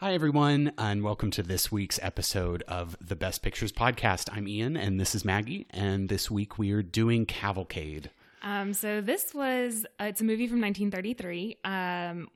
Hi, 0.00 0.14
everyone, 0.14 0.72
and 0.78 1.02
welcome 1.04 1.30
to 1.32 1.42
this 1.42 1.70
week's 1.70 1.98
episode 2.02 2.62
of 2.66 2.96
the 3.06 3.14
Best 3.14 3.42
Pictures 3.42 3.70
podcast. 3.70 4.30
I'm 4.32 4.48
Ian, 4.48 4.74
and 4.74 4.98
this 4.98 5.14
is 5.14 5.26
Maggie, 5.26 5.66
and 5.70 6.08
this 6.08 6.30
week 6.30 6.58
we 6.58 6.72
are 6.72 6.82
doing 6.82 7.26
Cavalcade. 7.26 8.10
Um, 8.42 8.72
so 8.72 9.02
this 9.02 9.34
was 9.34 9.84
uh, 10.00 10.04
it's 10.04 10.22
a 10.22 10.24
movie 10.24 10.46
from 10.46 10.62
1933. 10.62 11.58
Um, 11.64 12.28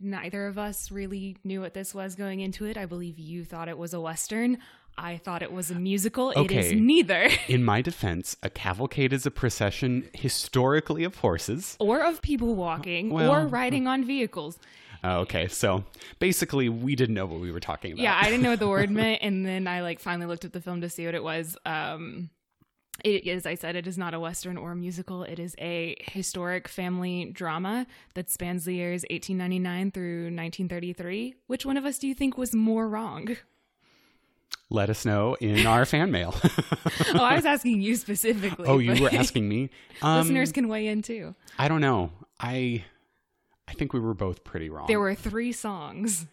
neither 0.00 0.46
of 0.46 0.56
us 0.56 0.90
really 0.90 1.36
knew 1.44 1.60
what 1.60 1.74
this 1.74 1.94
was 1.94 2.14
going 2.14 2.40
into 2.40 2.64
it. 2.64 2.78
I 2.78 2.86
believe 2.86 3.18
you 3.18 3.44
thought 3.44 3.68
it 3.68 3.76
was 3.76 3.92
a 3.92 4.00
western. 4.00 4.56
I 4.96 5.18
thought 5.18 5.42
it 5.42 5.52
was 5.52 5.70
a 5.70 5.74
musical. 5.74 6.30
It 6.30 6.50
is 6.50 6.66
Okay. 6.68 6.74
neither. 6.80 7.28
In 7.48 7.64
my 7.64 7.82
defense, 7.82 8.36
a 8.42 8.48
cavalcade 8.48 9.12
is 9.12 9.26
a 9.26 9.30
procession 9.30 10.08
historically 10.14 11.04
of 11.04 11.16
horses. 11.16 11.76
or 11.80 12.00
of 12.02 12.22
people 12.22 12.54
walking 12.54 13.10
Well, 13.10 13.30
or 13.30 13.46
riding 13.46 13.86
on 13.86 14.04
vehicles. 14.04 14.58
Uh, 15.04 15.18
okay, 15.18 15.48
so 15.48 15.84
basically, 16.18 16.70
we 16.70 16.96
didn't 16.96 17.14
know 17.14 17.26
what 17.26 17.40
we 17.40 17.52
were 17.52 17.60
talking 17.60 17.92
about. 17.92 18.02
Yeah, 18.02 18.18
I 18.18 18.24
didn't 18.24 18.42
know 18.42 18.50
what 18.50 18.58
the 18.58 18.68
word 18.68 18.90
meant, 19.02 19.20
and 19.22 19.44
then 19.44 19.66
I 19.66 19.82
like 19.82 20.00
finally 20.00 20.26
looked 20.26 20.46
at 20.46 20.52
the 20.54 20.60
film 20.62 20.80
to 20.80 20.88
see 20.88 21.04
what 21.04 21.14
it 21.14 21.22
was. 21.22 21.58
Um, 21.66 22.30
it 23.04 23.26
is, 23.26 23.44
I 23.44 23.56
said, 23.56 23.76
it 23.76 23.86
is 23.86 23.98
not 23.98 24.14
a 24.14 24.20
western 24.20 24.56
or 24.56 24.72
a 24.72 24.76
musical. 24.76 25.24
It 25.24 25.38
is 25.38 25.54
a 25.58 25.96
historic 26.00 26.68
family 26.68 27.26
drama 27.26 27.86
that 28.14 28.30
spans 28.30 28.64
the 28.64 28.74
years 28.74 29.02
1899 29.10 29.90
through 29.90 30.22
1933. 30.24 31.34
Which 31.48 31.66
one 31.66 31.76
of 31.76 31.84
us 31.84 31.98
do 31.98 32.06
you 32.06 32.14
think 32.14 32.38
was 32.38 32.54
more 32.54 32.88
wrong? 32.88 33.36
Let 34.70 34.88
us 34.90 35.04
know 35.04 35.34
in 35.40 35.66
our 35.66 35.84
fan 35.84 36.12
mail. 36.12 36.34
Oh, 37.14 37.18
I 37.22 37.34
was 37.36 37.44
asking 37.44 37.82
you 37.82 37.96
specifically. 37.96 38.66
oh, 38.66 38.78
you 38.78 39.02
were 39.02 39.10
asking 39.12 39.48
me? 39.48 39.70
Um, 40.00 40.20
Listeners 40.20 40.52
can 40.52 40.68
weigh 40.68 40.86
in 40.86 41.02
too. 41.02 41.34
I 41.58 41.68
don't 41.68 41.80
know. 41.80 42.10
I 42.40 42.84
I 43.68 43.72
think 43.72 43.92
we 43.92 44.00
were 44.00 44.14
both 44.14 44.44
pretty 44.44 44.70
wrong. 44.70 44.86
There 44.86 45.00
were 45.00 45.14
three 45.14 45.52
songs, 45.52 46.26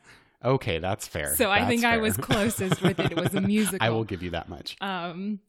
okay, 0.44 0.80
that's 0.80 1.08
fair. 1.08 1.36
so 1.36 1.50
I 1.50 1.60
That's 1.60 1.70
think 1.70 1.84
I 1.86 1.98
was 1.98 2.18
closest 2.18 2.82
with 2.82 3.00
it. 3.00 3.12
It 3.12 3.18
was 3.18 3.34
a 3.34 3.42
musical. 3.56 3.86
I 3.86 3.90
will 3.90 4.04
give 4.04 4.24
you 4.24 4.32
that 4.32 4.50
much. 4.50 4.78
Um, 4.82 5.40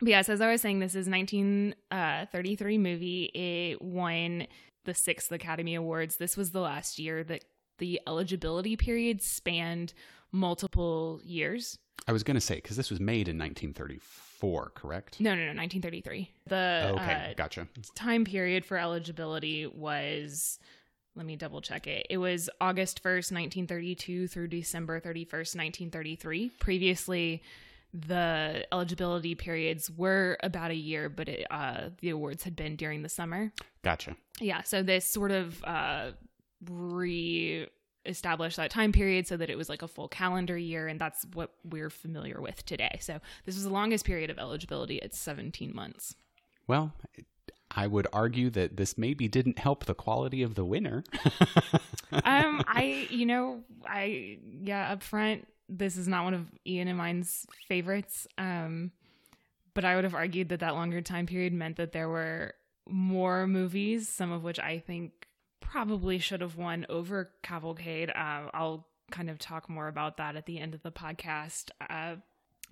but 0.00 0.08
yes, 0.08 0.28
as 0.28 0.40
I 0.40 0.50
was 0.50 0.60
saying, 0.60 0.80
this 0.80 0.94
is 0.94 1.08
1933 1.08 2.78
movie. 2.78 3.24
It 3.24 3.82
won 3.82 4.46
the 4.84 4.94
sixth 4.94 5.32
Academy 5.32 5.74
Awards. 5.74 6.16
This 6.16 6.36
was 6.36 6.50
the 6.50 6.60
last 6.60 6.98
year 6.98 7.24
that 7.24 7.44
the 7.78 8.00
eligibility 8.06 8.76
period 8.76 9.22
spanned 9.22 9.94
multiple 10.32 11.20
years. 11.24 11.78
I 12.06 12.12
was 12.12 12.22
going 12.22 12.34
to 12.34 12.40
say 12.40 12.56
because 12.56 12.76
this 12.76 12.90
was 12.90 13.00
made 13.00 13.28
in 13.28 13.38
1934, 13.38 14.72
correct? 14.74 15.20
No, 15.20 15.30
no, 15.30 15.40
no, 15.40 15.58
1933. 15.58 16.30
The 16.48 16.92
okay, 16.94 17.30
uh, 17.30 17.34
gotcha. 17.36 17.68
time 17.94 18.24
period 18.24 18.64
for 18.64 18.76
eligibility 18.76 19.66
was 19.66 20.58
let 21.16 21.26
me 21.26 21.36
double 21.36 21.60
check 21.60 21.86
it. 21.86 22.06
It 22.10 22.18
was 22.18 22.50
August 22.60 23.02
1st, 23.02 23.32
1932 23.32 24.28
through 24.28 24.48
December 24.48 25.00
31st, 25.00 25.56
1933. 25.56 26.50
Previously, 26.58 27.42
the 27.92 28.66
eligibility 28.72 29.34
periods 29.36 29.88
were 29.90 30.36
about 30.42 30.72
a 30.72 30.76
year, 30.76 31.08
but 31.08 31.28
it, 31.28 31.46
uh, 31.50 31.90
the 32.00 32.10
awards 32.10 32.42
had 32.42 32.56
been 32.56 32.74
during 32.74 33.02
the 33.02 33.08
summer. 33.08 33.52
Gotcha. 33.82 34.16
Yeah, 34.40 34.62
so 34.62 34.82
this 34.82 35.06
sort 35.06 35.30
of 35.30 35.62
uh, 35.64 36.10
re 36.68 37.68
established 38.06 38.58
that 38.58 38.70
time 38.70 38.92
period 38.92 39.26
so 39.26 39.36
that 39.36 39.48
it 39.48 39.56
was 39.56 39.68
like 39.68 39.82
a 39.82 39.88
full 39.88 40.08
calendar 40.08 40.58
year, 40.58 40.88
and 40.88 41.00
that's 41.00 41.24
what 41.32 41.52
we're 41.64 41.90
familiar 41.90 42.40
with 42.40 42.64
today. 42.66 42.98
So 43.00 43.20
this 43.46 43.54
was 43.54 43.64
the 43.64 43.72
longest 43.72 44.04
period 44.04 44.30
of 44.30 44.38
eligibility. 44.38 44.96
It's 44.96 45.18
17 45.18 45.74
months. 45.74 46.16
Well, 46.66 46.92
I 47.76 47.86
would 47.86 48.06
argue 48.12 48.50
that 48.50 48.76
this 48.76 48.96
maybe 48.96 49.28
didn't 49.28 49.58
help 49.58 49.84
the 49.84 49.94
quality 49.94 50.42
of 50.42 50.54
the 50.54 50.64
winner. 50.64 51.04
um, 52.12 52.62
I, 52.68 53.06
you 53.10 53.26
know, 53.26 53.62
I, 53.86 54.38
yeah, 54.62 54.92
up 54.92 55.02
front, 55.02 55.48
this 55.68 55.96
is 55.96 56.06
not 56.06 56.24
one 56.24 56.34
of 56.34 56.46
Ian 56.66 56.88
and 56.88 56.98
mine's 56.98 57.46
favorites. 57.68 58.26
Um, 58.38 58.92
but 59.74 59.84
I 59.84 59.96
would 59.96 60.04
have 60.04 60.14
argued 60.14 60.50
that 60.50 60.60
that 60.60 60.74
longer 60.74 61.00
time 61.00 61.26
period 61.26 61.52
meant 61.52 61.76
that 61.76 61.92
there 61.92 62.08
were 62.08 62.54
more 62.88 63.46
movies, 63.46 64.08
some 64.08 64.30
of 64.30 64.44
which 64.44 64.60
I 64.60 64.78
think 64.78 65.26
probably 65.60 66.18
should 66.18 66.42
have 66.42 66.56
won 66.56 66.86
over 66.88 67.30
Cavalcade. 67.42 68.10
Uh, 68.10 68.50
I'll 68.54 68.86
kind 69.10 69.28
of 69.28 69.38
talk 69.38 69.68
more 69.68 69.88
about 69.88 70.18
that 70.18 70.36
at 70.36 70.46
the 70.46 70.60
end 70.60 70.74
of 70.74 70.82
the 70.82 70.92
podcast. 70.92 71.70
Uh, 71.90 72.16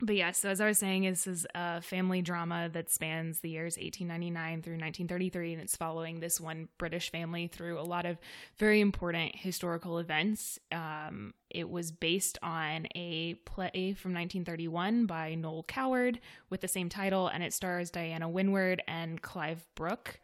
but 0.01 0.17
yeah, 0.17 0.33
so 0.33 0.49
as 0.49 0.61
I 0.61 0.67
was 0.67 0.79
saying, 0.79 1.03
this 1.03 1.27
is 1.27 1.47
a 1.55 1.81
family 1.81 2.23
drama 2.23 2.69
that 2.73 2.91
spans 2.91 3.41
the 3.41 3.51
years 3.51 3.77
1899 3.77 4.63
through 4.63 4.75
1933, 4.75 5.53
and 5.53 5.63
it's 5.63 5.77
following 5.77 6.21
this 6.21 6.41
one 6.41 6.69
British 6.79 7.11
family 7.11 7.47
through 7.47 7.79
a 7.79 7.83
lot 7.83 8.07
of 8.07 8.19
very 8.59 8.81
important 8.81 9.37
historical 9.37 9.99
events. 9.99 10.59
Um, 10.73 11.35
it 11.51 11.69
was 11.69 11.93
based 11.93 12.39
on 12.43 12.87
a 12.95 13.35
play 13.45 13.95
from 13.95 14.13
1931 14.13 15.07
by 15.07 15.35
Noel 15.35 15.65
Coward 15.65 16.21
with 16.51 16.63
the 16.63 16.69
same 16.69 16.89
title, 16.89 17.29
and 17.29 17.43
it 17.43 17.53
stars 17.53 17.91
Diana 17.91 18.29
Wynyard 18.29 18.83
and 18.89 19.23
Clive 19.23 19.65
Brook. 19.75 20.21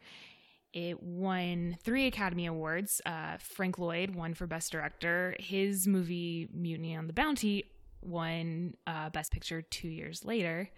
It 0.73 1.01
won 1.01 1.77
three 1.83 2.05
Academy 2.05 2.45
Awards. 2.45 3.01
Uh, 3.05 3.37
Frank 3.37 3.79
Lloyd 3.79 4.13
won 4.13 4.33
for 4.33 4.45
Best 4.45 4.71
Director. 4.71 5.35
His 5.39 5.87
movie 5.87 6.47
Mutiny 6.53 6.95
on 6.95 7.07
the 7.07 7.13
Bounty 7.13 7.65
won 8.01 8.75
uh, 8.87 9.09
Best 9.09 9.31
Picture 9.31 9.61
two 9.61 9.87
years 9.87 10.25
later, 10.25 10.69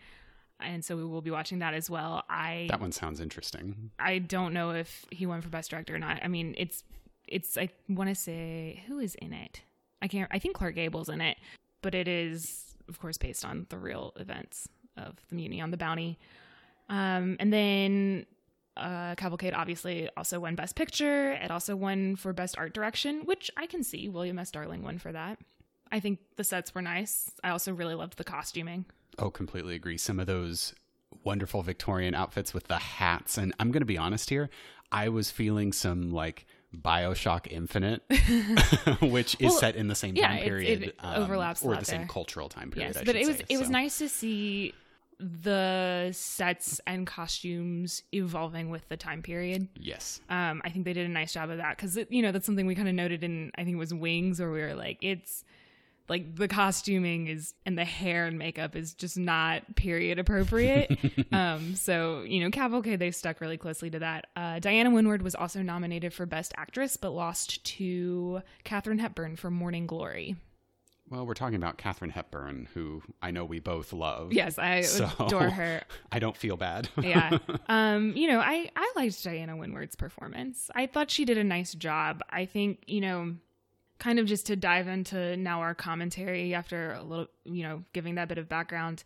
and 0.59 0.83
so 0.83 0.95
we 0.95 1.03
will 1.05 1.21
be 1.21 1.31
watching 1.31 1.59
that 1.59 1.73
as 1.73 1.89
well. 1.89 2.23
I 2.29 2.67
that 2.69 2.81
one 2.81 2.91
sounds 2.91 3.19
interesting. 3.19 3.91
I 3.99 4.19
don't 4.19 4.53
know 4.53 4.71
if 4.71 5.05
he 5.11 5.25
won 5.25 5.41
for 5.41 5.49
Best 5.49 5.69
Director 5.71 5.95
or 5.95 5.99
not. 5.99 6.19
I 6.23 6.27
mean, 6.27 6.55
it's 6.57 6.83
it's 7.27 7.57
I 7.57 7.69
want 7.87 8.09
to 8.09 8.15
say 8.15 8.83
who 8.87 8.99
is 8.99 9.15
in 9.15 9.33
it. 9.33 9.61
I 10.01 10.07
can't. 10.07 10.29
I 10.31 10.39
think 10.39 10.55
Clark 10.55 10.75
Gable's 10.75 11.09
in 11.09 11.21
it, 11.21 11.37
but 11.81 11.95
it 11.95 12.07
is 12.07 12.75
of 12.89 12.99
course 12.99 13.17
based 13.17 13.45
on 13.45 13.65
the 13.69 13.77
real 13.77 14.13
events 14.17 14.67
of 14.97 15.15
the 15.29 15.35
mutiny 15.35 15.61
on 15.61 15.71
the 15.71 15.77
Bounty. 15.77 16.19
Um, 16.89 17.37
and 17.39 17.53
then 17.53 18.25
uh, 18.75 19.15
Cavalcade 19.15 19.53
obviously 19.53 20.09
also 20.17 20.39
won 20.39 20.55
Best 20.55 20.75
Picture. 20.75 21.33
It 21.33 21.51
also 21.51 21.75
won 21.75 22.15
for 22.15 22.33
Best 22.33 22.57
Art 22.57 22.73
Direction, 22.73 23.21
which 23.25 23.49
I 23.57 23.65
can 23.65 23.83
see 23.83 24.09
William 24.09 24.39
S. 24.39 24.51
Darling 24.51 24.83
won 24.83 24.97
for 24.97 25.11
that. 25.11 25.39
I 25.91 25.99
think 25.99 26.19
the 26.37 26.43
sets 26.43 26.73
were 26.73 26.81
nice. 26.81 27.31
I 27.43 27.49
also 27.49 27.73
really 27.73 27.95
loved 27.95 28.17
the 28.17 28.23
costuming. 28.23 28.85
Oh, 29.19 29.29
completely 29.29 29.75
agree. 29.75 29.97
Some 29.97 30.19
of 30.19 30.27
those 30.27 30.73
wonderful 31.23 31.61
Victorian 31.61 32.15
outfits 32.15 32.53
with 32.53 32.67
the 32.67 32.77
hats. 32.77 33.37
And 33.37 33.53
I'm 33.59 33.71
going 33.71 33.81
to 33.81 33.85
be 33.85 33.97
honest 33.97 34.29
here, 34.29 34.49
I 34.91 35.09
was 35.09 35.29
feeling 35.31 35.73
some 35.73 36.11
like 36.11 36.45
Bioshock 36.75 37.47
Infinite, 37.51 38.01
which 39.01 39.35
is 39.39 39.49
Well, 39.51 39.59
set 39.59 39.75
in 39.75 39.87
the 39.89 39.95
same 39.95 40.15
yeah, 40.15 40.27
time 40.29 40.37
it- 40.37 40.43
period, 40.45 40.83
it 40.83 40.95
um, 40.99 41.23
overlaps 41.23 41.63
or 41.63 41.75
the 41.75 41.83
same 41.85 42.01
there. 42.01 42.07
cultural 42.07 42.47
time 42.47 42.71
period. 42.71 42.95
Yes, 42.95 43.01
I 43.01 43.03
but 43.05 43.15
it 43.17 43.27
was 43.27 43.37
say. 43.37 43.45
it 43.49 43.57
was 43.59 43.69
nice 43.69 43.97
to 43.97 44.07
see 44.07 44.73
the 45.19 46.09
sets 46.13 46.81
and 46.87 47.05
costumes 47.05 48.03
evolving 48.13 48.69
with 48.69 48.87
the 48.89 48.97
time 48.97 49.21
period. 49.21 49.67
Yes, 49.79 50.19
Um, 50.29 50.61
I 50.65 50.69
think 50.69 50.85
they 50.85 50.93
did 50.93 51.05
a 51.05 51.09
nice 51.11 51.33
job 51.33 51.49
of 51.49 51.57
that 51.57 51.77
because 51.77 51.97
you 52.09 52.21
know 52.21 52.31
that's 52.31 52.45
something 52.45 52.65
we 52.65 52.73
kind 52.75 52.87
of 52.89 52.95
noted 52.95 53.23
in 53.23 53.51
I 53.55 53.63
think 53.63 53.75
it 53.75 53.79
was 53.79 53.93
Wings 53.93 54.39
where 54.39 54.49
we 54.51 54.61
were 54.61 54.73
like 54.73 54.97
it's 55.01 55.43
like 56.11 56.35
the 56.35 56.49
costuming 56.49 57.27
is 57.27 57.53
and 57.65 57.77
the 57.77 57.85
hair 57.85 58.27
and 58.27 58.37
makeup 58.37 58.75
is 58.75 58.93
just 58.93 59.17
not 59.17 59.75
period 59.75 60.19
appropriate. 60.19 60.99
um, 61.31 61.73
so 61.73 62.21
you 62.23 62.43
know 62.43 62.51
Cavalcade 62.51 62.99
they 62.99 63.11
stuck 63.11 63.39
really 63.39 63.57
closely 63.57 63.89
to 63.89 63.99
that. 63.99 64.27
Uh, 64.35 64.59
Diana 64.59 64.91
Wynyard 64.91 65.21
was 65.21 65.33
also 65.33 65.61
nominated 65.61 66.13
for 66.13 66.25
Best 66.25 66.53
Actress 66.57 66.97
but 66.97 67.11
lost 67.11 67.63
to 67.77 68.41
Katharine 68.65 68.99
Hepburn 68.99 69.37
for 69.37 69.49
Morning 69.49 69.87
Glory. 69.87 70.35
Well, 71.09 71.25
we're 71.25 71.33
talking 71.33 71.55
about 71.55 71.77
Katharine 71.77 72.11
Hepburn, 72.11 72.69
who 72.73 73.01
I 73.21 73.31
know 73.31 73.43
we 73.43 73.59
both 73.59 73.91
love. 73.91 74.31
Yes, 74.31 74.57
I 74.57 74.81
So- 74.81 75.09
adore 75.19 75.49
her. 75.49 75.81
I 76.11 76.19
don't 76.19 76.37
feel 76.37 76.57
bad. 76.57 76.89
yeah. 77.01 77.37
Um, 77.67 78.13
you 78.15 78.27
know, 78.27 78.39
I 78.39 78.69
I 78.75 78.93
liked 78.97 79.23
Diana 79.23 79.55
Wynyard's 79.55 79.95
performance. 79.95 80.69
I 80.75 80.87
thought 80.87 81.09
she 81.09 81.23
did 81.25 81.37
a 81.37 81.43
nice 81.43 81.73
job. 81.73 82.21
I 82.29 82.45
think, 82.45 82.83
you 82.87 82.99
know, 83.01 83.35
kind 84.01 84.17
of 84.17 84.25
just 84.25 84.47
to 84.47 84.55
dive 84.55 84.87
into 84.87 85.37
now 85.37 85.61
our 85.61 85.75
commentary 85.75 86.55
after 86.55 86.93
a 86.93 87.03
little, 87.03 87.27
you 87.45 87.61
know, 87.61 87.83
giving 87.93 88.15
that 88.15 88.27
bit 88.27 88.39
of 88.39 88.49
background. 88.49 89.03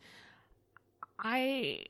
I 1.19 1.83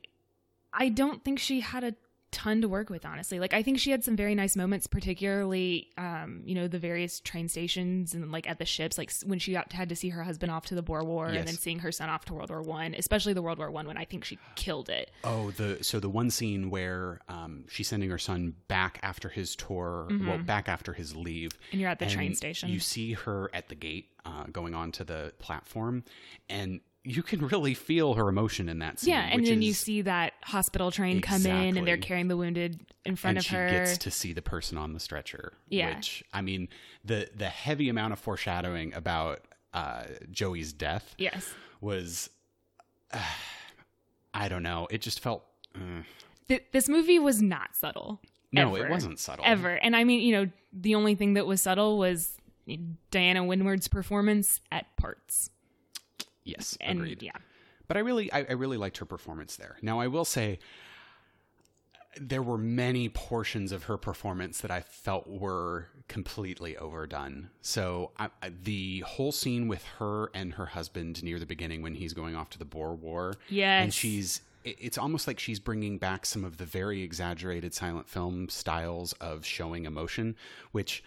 I 0.74 0.89
don't 0.89 1.24
think 1.24 1.38
she 1.38 1.59
had 1.59 1.83
a 1.83 1.94
ton 2.35 2.61
to 2.61 2.67
work 2.67 2.89
with 2.89 3.05
honestly 3.05 3.39
like 3.39 3.53
i 3.53 3.63
think 3.63 3.79
she 3.79 3.89
had 3.91 4.03
some 4.03 4.15
very 4.17 4.35
nice 4.35 4.57
moments 4.57 4.87
particularly 4.87 5.89
um 5.97 6.41
you 6.43 6.53
know 6.53 6.67
the 6.67 6.77
various 6.77 7.21
train 7.21 7.47
stations 7.47 8.13
and 8.13 8.29
like 8.31 8.47
at 8.49 8.59
the 8.59 8.65
ships 8.65 8.97
like 8.97 9.09
when 9.25 9.39
she 9.39 9.53
got, 9.53 9.71
had 9.71 9.87
to 9.87 9.95
see 9.95 10.09
her 10.09 10.21
husband 10.21 10.51
off 10.51 10.65
to 10.65 10.75
the 10.75 10.81
boer 10.81 11.03
war 11.03 11.27
Yes. 11.29 11.39
and 11.39 11.47
then 11.47 11.55
seeing 11.55 11.79
her 11.79 11.91
son 11.93 12.09
off 12.09 12.25
to 12.25 12.33
world 12.33 12.49
war 12.49 12.61
one 12.61 12.93
especially 12.97 13.31
the 13.33 13.41
world 13.41 13.57
war 13.57 13.71
one 13.71 13.87
when 13.87 13.97
i 13.97 14.03
think 14.03 14.25
she 14.25 14.37
killed 14.55 14.89
it 14.89 15.11
Oh, 15.23 15.51
the 15.51 15.79
so 15.81 15.99
the 15.99 16.09
one 16.09 16.29
scene 16.29 16.69
where 16.69 17.21
um, 17.29 17.63
she's 17.69 17.87
sending 17.87 18.09
her 18.09 18.17
son 18.17 18.53
back 18.67 18.99
after 19.01 19.29
his 19.29 19.55
tour, 19.55 20.07
well, 20.25 20.37
back 20.37 20.67
after 20.69 20.93
his 20.93 21.15
leave, 21.15 21.51
Mm-hmm. 21.53 21.69
And 21.71 21.81
you're 21.81 21.89
at 21.89 21.99
the 21.99 22.05
train 22.07 22.35
station. 22.35 22.69
You 22.69 22.79
see 22.79 23.13
her 23.13 23.49
at 23.53 23.69
the 23.69 23.75
gate, 23.75 24.09
uh, 24.25 24.43
going 24.51 24.73
onto 24.75 25.03
the 25.03 25.33
platform, 25.39 26.03
and 26.49 26.81
you 27.07 27.22
can 27.24 27.48
really 27.48 27.74
feel 27.75 28.16
her 28.16 28.28
emotion 28.28 28.68
in 28.68 28.80
that 28.80 29.00
scene. 29.00 29.13
Yeah, 29.13 29.22
and 29.31 29.46
then 29.46 29.62
you 29.62 29.74
see 29.74 30.02
that 30.02 30.34
hospital 30.44 30.90
train 30.92 31.22
come 31.22 31.46
in, 31.46 31.78
and 31.78 31.88
they're 31.88 31.98
carrying 31.98 32.28
the 32.28 32.36
wounded 32.36 32.81
in 33.06 33.16
front 33.16 33.38
and 33.38 33.46
of 33.46 33.46
she 33.46 33.56
her. 33.56 33.69
gets 33.69 33.98
to 34.00 34.12
see 34.12 34.34
the 34.34 34.42
person 34.42 34.78
on 34.78 34.94
the 34.94 35.00
stretcher. 35.00 35.54
Yeah. 35.69 35.96
which 35.96 36.24
I 36.34 36.42
mean, 36.42 36.68
the 37.04 37.30
the 37.36 37.48
heavy 37.48 37.90
amount 37.90 38.13
of 38.13 38.19
foreshadowing 38.19 38.94
about 38.96 39.42
uh, 39.74 40.04
Joey's 40.31 40.74
death 40.74 41.13
Yes. 41.18 41.54
was, 41.81 42.30
uh, 43.13 43.19
I 44.34 44.50
don't 44.50 44.63
know. 44.63 44.88
It 44.90 45.02
just 45.02 45.19
felt. 45.19 45.44
Uh, 45.75 46.02
Th- 46.48 46.63
this 46.72 46.88
movie 46.90 47.19
was 47.19 47.42
not 47.42 47.75
subtle. 47.75 48.22
no, 48.52 48.75
Ever. 48.75 48.88
it 48.88 48.90
wasn't 48.90 49.19
subtle. 49.19 49.46
Ever. 49.48 49.72
And 49.75 49.96
I 49.96 50.04
mean, 50.04 50.22
you 50.22 50.31
know, 50.31 50.50
the 50.74 50.96
only 50.96 51.16
thing 51.16 51.34
that 51.36 51.46
was 51.46 51.62
subtle 51.62 51.98
was 51.98 52.38
Diana 53.12 53.44
Wynyard's 53.44 53.88
performance 53.88 54.60
at 54.72 54.96
parts. 54.98 55.50
Yes, 56.45 56.77
And 56.80 57.00
agreed. 57.00 57.21
yeah. 57.24 57.38
But 57.88 57.97
I 57.97 58.00
really, 58.00 58.31
I, 58.31 58.39
I 58.50 58.51
really 58.53 58.77
liked 58.77 58.97
her 59.00 59.06
performance 59.06 59.57
there. 59.57 59.75
Now, 59.81 60.00
I 60.00 60.07
will 60.07 60.25
say, 60.25 60.59
there 62.19 62.42
were 62.42 62.57
many 62.57 63.09
portions 63.09 63.71
of 63.74 63.83
her 63.83 63.97
performance 63.97 64.62
that 64.62 64.71
I 64.71 64.80
felt 64.81 65.27
were 65.27 65.89
completely 66.07 66.77
overdone. 66.77 67.50
So 67.62 68.12
I, 68.18 68.30
the 68.63 69.01
whole 69.01 69.33
scene 69.33 69.68
with 69.68 69.83
her 70.00 70.30
and 70.33 70.53
her 70.53 70.68
husband 70.68 71.21
near 71.24 71.39
the 71.39 71.45
beginning 71.45 71.81
when 71.81 71.95
he's 71.95 72.13
going 72.13 72.36
off 72.36 72.50
to 72.51 72.59
the 72.59 72.63
Boer 72.65 72.95
War, 72.95 73.33
Yes. 73.50 73.83
and 73.83 73.94
she's 73.94 74.42
it's 74.63 74.97
almost 74.97 75.27
like 75.27 75.38
she's 75.39 75.59
bringing 75.59 76.00
back 76.00 76.25
some 76.25 76.44
of 76.44 76.57
the 76.57 76.65
very 76.65 77.03
exaggerated 77.03 77.71
silent 77.71 78.09
film 78.09 78.50
styles 78.50 79.13
of 79.13 79.45
showing 79.45 79.86
emotion, 79.86 80.36
which 80.71 81.03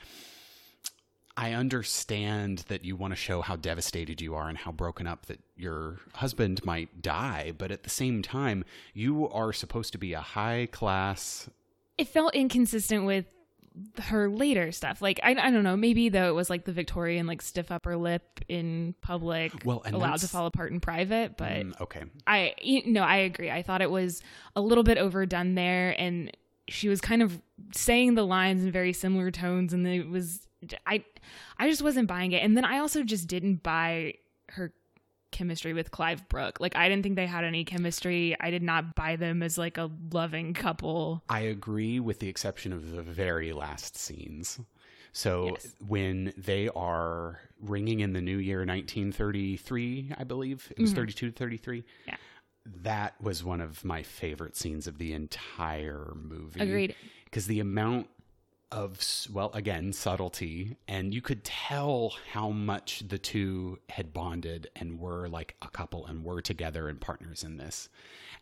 I 1.38 1.52
understand 1.52 2.64
that 2.66 2.84
you 2.84 2.96
want 2.96 3.12
to 3.12 3.16
show 3.16 3.42
how 3.42 3.54
devastated 3.54 4.20
you 4.20 4.34
are 4.34 4.48
and 4.48 4.58
how 4.58 4.72
broken 4.72 5.06
up 5.06 5.26
that 5.26 5.38
your 5.56 5.98
husband 6.14 6.64
might 6.64 7.00
die, 7.00 7.52
but 7.56 7.70
at 7.70 7.84
the 7.84 7.90
same 7.90 8.22
time, 8.22 8.64
you 8.92 9.28
are 9.28 9.52
supposed 9.52 9.92
to 9.92 9.98
be 9.98 10.14
a 10.14 10.20
high 10.20 10.66
class. 10.72 11.48
it 11.96 12.08
felt 12.08 12.34
inconsistent 12.34 13.04
with 13.04 13.26
her 14.00 14.28
later 14.28 14.72
stuff. 14.72 15.00
Like 15.00 15.20
I, 15.22 15.30
I 15.30 15.50
don't 15.52 15.62
know, 15.62 15.76
maybe 15.76 16.08
though 16.08 16.28
it 16.28 16.34
was 16.34 16.50
like 16.50 16.64
the 16.64 16.72
Victorian 16.72 17.28
like 17.28 17.40
stiff 17.40 17.70
upper 17.70 17.96
lip 17.96 18.40
in 18.48 18.96
public, 19.00 19.52
Well, 19.64 19.82
and 19.84 19.94
allowed 19.94 20.18
to 20.18 20.28
fall 20.28 20.46
apart 20.46 20.72
in 20.72 20.80
private. 20.80 21.36
But 21.36 21.52
Mm, 21.52 21.80
okay, 21.82 22.02
I, 22.26 22.54
you 22.60 22.82
no, 22.90 23.02
I 23.04 23.18
agree. 23.18 23.48
I 23.50 23.62
thought 23.62 23.80
it 23.80 23.92
was 23.92 24.22
a 24.56 24.60
little 24.60 24.82
bit 24.82 24.98
overdone 24.98 25.54
there, 25.54 25.94
and 26.00 26.36
she 26.66 26.88
was 26.88 27.00
kind 27.00 27.22
of 27.22 27.40
saying 27.72 28.16
the 28.16 28.26
lines 28.26 28.64
in 28.64 28.72
very 28.72 28.92
similar 28.92 29.30
tones, 29.30 29.72
and 29.72 29.86
it 29.86 30.08
was 30.08 30.47
I, 30.86 31.04
I 31.58 31.68
just 31.68 31.82
wasn't 31.82 32.08
buying 32.08 32.32
it. 32.32 32.42
And 32.42 32.56
then 32.56 32.64
I 32.64 32.78
also 32.78 33.02
just 33.02 33.28
didn't 33.28 33.62
buy 33.62 34.14
her 34.50 34.72
chemistry 35.30 35.72
with 35.72 35.90
Clive 35.90 36.28
Brook. 36.28 36.58
Like 36.60 36.74
I 36.76 36.88
didn't 36.88 37.02
think 37.02 37.16
they 37.16 37.26
had 37.26 37.44
any 37.44 37.64
chemistry. 37.64 38.36
I 38.40 38.50
did 38.50 38.62
not 38.62 38.94
buy 38.94 39.16
them 39.16 39.42
as 39.42 39.58
like 39.58 39.78
a 39.78 39.90
loving 40.12 40.54
couple. 40.54 41.22
I 41.28 41.40
agree 41.40 42.00
with 42.00 42.18
the 42.18 42.28
exception 42.28 42.72
of 42.72 42.92
the 42.92 43.02
very 43.02 43.52
last 43.52 43.96
scenes. 43.96 44.58
So 45.12 45.50
Yes. 45.52 45.74
when 45.86 46.32
they 46.36 46.68
are 46.68 47.40
ringing 47.60 48.00
in 48.00 48.12
the 48.12 48.20
new 48.20 48.38
year 48.38 48.58
1933, 48.58 50.12
I 50.16 50.24
believe 50.24 50.68
it 50.70 50.80
was 50.80 50.90
mm-hmm. 50.90 51.00
32 51.00 51.30
to 51.30 51.36
33. 51.36 51.84
Yeah. 52.06 52.16
That 52.82 53.20
was 53.20 53.42
one 53.42 53.60
of 53.60 53.84
my 53.84 54.02
favorite 54.02 54.56
scenes 54.56 54.86
of 54.86 54.98
the 54.98 55.12
entire 55.14 56.12
movie. 56.14 56.60
Agreed. 56.60 56.94
because 57.24 57.46
the 57.46 57.60
amount 57.60 58.08
of 58.70 59.00
well 59.32 59.50
again 59.54 59.92
subtlety 59.92 60.76
and 60.86 61.14
you 61.14 61.22
could 61.22 61.42
tell 61.42 62.14
how 62.32 62.50
much 62.50 63.02
the 63.08 63.16
two 63.16 63.78
had 63.88 64.12
bonded 64.12 64.68
and 64.76 64.98
were 65.00 65.26
like 65.28 65.56
a 65.62 65.68
couple 65.68 66.06
and 66.06 66.22
were 66.22 66.42
together 66.42 66.88
and 66.88 67.00
partners 67.00 67.42
in 67.42 67.56
this 67.56 67.88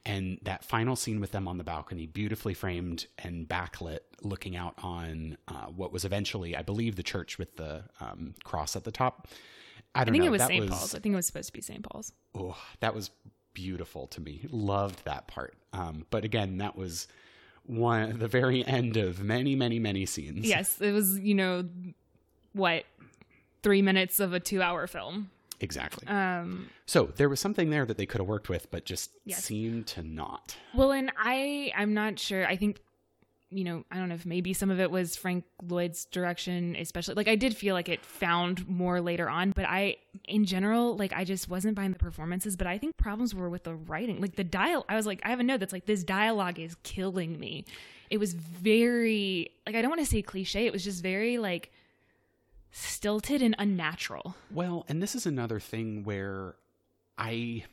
and 0.05 0.39
that 0.43 0.65
final 0.65 0.97
scene 0.97 1.21
with 1.21 1.31
them 1.31 1.47
on 1.47 1.59
the 1.59 1.65
balcony 1.65 2.07
beautifully 2.07 2.55
framed 2.55 3.07
and 3.19 3.49
backlit 3.49 4.01
looking 4.23 4.57
out 4.57 4.75
on 4.83 5.37
uh, 5.47 5.67
what 5.67 5.93
was 5.93 6.05
eventually 6.05 6.57
i 6.57 6.63
believe 6.63 6.97
the 6.97 7.05
church 7.05 7.39
with 7.39 7.57
the 7.57 7.85
um, 8.01 8.35
cross 8.43 8.75
at 8.75 8.83
the 8.83 8.93
top 8.93 9.29
i 9.95 10.03
don't 10.03 10.09
I 10.09 10.13
think 10.13 10.25
know 10.25 10.29
it 10.29 10.33
was 10.33 10.43
St. 10.43 10.69
Paul's. 10.69 10.95
I 10.95 10.99
think 10.99 11.13
it 11.13 11.17
was 11.17 11.27
supposed 11.27 11.47
to 11.47 11.53
be 11.53 11.61
St. 11.61 11.83
Paul's. 11.83 12.13
oh, 12.35 12.57
that 12.81 12.95
was 12.95 13.11
beautiful 13.55 14.07
to 14.09 14.21
me. 14.21 14.47
Loved 14.51 15.05
that 15.07 15.27
part. 15.29 15.55
Um, 15.73 16.05
but 16.11 16.25
again, 16.25 16.59
that 16.59 16.77
was 16.77 17.09
one 17.67 18.19
the 18.19 18.29
very 18.29 18.67
end 18.67 18.97
of 18.97 19.23
many, 19.23 19.55
many, 19.55 19.79
many 19.79 20.07
scenes. 20.07 20.47
Yes, 20.47 20.81
it 20.81 20.93
was. 20.93 21.19
You 21.19 21.35
know, 21.35 21.69
what 22.53 22.85
three 23.63 23.83
minutes 23.83 24.21
of 24.21 24.33
a 24.33 24.41
two-hour 24.41 24.87
film. 24.87 25.31
exactly. 25.61 26.07
Um, 26.09 26.69
so 26.87 27.07
there 27.17 27.29
was 27.29 27.41
something 27.41 27.71
there 27.71 27.85
that 27.87 27.97
they 27.97 28.07
could 28.07 28.21
have 28.21 28.29
worked 28.29 28.49
with, 28.49 28.71
but 28.71 28.85
just 28.85 29.11
Yes. 29.25 29.43
seemed 29.45 29.87
to 29.89 30.03
not. 30.03 30.57
Well, 30.75 30.93
and 30.93 31.11
I 31.19 31.73
I'm 31.77 31.93
not 31.95 32.19
sure. 32.19 32.47
I 32.47 32.57
think 32.57 32.81
you 33.51 33.63
know, 33.63 33.85
I 33.91 33.97
don't 33.97 34.09
know 34.09 34.17
if 34.17 34.27
maybe 34.27 34.53
some 34.53 34.71
of 34.71 34.81
it 34.81 34.91
was 34.91 35.17
Frank 35.17 35.45
Lloyd's 35.63 36.05
direction, 36.07 36.77
especially 36.77 37.15
like 37.15 37.29
I 37.29 37.37
did 37.37 37.57
feel 37.57 37.75
like 37.75 37.89
it 37.89 38.05
found 38.05 38.69
more 38.69 39.01
later 39.01 39.29
on, 39.29 39.53
but 39.53 39.65
I 39.65 39.97
in 40.25 40.45
general, 40.45 40.97
like 40.97 41.13
I 41.13 41.25
just 41.25 41.49
wasn't 41.49 41.77
buying 41.77 41.93
the 41.93 41.99
performances, 41.99 42.57
but 42.57 42.67
I 42.67 42.79
think 42.79 42.97
problems 42.97 43.35
were 43.35 43.49
with 43.49 43.65
the 43.65 43.75
writing. 43.75 44.21
Like 44.21 44.37
the 44.37 44.45
dial 44.45 44.85
I 44.89 44.97
was 44.97 45.07
like 45.07 45.21
I 45.25 45.31
have 45.31 45.41
a 45.41 45.45
note 45.45 45.61
that's 45.61 45.73
like 45.73 45.87
this 45.87 46.03
dialogue 46.03 46.59
is 46.59 46.77
killing 46.83 47.39
me. 47.39 47.65
It 48.11 48.19
was 48.19 48.35
very 48.35 49.51
like 49.65 49.77
I 49.77 49.83
don't 49.83 49.91
want 49.91 50.01
to 50.01 50.07
say 50.07 50.23
cliche, 50.23 50.67
it 50.67 50.73
was 50.73 50.83
just 50.83 51.03
very 51.03 51.39
like 51.39 51.71
stilted 52.73 53.43
and 53.43 53.55
unnatural. 53.59 54.35
Well, 54.51 54.85
and 54.89 55.01
this 55.01 55.15
is 55.15 55.25
another 55.25 55.61
thing 55.61 56.03
where 56.03 56.57
I 57.17 57.65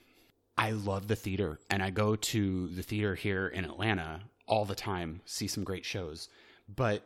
I 0.56 0.72
love 0.72 1.08
the 1.08 1.16
theater 1.16 1.60
and 1.72 1.82
I 1.82 1.90
go 1.90 2.16
to 2.16 2.68
the 2.68 2.84
theater 2.84 3.16
here 3.16 3.48
in 3.48 3.66
Atlanta 3.66 4.22
all 4.48 4.66
the 4.66 4.76
time, 4.76 5.22
see 5.26 5.48
some 5.48 5.64
great 5.64 5.86
shows. 5.86 6.30
But 6.74 7.04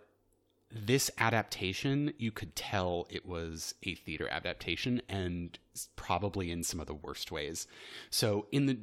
this 0.72 1.10
adaptation, 1.18 2.14
you 2.18 2.32
could 2.32 2.56
tell 2.56 3.08
it 3.10 3.26
was 3.26 3.74
a 3.84 3.96
theater 3.96 4.28
adaptation 4.30 5.02
and 5.08 5.58
probably 5.96 6.52
in 6.52 6.64
some 6.64 6.80
of 6.80 6.88
the 6.88 6.94
worst 6.94 7.32
ways. 7.32 7.68
So 8.10 8.48
in 8.52 8.66
the 8.66 8.78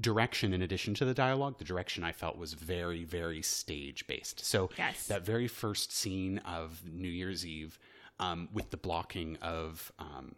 direction 0.00 0.52
in 0.52 0.62
addition 0.62 0.94
to 0.94 1.04
the 1.04 1.14
dialogue, 1.14 1.58
the 1.58 1.64
direction 1.64 2.02
I 2.04 2.12
felt 2.12 2.38
was 2.38 2.54
very 2.54 3.04
very 3.04 3.42
stage 3.42 4.06
based. 4.06 4.44
So 4.44 4.70
Yes. 4.78 5.06
that 5.06 5.24
very 5.24 5.48
first 5.48 5.92
scene 5.92 6.38
of 6.38 6.82
New 6.84 7.08
Year's 7.08 7.44
Eve 7.46 7.78
um, 8.20 8.48
with 8.52 8.70
the 8.70 8.76
blocking 8.76 9.36
of 9.42 9.92
um, 9.98 10.34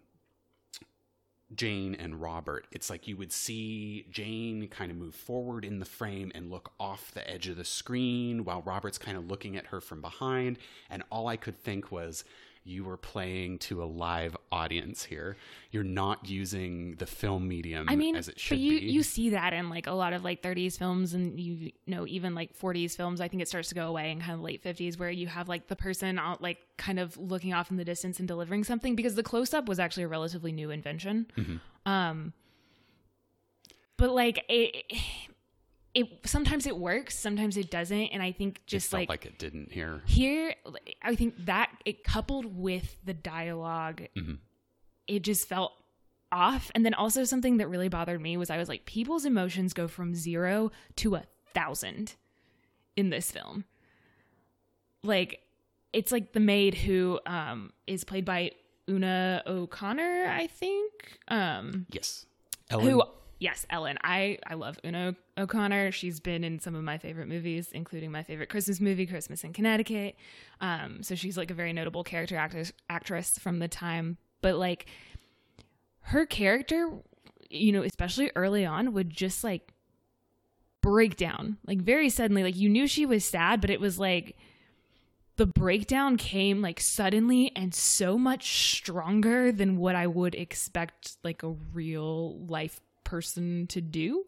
Jane 1.54 1.96
and 1.96 2.20
Robert, 2.20 2.66
it's 2.70 2.90
like 2.90 3.08
you 3.08 3.16
would 3.16 3.32
see 3.32 4.06
Jane 4.10 4.68
kind 4.68 4.90
of 4.90 4.96
move 4.96 5.14
forward 5.14 5.64
in 5.64 5.80
the 5.80 5.84
frame 5.84 6.30
and 6.34 6.50
look 6.50 6.72
off 6.78 7.12
the 7.12 7.28
edge 7.28 7.48
of 7.48 7.56
the 7.56 7.64
screen 7.64 8.44
while 8.44 8.62
Robert's 8.62 8.98
kind 8.98 9.16
of 9.16 9.28
looking 9.28 9.56
at 9.56 9.66
her 9.66 9.80
from 9.80 10.00
behind. 10.00 10.58
And 10.90 11.02
all 11.10 11.26
I 11.26 11.36
could 11.36 11.58
think 11.58 11.90
was, 11.90 12.24
you 12.70 12.84
were 12.84 12.96
playing 12.96 13.58
to 13.58 13.82
a 13.82 13.84
live 13.84 14.36
audience 14.52 15.04
here. 15.04 15.36
You're 15.70 15.82
not 15.82 16.28
using 16.28 16.94
the 16.96 17.06
film 17.06 17.48
medium 17.48 17.86
I 17.88 17.96
mean, 17.96 18.16
as 18.16 18.28
it 18.28 18.38
should 18.38 18.54
but 18.54 18.58
you 18.60 18.80
be. 18.80 18.86
you 18.86 19.02
see 19.02 19.30
that 19.30 19.52
in 19.52 19.68
like 19.68 19.86
a 19.86 19.92
lot 19.92 20.12
of 20.12 20.22
like 20.22 20.42
30s 20.42 20.78
films 20.78 21.12
and 21.12 21.38
you 21.38 21.72
know 21.86 22.06
even 22.06 22.34
like 22.34 22.56
40s 22.58 22.96
films. 22.96 23.20
I 23.20 23.28
think 23.28 23.42
it 23.42 23.48
starts 23.48 23.68
to 23.70 23.74
go 23.74 23.88
away 23.88 24.10
in 24.10 24.20
kind 24.20 24.32
of 24.32 24.40
late 24.40 24.62
50s 24.62 24.98
where 24.98 25.10
you 25.10 25.26
have 25.26 25.48
like 25.48 25.66
the 25.66 25.76
person 25.76 26.18
out 26.18 26.40
like 26.40 26.58
kind 26.78 27.00
of 27.00 27.16
looking 27.18 27.52
off 27.52 27.70
in 27.70 27.76
the 27.76 27.84
distance 27.84 28.18
and 28.20 28.28
delivering 28.28 28.64
something 28.64 28.94
because 28.94 29.16
the 29.16 29.22
close 29.22 29.52
up 29.52 29.68
was 29.68 29.80
actually 29.80 30.04
a 30.04 30.08
relatively 30.08 30.52
new 30.52 30.70
invention. 30.70 31.26
Mm-hmm. 31.36 31.90
Um, 31.90 32.32
but 33.96 34.10
like 34.10 34.44
it. 34.48 34.84
It 35.92 36.20
sometimes 36.24 36.66
it 36.66 36.76
works, 36.76 37.18
sometimes 37.18 37.56
it 37.56 37.70
doesn't, 37.70 38.08
and 38.08 38.22
I 38.22 38.30
think 38.32 38.58
It 38.58 38.66
just 38.66 38.90
felt 38.90 39.00
like, 39.00 39.08
like 39.08 39.26
it 39.26 39.38
didn't 39.38 39.72
here. 39.72 40.02
here, 40.06 40.54
I 41.02 41.16
think 41.16 41.34
that 41.46 41.70
it 41.84 42.04
coupled 42.04 42.56
with 42.56 42.96
the 43.04 43.12
dialogue, 43.14 44.02
Mhm. 44.16 44.38
it 45.08 45.24
just 45.24 45.48
felt 45.48 45.72
off. 46.30 46.70
And 46.76 46.86
then 46.86 46.94
also 46.94 47.24
something 47.24 47.56
that 47.56 47.66
really 47.68 47.88
bothered 47.88 48.20
me 48.20 48.36
was 48.36 48.50
I 48.50 48.56
was 48.56 48.68
like, 48.68 48.84
people's 48.86 49.24
emotions 49.24 49.72
go 49.72 49.88
from 49.88 50.14
zero 50.14 50.70
to 50.96 51.16
a 51.16 51.24
thousand 51.54 52.14
in 52.94 53.10
this 53.10 53.32
film. 53.32 53.64
Like, 55.02 55.40
it's 55.92 56.12
like 56.12 56.32
the 56.32 56.40
maid 56.40 56.74
who 56.74 57.18
um, 57.26 57.72
is 57.88 58.04
played 58.04 58.24
by 58.24 58.52
Una 58.88 59.42
O'Connor, 59.46 60.26
I 60.28 60.46
think. 60.46 61.18
Um, 61.26 61.86
Yes. 61.90 62.26
Ellen, 62.68 62.86
who 62.86 63.02
yes 63.40 63.66
ellen. 63.70 63.98
I 64.04 64.38
i 64.46 64.54
love 64.54 64.78
una 64.84 65.16
o'connor. 65.36 65.90
She's 65.90 66.20
been 66.20 66.44
in 66.44 66.60
some 66.60 66.76
of 66.76 66.84
my 66.84 66.98
favorite 66.98 67.26
movies 67.26 67.70
including 67.72 68.12
my 68.12 68.22
favorite 68.22 68.48
christmas 68.48 68.80
movie 68.80 69.06
christmas 69.06 69.42
in 69.42 69.52
connecticut. 69.52 70.14
Um 70.60 71.02
so 71.02 71.16
she's 71.16 71.36
like 71.36 71.50
a 71.50 71.54
very 71.54 71.72
notable 71.72 72.04
character 72.04 72.36
actress 72.36 72.72
actress 72.88 73.38
from 73.38 73.58
the 73.58 73.68
time. 73.68 74.18
But 74.42 74.56
like 74.56 74.86
her 76.02 76.26
character 76.26 76.90
you 77.48 77.72
know 77.72 77.82
especially 77.82 78.30
early 78.36 78.64
on 78.64 78.92
would 78.92 79.10
just 79.10 79.42
like 79.42 79.72
break 80.82 81.16
down. 81.16 81.58
Like 81.66 81.80
very 81.80 82.10
suddenly 82.10 82.42
like 82.42 82.56
you 82.56 82.68
knew 82.68 82.86
she 82.86 83.06
was 83.06 83.24
sad 83.24 83.60
but 83.60 83.70
it 83.70 83.80
was 83.80 83.98
like 83.98 84.36
the 85.36 85.46
breakdown 85.46 86.18
came 86.18 86.60
like 86.60 86.78
suddenly 86.78 87.50
and 87.56 87.74
so 87.74 88.18
much 88.18 88.76
stronger 88.76 89.50
than 89.50 89.78
what 89.78 89.94
I 89.94 90.06
would 90.06 90.34
expect 90.34 91.16
like 91.24 91.42
a 91.42 91.48
real 91.72 92.38
life 92.46 92.78
person 93.10 93.66
to 93.68 93.80
do. 93.80 94.24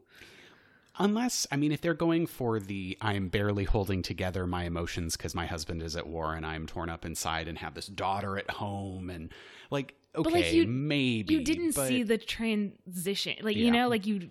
Unless, 0.98 1.46
I 1.50 1.56
mean, 1.56 1.72
if 1.72 1.80
they're 1.80 1.94
going 1.94 2.26
for 2.26 2.60
the 2.60 2.98
I'm 3.00 3.28
barely 3.28 3.64
holding 3.64 4.02
together 4.02 4.46
my 4.46 4.64
emotions 4.64 5.16
because 5.16 5.34
my 5.34 5.46
husband 5.46 5.82
is 5.82 5.96
at 5.96 6.06
war 6.06 6.34
and 6.34 6.44
I'm 6.44 6.66
torn 6.66 6.90
up 6.90 7.06
inside 7.06 7.48
and 7.48 7.56
have 7.58 7.72
this 7.74 7.86
daughter 7.86 8.36
at 8.36 8.50
home 8.50 9.08
and 9.08 9.30
Like, 9.70 9.94
okay, 10.14 10.22
But, 10.24 10.32
like, 10.34 10.52
you- 10.52 10.66
maybe 10.66 11.32
you 11.32 11.42
didn't 11.44 11.74
but- 11.74 11.88
see 11.88 12.02
the 12.02 12.18
transition 12.18 13.36
like 13.40 13.56
you 13.56 13.70
know 13.70 13.88
like 13.88 14.06
you 14.06 14.28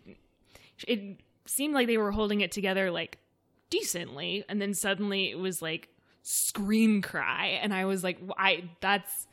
it 0.88 1.17
seemed 1.46 1.74
like 1.74 1.88
they 1.88 1.98
were 1.98 2.12
holding 2.12 2.41
it 2.41 2.51
together 2.51 2.91
like 2.91 3.17
decently 3.72 4.43
and 4.48 4.62
then 4.62 4.75
suddenly 4.75 5.31
it 5.31 5.39
was 5.39 5.60
like 5.63 5.89
scream 6.22 7.01
cry 7.01 7.48
and 7.63 7.74
i 7.74 7.86
was 7.86 8.03
like 8.03 8.20
i 8.38 8.63
that's 8.81 9.25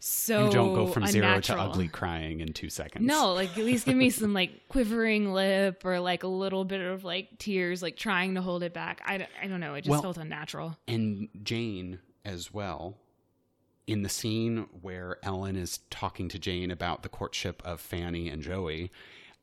so 0.00 0.46
you 0.46 0.52
don't 0.52 0.74
go 0.74 0.86
from 0.86 1.06
zero 1.06 1.40
to 1.40 1.58
ugly 1.58 1.88
crying 1.88 2.40
in 2.40 2.52
two 2.52 2.68
seconds. 2.70 3.04
no 3.04 3.32
like 3.34 3.50
at 3.58 3.64
least 3.64 3.84
give 3.84 3.96
me 3.96 4.10
some 4.20 4.32
like 4.32 4.68
quivering 4.68 5.32
lip 5.32 5.84
or 5.84 5.98
like 5.98 6.22
a 6.22 6.28
little 6.28 6.64
bit 6.64 6.80
of 6.80 7.02
like 7.04 7.36
tears 7.38 7.82
like 7.82 7.96
trying 7.96 8.34
to 8.36 8.40
hold 8.42 8.62
it 8.62 8.72
back 8.72 9.00
i, 9.06 9.18
don't- 9.18 9.30
I 9.42 9.46
don't 9.48 9.60
know 9.60 9.74
it 9.74 9.82
just 9.82 9.90
Well- 9.90 10.02
felt 10.02 10.16
unnatural 10.18 10.76
and 10.86 11.28
Jane 11.42 11.98
as 12.24 12.52
well. 12.52 12.96
In 13.86 14.02
the 14.02 14.10
scene 14.10 14.66
where 14.82 15.16
Ellen 15.22 15.56
is 15.56 15.78
talking 15.88 16.28
to 16.28 16.38
Jane 16.38 16.70
about 16.70 17.02
the 17.02 17.08
courtship 17.08 17.62
of 17.64 17.80
Fanny 17.80 18.28
and 18.28 18.42
Joey, 18.42 18.92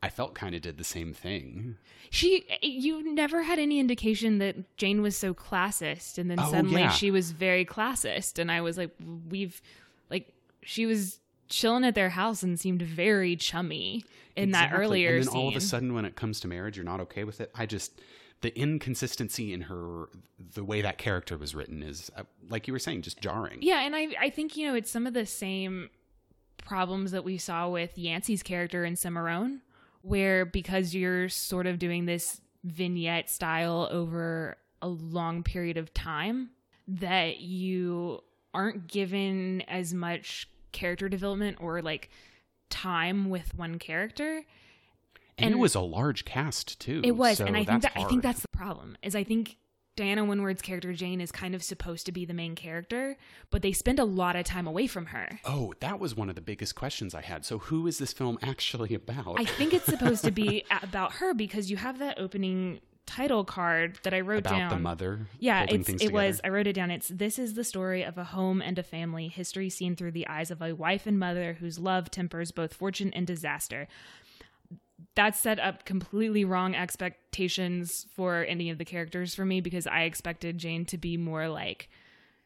I 0.03 0.09
felt 0.09 0.35
kind 0.35 0.53
of 0.53 0.61
did 0.61 0.77
the 0.77 0.83
same 0.83 1.13
thing. 1.15 1.77
She, 2.11 2.45
you 2.61 3.11
never 3.11 3.41
had 3.41 3.57
any 3.57 3.79
indication 3.79 4.37
that 4.37 4.77
Jane 4.77 5.01
was 5.01 5.17
so 5.17 5.33
classist, 5.33 6.19
and 6.19 6.29
then 6.29 6.39
Oh, 6.39 6.51
suddenly 6.51 6.81
yeah. 6.81 6.91
she 6.91 7.09
was 7.09 7.31
very 7.31 7.65
classist, 7.65 8.37
and 8.37 8.51
I 8.51 8.61
was 8.61 8.77
like, 8.77 8.91
we've, 9.27 9.59
she 10.65 10.85
was 10.85 11.19
chilling 11.47 11.83
at 11.85 11.95
their 11.95 12.09
house 12.09 12.43
and 12.43 12.59
seemed 12.59 12.81
very 12.81 13.35
chummy 13.35 14.03
in 14.35 14.51
that 14.51 14.71
earlier 14.73 15.09
And 15.15 15.19
then 15.19 15.31
scene. 15.31 15.41
all 15.41 15.47
of 15.47 15.55
a 15.55 15.61
sudden, 15.61 15.93
when 15.93 16.03
it 16.05 16.15
comes 16.15 16.39
to 16.41 16.47
marriage, 16.47 16.75
you're 16.75 16.83
not 16.83 16.99
okay 17.01 17.23
with 17.23 17.39
it. 17.39 17.51
I 17.55 17.65
just 17.65 18.01
the 18.41 18.57
inconsistency 18.59 19.53
in 19.53 19.61
her, 19.61 20.09
the 20.53 20.63
way 20.63 20.81
that 20.81 20.97
character 20.97 21.37
was 21.37 21.55
written 21.55 21.81
is, 21.81 22.11
uh, 22.17 22.23
like 22.49 22.67
you 22.67 22.73
were 22.73 22.79
saying, 22.79 23.01
just 23.01 23.21
jarring. 23.21 23.59
yeah, 23.61 23.81
and 23.85 23.95
I, 23.95 24.09
I 24.19 24.29
think 24.29 24.57
you 24.57 24.67
know 24.67 24.75
it's 24.75 24.91
some 24.91 25.07
of 25.07 25.13
the 25.13 25.25
same 25.25 25.89
problems 26.57 27.11
that 27.11 27.23
we 27.23 27.37
saw 27.37 27.69
with 27.69 27.97
Yancey's 27.97 28.43
character 28.43 28.83
in 28.83 28.95
Cimarron, 28.95 29.61
where 30.01 30.45
because 30.45 30.93
you're 30.93 31.29
sort 31.29 31.65
of 31.67 31.79
doing 31.79 32.05
this 32.05 32.41
vignette 32.63 33.29
style 33.29 33.87
over 33.91 34.57
a 34.81 34.87
long 34.87 35.41
period 35.43 35.77
of 35.77 35.93
time, 35.93 36.49
that 36.87 37.39
you 37.39 38.21
aren't 38.53 38.87
given 38.87 39.61
as 39.67 39.93
much 39.93 40.49
character 40.75 41.09
development 41.09 41.57
or 41.59 41.81
like 41.81 42.09
time 42.69 43.29
with 43.29 43.55
one 43.55 43.79
character. 43.79 44.43
and, 45.39 45.51
it 45.51 45.57
was 45.57 45.73
a 45.73 45.81
large 45.81 46.25
cast 46.25 46.79
too. 46.79 47.01
It 47.03 47.13
was, 47.13 47.39
so 47.39 47.45
and 47.45 47.57
I 47.57 47.63
think 47.63 47.81
that 47.81 47.93
I 47.95 48.03
think 48.03 48.21
that's 48.21 48.41
the 48.41 48.47
problem. 48.49 48.97
Is 49.01 49.15
I 49.15 49.23
think 49.23 49.57
Diana 49.95 50.25
Wynyard's 50.25 50.61
character 50.61 50.91
Jane 50.91 51.21
is 51.21 51.31
kind 51.31 51.55
of 51.55 51.63
supposed 51.63 52.05
to 52.05 52.11
be 52.11 52.25
the 52.25 52.33
main 52.33 52.55
character, 52.55 53.15
but 53.49 53.61
they 53.61 53.71
spend 53.71 53.97
a 53.97 54.03
lot 54.03 54.35
of 54.35 54.43
time 54.43 54.67
away 54.67 54.87
from 54.87 55.07
her. 55.07 55.39
Oh, 55.45 55.73
that 55.79 55.99
was 55.99 56.15
one 56.15 56.27
of 56.27 56.35
the 56.35 56.41
biggest 56.41 56.75
questions 56.75 57.15
I 57.15 57.21
had. 57.21 57.45
So, 57.45 57.59
who 57.59 57.87
is 57.87 57.97
this 57.97 58.11
film 58.11 58.37
actually 58.41 58.93
about? 58.93 59.39
I 59.39 59.45
think 59.45 59.73
it's 59.73 59.85
supposed 59.85 60.25
to 60.25 60.31
be 60.31 60.65
about 60.83 61.13
her 61.13 61.33
because 61.33 61.71
you 61.71 61.77
have 61.77 61.99
that 61.99 62.19
opening 62.19 62.81
title 63.05 63.43
card 63.43 63.99
that 64.03 64.13
I 64.13 64.21
wrote 64.21 64.43
down. 64.43 64.53
about 64.55 64.69
down. 64.69 64.77
the 64.77 64.83
mother. 64.83 65.27
Yeah, 65.39 65.65
it's 65.69 65.89
it 65.89 65.99
together? 65.99 66.13
was. 66.13 66.41
I 66.43 66.49
wrote 66.49 66.67
it 66.67 66.73
down. 66.73 66.91
It's 66.91 67.07
this 67.09 67.37
is 67.39 67.53
the 67.53 67.63
story 67.63 68.03
of 68.03 68.17
a 68.17 68.23
home 68.23 68.61
and 68.61 68.77
a 68.79 68.83
family, 68.83 69.27
history 69.27 69.69
seen 69.69 69.95
through 69.95 70.11
the 70.11 70.27
eyes 70.27 70.51
of 70.51 70.61
a 70.61 70.73
wife 70.73 71.05
and 71.07 71.17
mother 71.19 71.53
whose 71.59 71.77
love 71.79 72.09
tempers 72.11 72.51
both 72.51 72.73
fortune 72.73 73.11
and 73.13 73.25
disaster. 73.27 73.87
That 75.15 75.35
set 75.35 75.59
up 75.59 75.85
completely 75.85 76.43
wrong 76.45 76.73
expectations 76.75 78.05
for 78.15 78.43
any 78.47 78.69
of 78.69 78.77
the 78.77 78.85
characters 78.85 79.35
for 79.35 79.45
me 79.45 79.61
because 79.61 79.87
I 79.87 80.01
expected 80.03 80.57
Jane 80.57 80.85
to 80.85 80.97
be 80.97 81.17
more 81.17 81.47
like 81.47 81.89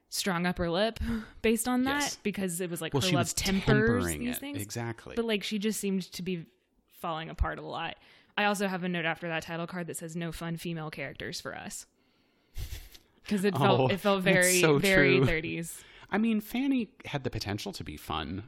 strong 0.10 0.46
upper 0.46 0.70
lip 0.70 1.00
based 1.42 1.68
on 1.68 1.84
that 1.84 2.02
Yes. 2.02 2.18
because 2.24 2.62
it 2.62 2.70
was 2.70 2.82
like 2.82 2.94
Well, 2.94 3.02
her 3.02 3.12
love 3.12 3.34
tempers 3.36 4.06
these 4.08 4.38
it 4.38 4.40
things. 4.40 4.62
exactly. 4.62 5.14
But 5.16 5.26
like 5.26 5.44
she 5.44 5.60
just 5.60 5.80
seemed 5.80 6.12
to 6.14 6.22
be 6.24 6.46
falling 7.00 7.30
apart 7.30 7.60
a 7.60 7.62
lot. 7.66 7.96
I 8.40 8.46
also 8.46 8.68
have 8.68 8.84
a 8.84 8.90
note 8.90 9.06
after 9.06 9.28
that 9.28 9.44
title 9.44 9.68
card 9.68 9.88
that 9.88 9.98
says 9.98 10.16
no 10.16 10.32
fun 10.32 10.56
female 10.58 10.90
characters 10.90 11.42
for 11.42 11.56
us. 11.56 11.86
Cuz 13.28 13.44
it 13.44 13.56
felt 13.58 13.80
Oh, 13.82 13.88
it 13.88 14.00
felt 14.00 14.24
very 14.24 14.60
so 14.62 14.78
very 14.80 15.20
30s. 15.20 15.82
I 16.12 16.18
mean, 16.18 16.42
Fanny 16.42 16.90
had 17.06 17.24
the 17.24 17.30
potential 17.30 17.72
to 17.74 17.84
be 17.84 17.98
fun. 17.98 18.44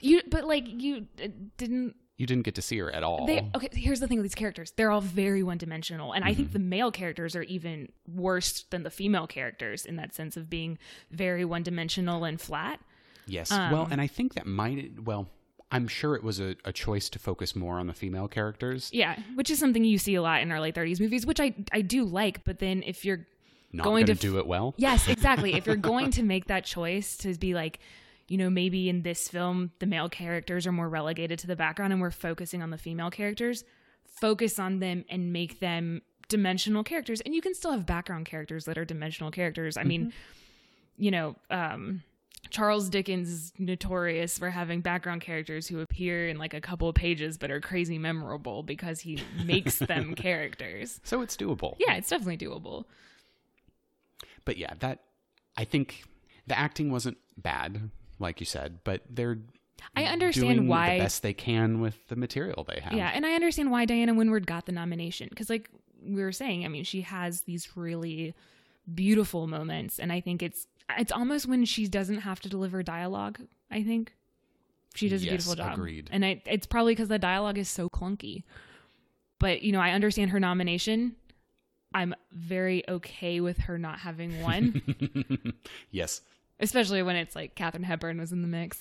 You 0.00 0.20
but 0.28 0.44
like 0.44 0.64
you 0.68 1.06
uh, 1.22 1.28
didn't 1.56 1.96
You 2.16 2.26
didn't 2.26 2.44
get 2.44 2.54
to 2.56 2.62
see 2.62 2.78
her 2.78 2.90
at 2.92 3.02
all. 3.02 3.26
they 3.26 3.48
okay, 3.56 3.68
here's 3.72 3.98
the 4.00 4.06
thing 4.06 4.18
with 4.18 4.24
these 4.24 4.34
characters. 4.34 4.72
They're 4.76 4.90
all 4.90 5.00
very 5.00 5.42
one-dimensional 5.42 6.12
and 6.12 6.22
I 6.24 6.28
Mm-hmm. 6.28 6.36
think 6.36 6.52
the 6.52 6.58
male 6.60 6.92
characters 6.92 7.34
are 7.34 7.42
even 7.44 7.90
worse 8.06 8.62
than 8.70 8.82
the 8.84 8.90
female 8.90 9.26
characters 9.26 9.84
in 9.86 9.96
that 9.96 10.14
sense 10.14 10.36
of 10.36 10.48
being 10.50 10.78
very 11.10 11.44
one-dimensional 11.44 12.24
and 12.24 12.40
flat. 12.40 12.78
Yes. 13.26 13.50
Um, 13.50 13.72
well, 13.72 13.88
and 13.90 14.00
I 14.02 14.06
think 14.06 14.34
that 14.34 14.46
might, 14.46 15.02
well, 15.02 15.30
I'm 15.70 15.88
sure 15.88 16.14
it 16.14 16.22
was 16.22 16.40
a, 16.40 16.56
a 16.64 16.72
choice 16.72 17.08
to 17.10 17.18
focus 17.18 17.56
more 17.56 17.78
on 17.78 17.86
the 17.86 17.94
female 17.94 18.28
characters. 18.28 18.90
Yeah, 18.92 19.18
which 19.34 19.50
is 19.50 19.58
something 19.58 19.82
you 19.84 19.98
see 19.98 20.14
a 20.14 20.22
lot 20.22 20.40
in 20.42 20.52
early 20.52 20.72
30s 20.72 21.00
movies, 21.00 21.26
which 21.26 21.40
I 21.40 21.54
I 21.72 21.80
do 21.80 22.04
like, 22.04 22.44
but 22.44 22.58
then 22.58 22.82
if 22.86 23.04
you're 23.04 23.26
Not 23.72 23.84
going 23.84 24.06
to 24.06 24.12
f- 24.12 24.20
do 24.20 24.38
it 24.38 24.46
well. 24.46 24.74
Yes, 24.76 25.08
exactly. 25.16 25.54
if 25.54 25.66
you're 25.66 25.76
going 25.76 26.10
to 26.12 26.22
make 26.22 26.46
that 26.46 26.64
choice 26.64 27.16
to 27.18 27.34
be 27.34 27.54
like, 27.54 27.80
you 28.28 28.38
know, 28.38 28.48
maybe 28.50 28.88
in 28.88 29.02
this 29.02 29.28
film 29.28 29.72
the 29.80 29.86
male 29.86 30.08
characters 30.08 30.66
are 30.66 30.72
more 30.72 30.88
relegated 30.88 31.38
to 31.40 31.46
the 31.46 31.56
background 31.56 31.92
and 31.92 32.00
we're 32.00 32.10
focusing 32.12 32.62
on 32.62 32.70
the 32.70 32.78
female 32.78 33.10
characters, 33.10 33.64
focus 34.06 34.58
on 34.58 34.78
them 34.78 35.04
and 35.10 35.32
make 35.32 35.58
them 35.60 36.02
dimensional 36.28 36.84
characters. 36.84 37.20
And 37.22 37.34
you 37.34 37.42
can 37.42 37.52
still 37.54 37.72
have 37.72 37.84
background 37.84 38.26
characters 38.26 38.64
that 38.66 38.78
are 38.78 38.84
dimensional 38.84 39.30
characters. 39.30 39.76
I 39.76 39.82
mean, 39.84 40.12
you 40.96 41.10
know, 41.10 41.36
um 41.50 42.02
Charles 42.50 42.88
Dickens 42.88 43.28
is 43.28 43.52
notorious 43.58 44.38
for 44.38 44.50
having 44.50 44.80
background 44.80 45.20
characters 45.20 45.66
who 45.66 45.80
appear 45.80 46.28
in 46.28 46.38
like 46.38 46.54
a 46.54 46.60
couple 46.60 46.88
of 46.88 46.94
pages 46.94 47.38
but 47.38 47.50
are 47.50 47.60
crazy 47.60 47.98
memorable 47.98 48.62
because 48.62 49.00
he 49.00 49.22
makes 49.44 49.78
them 49.78 50.14
characters. 50.14 51.00
So 51.04 51.22
it's 51.22 51.36
doable. 51.36 51.76
Yeah, 51.78 51.94
it's 51.94 52.08
definitely 52.08 52.38
doable. 52.38 52.84
But 54.44 54.56
yeah, 54.56 54.74
that, 54.80 55.00
I 55.56 55.64
think 55.64 56.04
the 56.46 56.58
acting 56.58 56.90
wasn't 56.90 57.16
bad, 57.36 57.90
like 58.18 58.40
you 58.40 58.46
said, 58.46 58.80
but 58.84 59.02
they're 59.08 59.38
I 59.96 60.04
understand 60.04 60.56
doing 60.56 60.68
why 60.68 60.98
the 60.98 61.04
best 61.04 61.22
they 61.22 61.34
can 61.34 61.80
with 61.80 62.08
the 62.08 62.16
material 62.16 62.64
they 62.64 62.80
have. 62.80 62.92
Yeah, 62.92 63.10
and 63.12 63.24
I 63.26 63.34
understand 63.34 63.70
why 63.70 63.84
Diana 63.84 64.14
Wynyard 64.14 64.46
got 64.46 64.66
the 64.66 64.72
nomination 64.72 65.28
because, 65.28 65.50
like 65.50 65.70
we 66.02 66.22
were 66.22 66.32
saying, 66.32 66.64
I 66.64 66.68
mean, 66.68 66.84
she 66.84 67.02
has 67.02 67.42
these 67.42 67.76
really 67.76 68.34
beautiful 68.92 69.46
moments, 69.46 69.98
and 69.98 70.12
I 70.12 70.20
think 70.20 70.42
it's 70.42 70.66
it's 70.98 71.12
almost 71.12 71.46
when 71.46 71.64
she 71.64 71.88
doesn't 71.88 72.20
have 72.20 72.40
to 72.40 72.48
deliver 72.48 72.82
dialogue. 72.82 73.40
I 73.70 73.82
think 73.82 74.14
she 74.94 75.08
does 75.08 75.22
a 75.22 75.26
beautiful 75.26 75.54
job, 75.54 75.74
agreed. 75.74 76.08
and 76.12 76.24
I, 76.24 76.42
it's 76.46 76.66
probably 76.66 76.92
because 76.92 77.08
the 77.08 77.18
dialogue 77.18 77.58
is 77.58 77.68
so 77.68 77.88
clunky. 77.88 78.44
But 79.38 79.62
you 79.62 79.72
know, 79.72 79.80
I 79.80 79.90
understand 79.90 80.30
her 80.30 80.40
nomination. 80.40 81.16
I'm 81.92 82.14
very 82.32 82.88
okay 82.88 83.40
with 83.40 83.58
her 83.58 83.78
not 83.78 84.00
having 84.00 84.42
one. 84.42 84.82
yes. 85.90 86.20
especially 86.60 87.02
when 87.02 87.16
it's 87.16 87.36
like 87.36 87.54
Katharine 87.54 87.84
Hepburn 87.84 88.18
was 88.18 88.32
in 88.32 88.42
the 88.42 88.48
mix. 88.48 88.80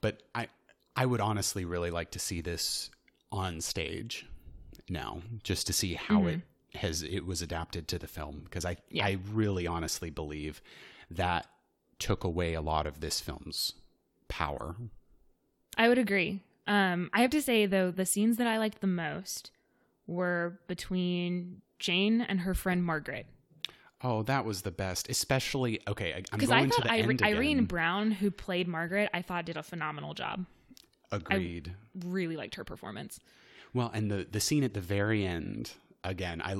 But 0.00 0.22
I 0.34 0.48
I 0.96 1.06
would 1.06 1.20
honestly 1.20 1.64
really 1.64 1.90
like 1.90 2.10
to 2.12 2.18
see 2.18 2.40
this 2.40 2.90
on 3.32 3.60
stage 3.60 4.26
now, 4.88 5.22
just 5.42 5.66
to 5.68 5.72
see 5.72 5.94
how 5.94 6.20
mm-hmm. 6.20 6.28
it 6.28 6.40
has 6.78 7.02
it 7.02 7.24
was 7.24 7.40
adapted 7.40 7.88
to 7.88 7.98
the 7.98 8.06
film 8.06 8.42
because 8.44 8.64
I 8.64 8.76
Yeah. 8.90 9.06
I 9.06 9.18
really 9.32 9.66
honestly 9.66 10.10
believe 10.10 10.60
that 11.10 11.46
took 11.98 12.24
away 12.24 12.54
a 12.54 12.60
lot 12.60 12.86
of 12.86 13.00
this 13.00 13.20
film's 13.20 13.72
power. 14.28 14.76
I 15.76 15.88
would 15.88 15.98
agree. 15.98 16.40
Um, 16.66 17.10
I 17.12 17.20
have 17.22 17.30
to 17.30 17.42
say 17.42 17.66
though, 17.66 17.90
the 17.90 18.06
scenes 18.06 18.36
that 18.38 18.46
I 18.46 18.58
liked 18.58 18.80
the 18.80 18.86
most 18.86 19.50
were 20.06 20.58
between 20.66 21.60
Jane 21.78 22.20
and 22.20 22.40
her 22.40 22.54
friend 22.54 22.84
Margaret. 22.84 23.26
Oh, 24.02 24.22
that 24.24 24.44
was 24.44 24.62
the 24.62 24.70
best, 24.70 25.08
especially 25.08 25.80
okay. 25.88 26.12
I, 26.12 26.16
I'm 26.18 26.24
Because 26.32 26.48
going 26.50 26.64
I 26.64 26.66
to 26.66 26.70
thought 26.74 26.84
the 26.84 26.92
Ire- 26.92 27.10
end 27.10 27.22
Irene 27.22 27.56
again. 27.58 27.64
Brown, 27.66 28.10
who 28.10 28.30
played 28.30 28.68
Margaret, 28.68 29.08
I 29.14 29.22
thought 29.22 29.46
did 29.46 29.56
a 29.56 29.62
phenomenal 29.62 30.12
job. 30.14 30.44
Agreed. 31.10 31.72
Really 32.04 32.36
liked 32.36 32.56
her 32.56 32.64
performance. 32.64 33.18
Well, 33.72 33.90
and 33.94 34.10
the 34.10 34.26
the 34.30 34.40
scene 34.40 34.62
at 34.64 34.74
the 34.74 34.80
very 34.80 35.24
end 35.26 35.72
again, 36.02 36.42
I 36.42 36.56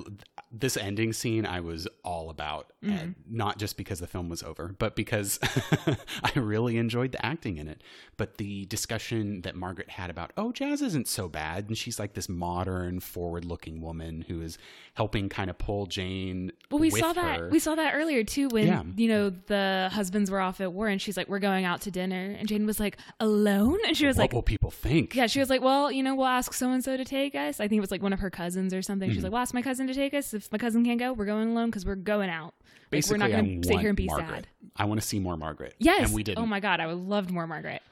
this 0.56 0.76
ending 0.76 1.12
scene 1.12 1.44
I 1.46 1.60
was 1.60 1.88
all 2.04 2.30
about, 2.30 2.70
Mm-hmm. 2.84 2.96
and 2.98 3.14
not 3.30 3.56
just 3.58 3.78
because 3.78 3.98
the 4.00 4.06
film 4.06 4.28
was 4.28 4.42
over, 4.42 4.74
but 4.78 4.94
because 4.94 5.38
I 6.22 6.32
really 6.38 6.76
enjoyed 6.76 7.12
the 7.12 7.24
acting 7.24 7.56
in 7.56 7.66
it. 7.66 7.80
But 8.18 8.36
the 8.36 8.66
discussion 8.66 9.40
that 9.40 9.56
Margaret 9.56 9.88
had 9.88 10.10
about, 10.10 10.32
oh, 10.36 10.52
jazz 10.52 10.82
isn't 10.82 11.08
so 11.08 11.26
bad, 11.28 11.68
and 11.68 11.78
she's 11.78 11.98
like 11.98 12.12
this 12.12 12.28
modern, 12.28 13.00
forward-looking 13.00 13.80
woman 13.80 14.24
who 14.28 14.42
is 14.42 14.58
helping 14.94 15.30
kind 15.30 15.48
of 15.48 15.56
pull 15.56 15.86
Jane. 15.86 16.52
Well, 16.70 16.78
we 16.78 16.90
saw 16.90 17.14
that. 17.14 17.40
her. 17.40 17.48
We 17.48 17.58
saw 17.58 17.74
that 17.74 17.94
earlier 17.94 18.22
too 18.22 18.48
when 18.48 18.66
Yeah. 18.66 18.82
you 18.96 19.08
know 19.08 19.30
the 19.30 19.88
husbands 19.92 20.30
were 20.30 20.40
off 20.40 20.60
at 20.60 20.70
war, 20.72 20.88
and 20.88 21.00
she's 21.00 21.16
like, 21.16 21.28
"We're 21.28 21.38
going 21.38 21.64
out 21.64 21.80
to 21.82 21.90
dinner," 21.90 22.36
and 22.38 22.46
Jane 22.46 22.66
was 22.66 22.78
like, 22.78 22.98
"Alone?" 23.18 23.78
And 23.86 23.96
she 23.96 24.06
was 24.06 24.16
what 24.16 24.24
like, 24.24 24.32
"What 24.32 24.36
will 24.38 24.42
people 24.42 24.70
think? 24.70 25.14
"Yeah." 25.14 25.26
She 25.26 25.40
was 25.40 25.48
like, 25.48 25.62
"Well, 25.62 25.90
you 25.90 26.02
know, 26.02 26.14
we'll 26.14 26.26
ask 26.26 26.52
so 26.52 26.70
and 26.70 26.84
so 26.84 26.96
to 26.98 27.04
take 27.04 27.34
us." 27.34 27.60
I 27.60 27.66
think 27.66 27.78
it 27.78 27.80
was 27.80 27.90
like 27.90 28.02
one 28.02 28.12
of 28.12 28.20
her 28.20 28.30
cousins 28.30 28.74
or 28.74 28.82
something. 28.82 29.08
Hmm. 29.08 29.14
She's 29.14 29.22
like, 29.24 29.32
"We'll 29.32 29.40
ask 29.40 29.54
my 29.54 29.62
cousin 29.62 29.86
to 29.86 29.94
take 29.94 30.12
us. 30.14 30.34
If 30.34 30.43
my 30.52 30.58
cousin 30.58 30.84
can't 30.84 30.98
go, 30.98 31.12
we're 31.12 31.24
going 31.26 31.50
alone 31.50 31.70
because 31.70 31.84
we're 31.86 31.94
going 31.94 32.30
out. 32.30 32.54
Like, 32.62 32.90
Basically, 32.90 33.14
we're 33.20 33.28
not 33.28 33.30
going 33.32 33.62
to 33.62 33.68
sit 33.68 33.78
here 33.80 33.88
and 33.90 33.96
be 33.96 34.06
Margaret. 34.06 34.28
sad." 34.28 34.46
I 34.76 34.84
want 34.84 35.00
to 35.00 35.06
see 35.06 35.18
more 35.18 35.36
Margaret. 35.36 35.74
Yes. 35.78 36.06
and 36.06 36.14
we 36.14 36.22
didn't. 36.22 36.38
Oh 36.42 36.46
my 36.46 36.60
god, 36.60 36.80
I 36.80 36.86
would 36.86 36.96
loved 36.96 37.30
more 37.30 37.46
Margaret. 37.46 37.82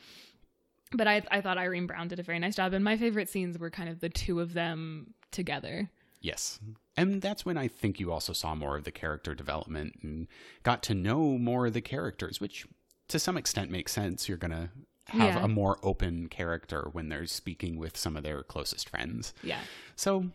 but 0.92 1.06
I 1.08 1.22
I 1.30 1.40
thought 1.40 1.58
Irene 1.58 1.86
Browne 1.86 2.08
did 2.08 2.18
a 2.20 2.22
very 2.22 2.38
nice 2.38 2.56
job, 2.56 2.72
and 2.72 2.84
my 2.84 2.96
favorite 2.96 3.28
scenes 3.28 3.58
were 3.58 3.70
kind 3.70 3.88
of 3.88 4.00
the 4.00 4.08
two 4.08 4.40
of 4.40 4.52
them 4.52 5.14
together. 5.30 5.90
Yes. 6.20 6.60
And 6.96 7.20
that's 7.22 7.44
when 7.44 7.56
I 7.56 7.66
think 7.68 7.98
you 7.98 8.12
also 8.12 8.32
saw 8.32 8.54
more 8.54 8.76
of 8.76 8.84
the 8.84 8.92
character 8.92 9.34
development 9.34 9.98
and 10.02 10.28
got 10.62 10.82
to 10.84 10.94
know 10.94 11.36
more 11.38 11.66
of 11.66 11.72
the 11.72 11.80
characters, 11.80 12.40
which 12.40 12.66
to 13.08 13.18
some 13.18 13.36
extent 13.36 13.70
makes 13.70 13.90
sense. 13.92 14.28
You're 14.28 14.38
going 14.38 14.52
to 14.52 14.68
have 15.08 15.34
Yeah. 15.36 15.44
a 15.44 15.48
more 15.48 15.78
open 15.82 16.28
character 16.28 16.88
when 16.92 17.08
they're 17.08 17.26
speaking 17.26 17.76
with 17.76 17.96
some 17.96 18.16
of 18.16 18.22
their 18.22 18.42
closest 18.44 18.88
friends. 18.88 19.34
Yeah. 19.42 19.58
So 19.96 20.26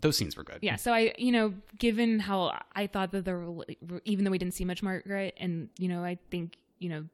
those 0.00 0.16
scenes 0.16 0.36
were 0.36 0.44
good. 0.44 0.58
Yeah, 0.60 0.76
so 0.76 0.92
I, 0.92 1.12
you 1.18 1.32
know, 1.32 1.54
given 1.78 2.20
how 2.20 2.58
I 2.74 2.86
thought 2.86 3.10
that 3.12 3.24
the 3.24 3.64
even 4.04 4.24
though 4.24 4.30
we 4.30 4.38
didn't 4.38 4.54
see 4.54 4.64
much 4.64 4.82
Margaret, 4.82 5.34
and 5.38 5.68
you 5.78 5.88
know, 5.88 6.04
I 6.04 6.18
think 6.30 6.56
you 6.78 6.88
know 6.88 7.04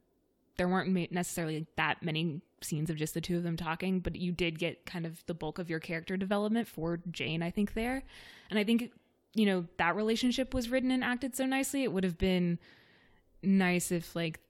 there 0.57 0.69
weren't 0.69 1.13
necessarily 1.13 1.67
that 1.77 2.03
many 2.03 2.41
scenes 2.61 2.91
of 2.91 2.97
just 2.97 3.15
the 3.15 3.21
two 3.21 3.37
of 3.37 3.43
them 3.43 3.57
talking, 3.57 4.01
but 4.01 4.17
you 4.17 4.33
did 4.33 4.59
get 4.59 4.87
kind 4.87 5.07
of 5.07 5.25
the 5.27 5.35
bulk 5.35 5.59
of 5.59 5.69
your 5.69 5.81
character 5.81 6.17
development 6.17 6.69
for 6.69 7.01
Jane. 7.11 7.43
I 7.43 7.51
think 7.51 7.75
there, 7.75 8.03
and 8.51 8.59
I 8.59 8.65
think 8.65 8.91
you 9.35 9.47
know 9.47 9.67
that 9.79 9.97
relationship 9.97 10.55
was 10.55 10.71
written 10.71 10.91
and 10.91 11.03
acted 11.03 11.35
so 11.35 11.47
nicely. 11.47 11.85
It 11.85 11.93
would 11.93 12.05
have 12.05 12.19
been 12.19 12.59
nice 13.43 13.91
if 13.91 14.15
like 14.15 14.41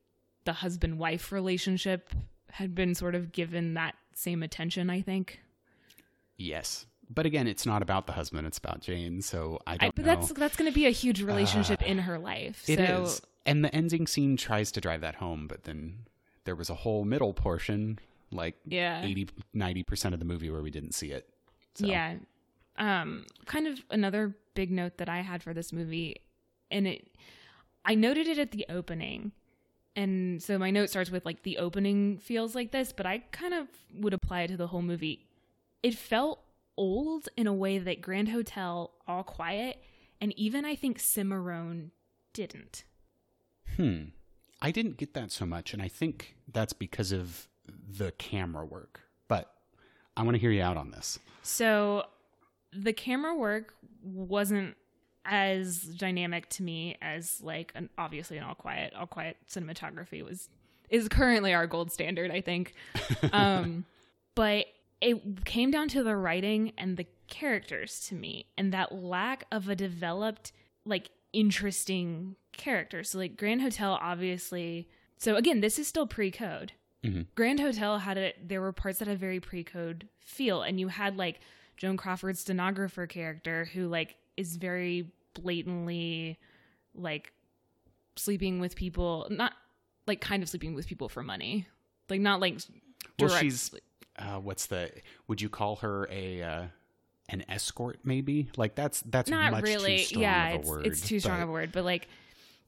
the 0.45 0.53
husband 0.53 0.99
wife 0.99 1.33
relationship 1.33 2.11
had 2.51 2.75
been 2.75 2.95
sort 2.95 3.15
of 3.15 3.33
given 3.33 3.75
that 3.75 3.95
same 4.15 4.43
attention. 4.43 4.91
I 4.91 5.01
think. 5.01 5.41
Yes. 6.37 6.87
But 7.11 7.27
again, 7.27 7.47
it's 7.47 7.67
not 7.67 7.83
about 7.83 8.07
the 8.07 8.13
husband, 8.13 8.47
it's 8.47 8.59
about 8.59 8.81
Jane. 8.81 9.23
So 9.23 9.59
I 9.67 9.73
I, 9.75 9.77
don't 9.77 9.95
but 9.97 10.05
know. 10.05 10.15
that's 10.15 10.33
that's 10.33 10.57
going 10.57 10.71
to 10.71 10.75
be 10.75 10.87
a 10.87 10.91
huge 10.91 11.23
relationship 11.23 11.83
in 11.83 11.99
her 11.99 12.19
life. 12.19 12.65
It 12.69 12.79
so 12.79 13.03
is, 13.05 13.23
And 13.47 13.65
the 13.65 13.75
ending 13.75 14.07
scene 14.07 14.37
tries 14.37 14.73
to 14.73 14.81
drive 14.81 15.01
that 15.03 15.17
home, 15.17 15.47
but 15.47 15.65
then 15.65 16.07
there 16.45 16.55
was 16.57 16.71
a 16.71 16.75
whole 16.75 17.05
middle 17.05 17.35
portion, 17.35 17.99
like 18.31 18.57
Yeah. 18.67 19.03
80, 19.05 19.29
90% 19.55 20.13
of 20.13 20.19
the 20.19 20.25
movie 20.25 20.51
where 20.51 20.63
we 20.63 20.71
didn't 20.71 20.93
see 20.93 21.11
it. 21.13 21.29
So, 21.75 21.87
yeah, 21.87 22.15
um, 22.77 23.27
kind 23.47 23.67
of 23.67 23.85
another 23.91 24.37
big 24.55 24.71
note 24.71 24.99
that 24.99 25.09
I 25.09 25.21
had 25.21 25.43
for 25.43 25.53
this 25.53 25.73
movie, 25.73 26.17
and 26.71 26.87
it, 26.87 27.09
I 27.85 27.95
noted 27.97 28.29
it 28.29 28.39
at 28.39 28.51
the 28.53 28.65
opening, 28.69 29.33
and 29.97 30.43
so 30.43 30.57
my 30.59 30.71
note 30.71 30.91
starts 30.91 31.11
with 31.11 31.25
like 31.25 31.43
the 31.43 31.59
opening 31.59 32.19
feels 32.19 32.55
like 32.55 32.71
this, 32.73 32.93
but 32.93 33.07
I 33.07 33.19
kind 33.33 33.55
of 33.55 33.67
would 33.95 34.15
apply 34.15 34.43
it 34.43 34.49
to 34.49 34.57
the 34.57 34.69
whole 34.69 34.83
movie. 34.83 35.27
It 35.83 35.95
felt 35.95 36.41
old 36.77 37.29
in 37.37 37.47
a 37.47 37.53
way 37.53 37.79
that 37.79 38.01
Grand 38.01 38.29
Hotel, 38.29 38.93
All 39.07 39.23
Quiet, 39.23 39.83
and 40.21 40.37
even 40.39 40.65
I 40.65 40.75
think 40.75 40.99
Cimarron 40.99 41.91
didn't. 42.33 42.85
Hmm. 43.77 44.05
I 44.61 44.71
didn't 44.71 44.97
get 44.97 45.15
that 45.15 45.31
so 45.31 45.45
much, 45.45 45.73
and 45.73 45.83
I 45.83 45.89
think 45.89 46.37
that's 46.51 46.73
because 46.73 47.13
of 47.13 47.49
the 47.67 48.13
camera 48.13 48.65
work. 48.65 49.01
But 49.29 49.53
I 50.17 50.23
want 50.23 50.37
to 50.37 50.41
hear 50.41 50.51
you 50.51 50.63
out 50.63 50.77
on 50.77 50.91
this. 50.91 51.19
So 51.43 52.05
the 52.73 52.93
camera 52.93 53.35
work 53.35 53.75
wasn't 54.03 54.77
as 55.25 55.83
dynamic 55.83 56.49
to 56.51 56.63
me 56.63 56.97
as 57.01 57.41
like 57.41 57.73
an 57.75 57.89
obviously 57.97 58.37
an 58.37 58.45
all 58.45 58.55
quiet 58.55 58.93
all 58.95 59.07
quiet 59.07 59.39
cinematography 59.51 60.23
was 60.23 60.51
is 60.91 61.09
currently 61.09 61.55
our 61.55 61.67
gold 61.67 61.91
standard 61.91 62.31
i 62.31 62.43
think 62.43 62.75
um 63.33 63.87
but 64.35 64.67
it 65.05 65.45
came 65.45 65.71
down 65.71 65.89
to 65.89 66.03
the 66.03 66.17
writing 66.17 66.73
and 66.79 66.97
the 66.97 67.07
characters 67.29 68.01
to 68.09 68.15
me 68.15 68.47
and 68.57 68.73
that 68.73 68.93
lack 68.95 69.45
of 69.53 69.69
a 69.69 69.77
developed 69.77 70.53
like 70.85 71.11
interesting 71.33 72.37
character. 72.53 73.03
So 73.05 73.19
like 73.19 73.37
grand 73.37 73.63
hotel 73.63 73.99
obviously 74.01 74.89
so 75.19 75.37
again 75.37 75.61
this 75.61 75.79
is 75.79 75.87
still 75.87 76.07
pre-code. 76.07 76.73
Mhm. 77.05 77.27
grand 77.35 77.61
hotel 77.61 77.99
had 77.99 78.17
it 78.17 78.49
there 78.49 78.61
were 78.63 78.73
parts 78.73 78.99
that 79.01 79.09
had 79.09 79.19
very 79.19 79.39
pre-code 79.39 80.09
feel 80.21 80.63
and 80.63 80.81
you 80.81 80.89
had 80.89 81.19
like 81.19 81.41
joan 81.77 81.99
crawford's 81.99 82.41
stenographer 82.41 83.07
character 83.07 83.67
who 83.75 83.89
like 83.89 84.17
is 84.39 84.57
very 84.57 85.13
blatantly 85.35 86.39
like 86.95 87.33
sleeping 88.17 88.59
with 88.59 88.75
people 88.75 89.27
not 89.31 89.53
like 90.07 90.21
kind 90.21 90.43
of 90.43 90.49
sleeping 90.49 90.75
with 90.75 90.87
people 90.87 91.09
for 91.09 91.23
money. 91.23 91.67
Like 92.09 92.21
not 92.21 92.41
like 92.41 92.59
Well, 93.19 93.31
she's 93.31 93.75
uh, 94.19 94.39
what's 94.41 94.67
the? 94.67 94.91
Would 95.29 95.41
you 95.41 95.49
call 95.49 95.77
her 95.77 96.09
a 96.11 96.43
uh, 96.43 96.63
an 97.31 97.45
escort? 97.49 97.99
Maybe 98.05 98.49
like 98.57 98.75
that's 98.75 99.01
that's 99.03 99.31
not 99.31 99.53
much 99.53 99.63
really 99.65 99.99
Too 99.99 100.05
strong 100.05 100.23
yeah 100.23 100.49
of 100.49 100.55
a 100.55 100.59
it's, 100.61 100.69
word, 100.69 100.87
it's 100.87 101.01
too 101.01 101.21
strong 101.21 101.39
but- 101.39 101.43
of 101.45 101.49
a 101.49 101.53
word 101.53 101.73
but 101.73 101.85
like 101.85 102.09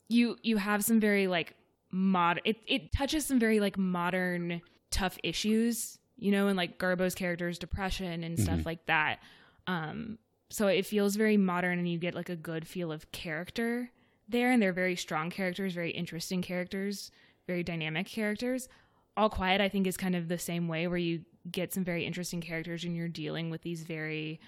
you 0.09 0.37
you 0.42 0.56
have 0.56 0.85
some 0.85 1.00
very 1.00 1.26
like 1.26 1.54
mod 1.92 2.40
it, 2.44 2.56
it 2.66 2.92
touches 2.92 3.26
some 3.26 3.38
very 3.38 3.61
like 3.61 3.76
modern 3.78 4.61
tough 4.90 5.18
issues 5.22 5.98
you 6.16 6.30
know 6.32 6.48
and 6.48 6.56
like 6.56 6.78
garbo's 6.78 7.14
character's 7.14 7.59
depression 7.59 8.22
and 8.24 8.38
stuff 8.38 8.61
Mhm. 8.61 8.66
like 8.66 8.87
that 8.87 9.18
um 9.66 10.18
so 10.48 10.66
it 10.68 10.87
feels 10.87 11.16
very 11.16 11.37
modern 11.37 11.78
and 11.78 11.88
you 11.88 11.98
get 11.98 12.14
like 12.14 12.28
a 12.28 12.37
good 12.37 12.66
feel 12.66 12.90
of 12.92 13.11
character 13.12 13.90
there 14.28 14.50
and 14.50 14.61
they're 14.62 14.72
very 14.72 14.96
strong 14.96 15.28
characters 15.30 15.74
very 15.74 15.90
interesting 15.90 16.40
characters 16.42 17.11
very 17.46 17.62
dynamic 17.62 18.06
characters 18.06 18.68
all 19.16 19.28
quiet 19.30 19.61
i 19.61 19.68
think 19.68 19.87
is 19.87 19.96
kind 19.96 20.14
of 20.16 20.28
the 20.28 20.38
same 20.38 20.68
way 20.68 20.87
where 20.87 20.98
you 20.98 21.22
get 21.50 21.72
some 21.72 21.85
very 21.85 22.04
interesting 22.04 22.40
characters 22.40 22.85
and 22.85 22.96
you're 22.96 23.09
dealing 23.09 23.50
with 23.50 23.62
these 23.62 23.82
very 23.82 24.40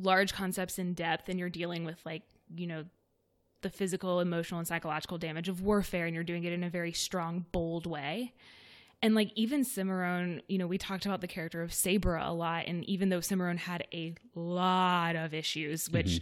large 0.00 0.32
concepts 0.32 0.78
in 0.78 0.92
depth 0.94 1.28
and 1.28 1.38
you're 1.38 1.48
dealing 1.48 1.84
with 1.84 1.98
like 2.04 2.22
you 2.54 2.66
know 2.66 2.84
the 3.62 3.70
physical 3.70 4.20
emotional 4.20 4.58
and 4.58 4.68
psychological 4.68 5.18
damage 5.18 5.48
of 5.48 5.62
warfare 5.62 6.06
and 6.06 6.14
you're 6.14 6.24
doing 6.24 6.44
it 6.44 6.52
in 6.52 6.62
a 6.62 6.70
very 6.70 6.92
strong 6.92 7.46
bold 7.52 7.86
way. 7.86 8.32
And 9.02 9.14
like 9.14 9.30
even 9.34 9.64
cimarron 9.64 10.42
you 10.48 10.58
know 10.58 10.66
we 10.66 10.78
talked 10.78 11.06
about 11.06 11.20
the 11.20 11.28
character 11.28 11.62
of 11.62 11.72
sabra 11.72 12.22
a 12.24 12.32
lot 12.32 12.64
and 12.66 12.82
even 12.84 13.08
though 13.08 13.20
cimarron 13.20 13.58
had 13.58 13.86
a 13.92 14.14
lot 14.34 15.16
of 15.16 15.34
issues 15.34 15.84
mm-hmm. 15.84 15.98
which 15.98 16.20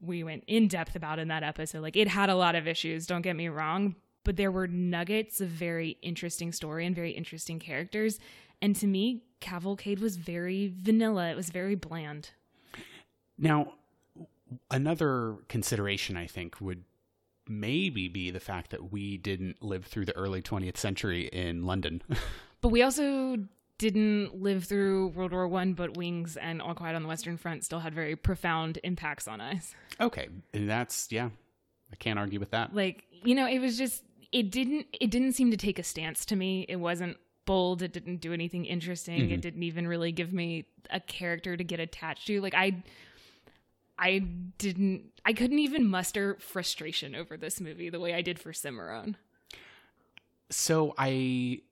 we 0.00 0.22
went 0.24 0.44
in 0.46 0.68
depth 0.68 0.94
about 0.94 1.18
in 1.18 1.28
that 1.28 1.42
episode 1.42 1.80
like 1.80 1.96
it 1.96 2.08
had 2.08 2.28
a 2.28 2.34
lot 2.34 2.54
of 2.54 2.66
issues 2.66 3.06
don't 3.06 3.22
get 3.22 3.36
me 3.36 3.48
wrong 3.48 3.94
but 4.24 4.36
there 4.36 4.50
were 4.50 4.66
nuggets 4.66 5.40
of 5.40 5.48
very 5.48 5.96
interesting 6.02 6.52
story 6.52 6.84
and 6.84 6.94
very 6.94 7.12
interesting 7.12 7.58
characters 7.58 8.18
and 8.60 8.76
to 8.76 8.86
me 8.86 9.22
cavalcade 9.40 10.00
was 10.00 10.16
very 10.16 10.72
vanilla 10.76 11.30
it 11.30 11.36
was 11.36 11.50
very 11.50 11.74
bland 11.74 12.30
Now, 13.38 13.74
another 14.70 15.36
consideration 15.48 16.16
I 16.16 16.26
think 16.26 16.60
would 16.60 16.84
maybe 17.46 18.08
be 18.08 18.30
the 18.30 18.40
fact 18.40 18.70
that 18.70 18.90
we 18.92 19.16
didn't 19.16 19.62
live 19.62 19.86
through 19.86 20.04
the 20.06 20.16
early 20.16 20.42
20th 20.42 20.76
century 20.76 21.28
in 21.28 21.64
London. 21.64 22.02
But 22.60 22.70
we 22.70 22.82
also 22.82 23.36
didn't 23.78 24.42
live 24.42 24.64
through 24.64 25.08
World 25.10 25.30
War 25.30 25.46
One, 25.46 25.74
but 25.74 25.96
Wings 25.96 26.36
and 26.36 26.60
All 26.60 26.74
Quiet 26.74 26.96
on 26.96 27.02
the 27.04 27.08
Western 27.08 27.36
Front 27.36 27.64
still 27.64 27.78
had 27.78 27.94
very 27.94 28.16
profound 28.16 28.80
impacts 28.82 29.28
on 29.28 29.40
us. 29.40 29.76
okay, 30.00 30.26
and 30.52 30.68
that's 30.68 31.12
yeah, 31.12 31.28
I 31.92 31.96
can't 31.96 32.18
argue 32.18 32.40
with 32.40 32.50
that. 32.50 32.74
Like, 32.74 33.04
you 33.22 33.36
know, 33.36 33.46
it 33.46 33.60
was 33.60 33.78
just 33.78 34.02
it 34.32 34.50
didn't 34.50 34.86
it 34.92 35.12
didn't 35.12 35.34
seem 35.34 35.52
to 35.52 35.56
take 35.56 35.78
a 35.78 35.84
stance 35.84 36.26
to 36.26 36.34
me. 36.34 36.66
It 36.68 36.76
wasn't 36.80 37.16
bold, 37.48 37.80
it 37.80 37.94
didn't 37.94 38.18
do 38.18 38.34
anything 38.34 38.66
interesting. 38.66 39.16
It 39.16 39.22
mm-hmm. 39.22 39.40
didn't 39.40 39.62
even 39.62 39.88
really 39.88 40.12
give 40.12 40.34
me 40.34 40.66
a 40.90 41.00
character 41.00 41.56
to 41.56 41.64
get 41.64 41.80
attached 41.80 42.26
to. 42.26 42.42
Like 42.42 42.54
I 42.54 42.82
I 43.98 44.18
didn't 44.18 45.04
I 45.24 45.32
couldn't 45.32 45.58
even 45.58 45.88
muster 45.88 46.36
frustration 46.40 47.14
over 47.14 47.38
this 47.38 47.58
movie 47.58 47.88
the 47.88 48.00
way 48.00 48.12
I 48.12 48.20
did 48.20 48.38
for 48.38 48.52
Cimarron. 48.52 49.16
So 50.50 50.94
I 50.98 51.62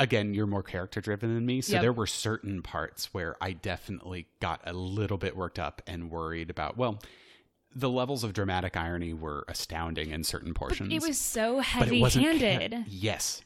again, 0.00 0.34
you're 0.34 0.48
more 0.48 0.64
character 0.64 1.00
driven 1.00 1.32
than 1.32 1.46
me, 1.46 1.60
so 1.60 1.74
Yep. 1.74 1.82
there 1.82 1.92
were 1.92 2.08
certain 2.08 2.60
parts 2.60 3.14
where 3.14 3.36
I 3.40 3.52
definitely 3.52 4.26
got 4.40 4.62
a 4.64 4.72
little 4.72 5.16
bit 5.16 5.36
worked 5.36 5.60
up 5.60 5.80
and 5.86 6.10
worried 6.10 6.50
about, 6.50 6.76
well, 6.76 7.00
the 7.72 7.88
levels 7.88 8.24
of 8.24 8.32
dramatic 8.32 8.76
irony 8.76 9.14
were 9.14 9.44
astounding 9.46 10.10
in 10.10 10.24
certain 10.24 10.54
portions. 10.54 10.92
It 10.92 11.02
was 11.02 11.18
so 11.18 11.60
heavy 11.60 12.00
handed. 12.00 12.84
yes. 12.88 13.42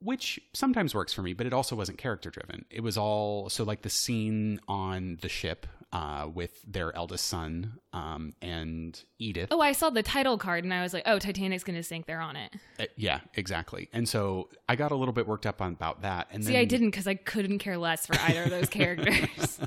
Which 0.00 0.38
sometimes 0.52 0.94
works 0.94 1.12
for 1.12 1.22
me, 1.22 1.32
but 1.32 1.46
it 1.46 1.52
also 1.52 1.74
wasn't 1.74 1.98
character 1.98 2.30
driven. 2.30 2.66
It 2.70 2.82
was 2.82 2.98
all 2.98 3.48
so 3.48 3.64
like 3.64 3.82
the 3.82 3.90
scene 3.90 4.60
on 4.68 5.18
the 5.22 5.28
ship 5.28 5.66
uh, 5.92 6.28
with 6.32 6.60
their 6.66 6.94
eldest 6.94 7.26
son 7.26 7.78
um, 7.92 8.34
and 8.42 9.02
Edith. 9.18 9.48
Oh, 9.50 9.60
I 9.60 9.72
saw 9.72 9.88
the 9.88 10.02
title 10.02 10.36
card 10.36 10.64
and 10.64 10.74
I 10.74 10.82
was 10.82 10.92
like, 10.92 11.04
oh, 11.06 11.18
Titanic's 11.18 11.64
going 11.64 11.76
to 11.76 11.82
sink. 11.82 12.06
They're 12.06 12.20
on 12.20 12.36
it. 12.36 12.54
Uh, 12.78 12.84
yeah, 12.96 13.20
exactly. 13.34 13.88
And 13.92 14.06
so 14.08 14.50
I 14.68 14.76
got 14.76 14.92
a 14.92 14.96
little 14.96 15.14
bit 15.14 15.26
worked 15.26 15.46
up 15.46 15.62
on 15.62 15.72
about 15.72 16.02
that. 16.02 16.28
And 16.30 16.44
See, 16.44 16.52
then 16.52 16.60
I 16.60 16.64
didn't 16.64 16.90
because 16.90 17.06
I 17.06 17.14
couldn't 17.14 17.60
care 17.60 17.78
less 17.78 18.06
for 18.06 18.16
either 18.20 18.44
of 18.44 18.50
those 18.50 18.68
characters. 18.70 19.58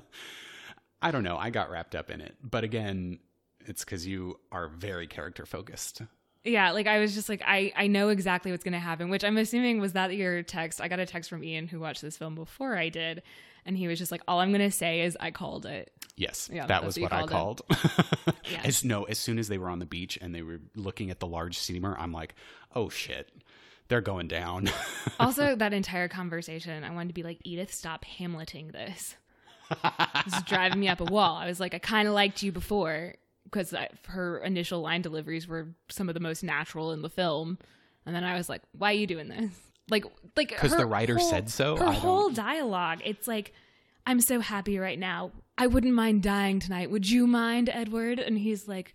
I 1.01 1.11
don't 1.11 1.23
know. 1.23 1.37
I 1.37 1.49
got 1.49 1.71
wrapped 1.71 1.95
up 1.95 2.11
in 2.11 2.21
it, 2.21 2.35
but 2.43 2.63
again, 2.63 3.19
it's 3.65 3.85
because 3.85 4.05
you 4.05 4.39
are 4.51 4.67
very 4.67 5.07
character 5.07 5.45
focused. 5.45 6.01
Yeah, 6.43 6.71
like 6.71 6.87
I 6.87 6.99
was 6.99 7.13
just 7.13 7.29
like, 7.29 7.41
I, 7.45 7.73
I 7.75 7.87
know 7.87 8.09
exactly 8.09 8.51
what's 8.51 8.63
going 8.63 8.73
to 8.73 8.79
happen, 8.79 9.09
which 9.09 9.23
I'm 9.23 9.37
assuming 9.37 9.79
was 9.79 9.93
that 9.93 10.15
your 10.15 10.41
text. 10.43 10.79
I 10.79 10.87
got 10.87 10.99
a 10.99 11.05
text 11.05 11.29
from 11.29 11.43
Ian 11.43 11.67
who 11.67 11.79
watched 11.79 12.01
this 12.01 12.17
film 12.17 12.35
before 12.35 12.77
I 12.77 12.89
did. 12.89 13.21
And 13.65 13.77
he 13.77 13.87
was 13.87 13.99
just 13.99 14.11
like, 14.11 14.21
all 14.27 14.39
I'm 14.39 14.51
going 14.51 14.61
to 14.61 14.71
say 14.71 15.01
is 15.01 15.17
I 15.19 15.31
called 15.31 15.65
it. 15.65 15.91
Yes, 16.15 16.49
Yeah, 16.51 16.65
that 16.65 16.83
was 16.83 16.97
what 16.97 17.11
what 17.11 17.19
you 17.19 17.25
I 17.25 17.27
called 17.27 17.61
called. 17.67 18.35
Yeah. 18.49 18.61
As 18.63 18.83
no, 18.83 19.03
as 19.03 19.19
soon 19.19 19.37
as 19.37 19.47
they 19.47 19.57
were 19.57 19.69
on 19.69 19.79
the 19.79 19.85
beach 19.85 20.17
and 20.19 20.33
they 20.33 20.41
were 20.41 20.59
looking 20.75 21.11
at 21.11 21.19
the 21.19 21.27
large 21.27 21.57
steamer, 21.57 21.95
I'm 21.99 22.11
like, 22.11 22.33
oh 22.73 22.89
shit, 22.89 23.29
they're 23.89 24.01
going 24.01 24.27
down. 24.27 24.71
also, 25.19 25.55
that 25.55 25.71
entire 25.71 26.07
conversation, 26.07 26.83
I 26.83 26.89
wanted 26.91 27.09
to 27.09 27.13
be 27.13 27.21
like, 27.21 27.39
Edith, 27.43 27.71
stop 27.71 28.05
Hamleting 28.17 28.71
this. 28.71 29.15
It's 30.25 30.41
driving 30.43 30.79
me 30.79 30.87
up 30.87 30.99
a 30.99 31.05
wall. 31.05 31.35
I 31.35 31.45
was 31.45 31.59
like, 31.59 31.75
I 31.75 31.79
kind 31.79 32.07
of 32.07 32.15
liked 32.15 32.41
you 32.41 32.51
before 32.51 33.13
because 33.51 33.73
her 34.07 34.39
initial 34.39 34.81
line 34.81 35.01
deliveries 35.01 35.47
were 35.47 35.69
some 35.89 36.07
of 36.09 36.13
the 36.13 36.19
most 36.19 36.43
natural 36.43 36.91
in 36.91 37.01
the 37.01 37.09
film, 37.09 37.57
and 38.05 38.15
then 38.15 38.23
I 38.23 38.35
was 38.35 38.49
like, 38.49 38.61
why 38.77 38.91
are 38.91 38.97
you 38.97 39.07
doing 39.07 39.27
this? 39.27 39.51
Like, 39.89 40.05
like 40.35 40.49
because 40.49 40.75
the 40.75 40.85
writer 40.85 41.17
whole, 41.17 41.29
said 41.29 41.49
so. 41.49 41.75
Her 41.75 41.91
whole 41.91 42.29
dialogue, 42.29 43.01
it's 43.03 43.27
like, 43.27 43.53
I'm 44.05 44.21
so 44.21 44.39
happy 44.39 44.79
right 44.79 44.99
now. 44.99 45.31
I 45.57 45.67
wouldn't 45.67 45.93
mind 45.93 46.23
dying 46.23 46.59
tonight. 46.59 46.89
Would 46.89 47.09
you 47.09 47.27
mind, 47.27 47.69
Edward? 47.69 48.19
And 48.19 48.37
he's 48.37 48.67
like, 48.67 48.93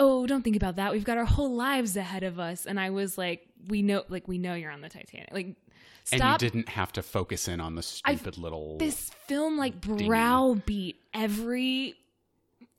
Oh, 0.00 0.26
don't 0.26 0.42
think 0.42 0.56
about 0.56 0.76
that. 0.76 0.92
We've 0.92 1.04
got 1.04 1.18
our 1.18 1.24
whole 1.24 1.54
lives 1.54 1.96
ahead 1.96 2.24
of 2.24 2.40
us. 2.40 2.66
And 2.66 2.80
I 2.80 2.90
was 2.90 3.16
like, 3.16 3.46
We 3.68 3.82
know, 3.82 4.04
like, 4.08 4.26
we 4.26 4.38
know 4.38 4.54
you're 4.54 4.72
on 4.72 4.80
the 4.80 4.88
Titanic. 4.88 5.28
Like, 5.32 5.56
stop. 6.04 6.20
And 6.20 6.42
you 6.42 6.50
didn't 6.50 6.68
have 6.68 6.92
to 6.92 7.02
focus 7.02 7.48
in 7.48 7.60
on 7.60 7.74
the 7.74 7.82
stupid 7.82 8.34
I've, 8.34 8.38
little. 8.38 8.78
This 8.78 9.10
film 9.26 9.56
like 9.56 9.80
browbeat 9.80 10.96
every 11.12 11.94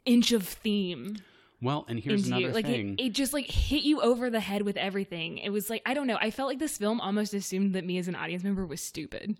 inch 0.06 0.32
of 0.32 0.48
theme. 0.48 1.18
Well, 1.62 1.86
and 1.88 2.00
here's 2.00 2.28
another 2.28 2.48
you. 2.48 2.52
like 2.52 2.66
thing. 2.66 2.96
It, 3.00 3.08
it, 3.08 3.14
just 3.14 3.34
like 3.34 3.50
hit 3.50 3.84
you 3.84 4.02
over 4.02 4.30
the 4.30 4.40
head 4.40 4.62
with 4.62 4.78
everything. 4.78 5.38
It 5.40 5.50
was 5.50 5.70
like 5.70 5.82
I 5.86 5.94
don't 5.94 6.08
know. 6.08 6.18
I 6.20 6.32
felt 6.32 6.50
like 6.50 6.60
this 6.60 6.78
film 6.78 7.02
almost 7.02 7.34
assumed 7.34 7.74
that 7.74 7.86
me 7.86 7.98
as 7.98 8.08
an 8.08 8.16
audience 8.16 8.44
member 8.44 8.66
was 8.66 8.82
stupid. 8.82 9.38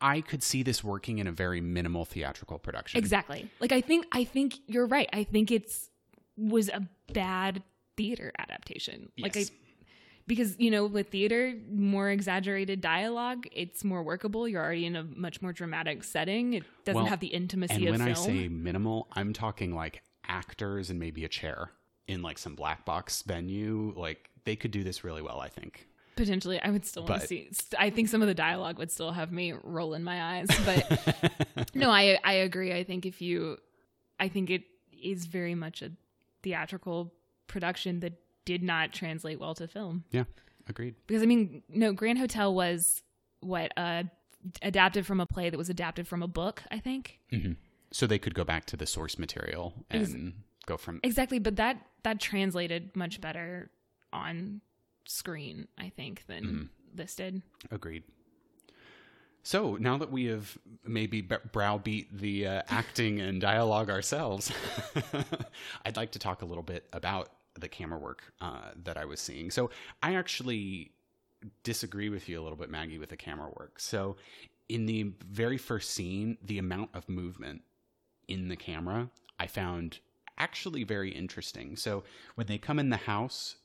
I 0.00 0.22
could 0.22 0.42
see 0.42 0.62
this 0.62 0.82
working 0.82 1.18
in 1.18 1.26
a 1.26 1.32
very 1.32 1.60
minimal 1.60 2.04
theatrical 2.04 2.58
production. 2.58 2.98
Exactly. 2.98 3.50
Like 3.60 3.72
I 3.72 3.80
think 3.80 4.06
I 4.12 4.24
think 4.24 4.54
you're 4.66 4.86
right. 4.86 5.08
I 5.12 5.24
think 5.24 5.50
it's 5.50 5.90
was 6.36 6.68
a 6.68 6.88
bad 7.12 7.62
theater 7.96 8.32
adaptation. 8.38 9.10
Yes. 9.16 9.24
Like 9.24 9.36
I 9.36 9.44
because 10.30 10.54
you 10.60 10.70
know 10.70 10.86
with 10.86 11.08
theater 11.08 11.54
more 11.72 12.08
exaggerated 12.08 12.80
dialogue 12.80 13.48
it's 13.50 13.82
more 13.82 14.00
workable. 14.00 14.46
You're 14.46 14.62
already 14.62 14.86
in 14.86 14.94
a 14.94 15.02
much 15.02 15.42
more 15.42 15.52
dramatic 15.52 16.04
setting. 16.04 16.54
It 16.54 16.62
doesn't 16.84 17.02
well, 17.02 17.10
have 17.10 17.18
the 17.18 17.26
intimacy 17.26 17.74
and 17.74 17.96
of 17.96 18.00
when 18.00 18.14
film. 18.14 18.26
i 18.26 18.26
say 18.26 18.48
minimal 18.48 19.08
i'm 19.14 19.32
talking 19.32 19.74
like 19.74 20.02
actors 20.28 20.88
and 20.88 21.00
maybe 21.00 21.24
a 21.24 21.28
chair 21.28 21.72
in 22.06 22.22
like 22.22 22.38
some 22.38 22.54
black 22.54 22.84
box 22.84 23.22
venue. 23.22 23.92
Like 23.96 24.30
they 24.44 24.54
could 24.54 24.70
do 24.70 24.84
this 24.84 25.02
really 25.02 25.20
well 25.20 25.40
i 25.40 25.48
think. 25.48 25.88
Potentially 26.14 26.60
i 26.62 26.70
would 26.70 26.86
still 26.86 27.04
want 27.04 27.22
to 27.22 27.26
see 27.26 27.50
i 27.76 27.90
think 27.90 28.08
some 28.08 28.22
of 28.22 28.28
the 28.28 28.34
dialogue 28.34 28.78
would 28.78 28.92
still 28.92 29.10
have 29.10 29.32
me 29.32 29.54
roll 29.64 29.94
in 29.94 30.04
my 30.04 30.38
eyes 30.38 30.48
but 30.64 31.70
no 31.74 31.90
i 31.90 32.18
i 32.22 32.34
agree. 32.34 32.72
I 32.72 32.84
think 32.84 33.04
if 33.04 33.20
you 33.20 33.58
i 34.20 34.28
think 34.28 34.48
it 34.48 34.62
is 35.02 35.26
very 35.26 35.56
much 35.56 35.82
a 35.82 35.90
theatrical 36.44 37.12
production. 37.46 38.00
That 38.00 38.12
did 38.50 38.64
not 38.64 38.92
translate 38.92 39.38
well 39.38 39.54
to 39.54 39.68
film. 39.68 40.02
Yeah, 40.10 40.24
agreed. 40.68 40.96
Because 41.06 41.22
I 41.22 41.26
mean, 41.26 41.62
no, 41.68 41.92
Grand 41.92 42.18
Hotel 42.18 42.52
was 42.52 43.02
what 43.40 43.72
uh, 43.76 44.02
adapted 44.60 45.06
from 45.06 45.20
a 45.20 45.26
play 45.26 45.50
that 45.50 45.56
was 45.56 45.70
adapted 45.70 46.08
from 46.08 46.22
a 46.22 46.26
book, 46.26 46.62
I 46.70 46.80
think. 46.80 47.20
Mm-hmm. 47.32 47.52
So 47.92 48.08
they 48.08 48.18
could 48.18 48.34
go 48.34 48.42
back 48.42 48.64
to 48.66 48.76
the 48.76 48.86
source 48.86 49.18
material 49.18 49.74
and 49.88 50.02
Ex- 50.02 50.36
go 50.66 50.76
from 50.76 50.98
exactly, 51.04 51.38
but 51.38 51.56
that 51.56 51.76
that 52.02 52.20
translated 52.20 52.96
much 52.96 53.20
better 53.20 53.70
on 54.12 54.60
screen, 55.06 55.68
I 55.78 55.90
think, 55.90 56.24
than 56.26 56.44
mm-hmm. 56.44 56.62
this 56.92 57.14
did. 57.14 57.42
Agreed. 57.70 58.02
So 59.42 59.76
now 59.80 59.96
that 59.98 60.10
we 60.10 60.26
have 60.26 60.58
maybe 60.84 61.22
browbeat 61.22 62.18
the 62.18 62.46
uh, 62.46 62.62
acting 62.68 63.20
and 63.20 63.40
dialogue 63.40 63.88
ourselves, 63.88 64.52
I'd 65.86 65.96
like 65.96 66.10
to 66.12 66.18
talk 66.18 66.42
a 66.42 66.44
little 66.44 66.62
bit 66.62 66.86
about 66.92 67.30
the 67.58 67.68
camera 67.68 67.98
work 67.98 68.32
uh, 68.40 68.70
that 68.84 68.96
I 68.96 69.04
was 69.04 69.20
seeing. 69.20 69.50
So 69.50 69.70
I 70.02 70.14
actually 70.14 70.92
disagree 71.62 72.08
with 72.08 72.28
you 72.28 72.40
a 72.40 72.42
little 72.42 72.58
bit, 72.58 72.70
Maggie, 72.70 72.98
with 72.98 73.08
the 73.08 73.16
camera 73.16 73.50
work. 73.58 73.80
So 73.80 74.16
in 74.68 74.86
the 74.86 75.12
very 75.28 75.58
first 75.58 75.90
scene, 75.90 76.38
the 76.42 76.58
amount 76.58 76.90
of 76.94 77.08
movement 77.08 77.62
in 78.28 78.48
the 78.48 78.56
camera 78.56 79.10
I 79.40 79.46
found 79.46 80.00
actually 80.36 80.84
very 80.84 81.10
interesting. 81.10 81.76
So 81.76 82.04
when 82.34 82.46
they 82.46 82.58
come 82.58 82.78
in 82.78 82.90
the 82.90 82.96
house, 82.98 83.56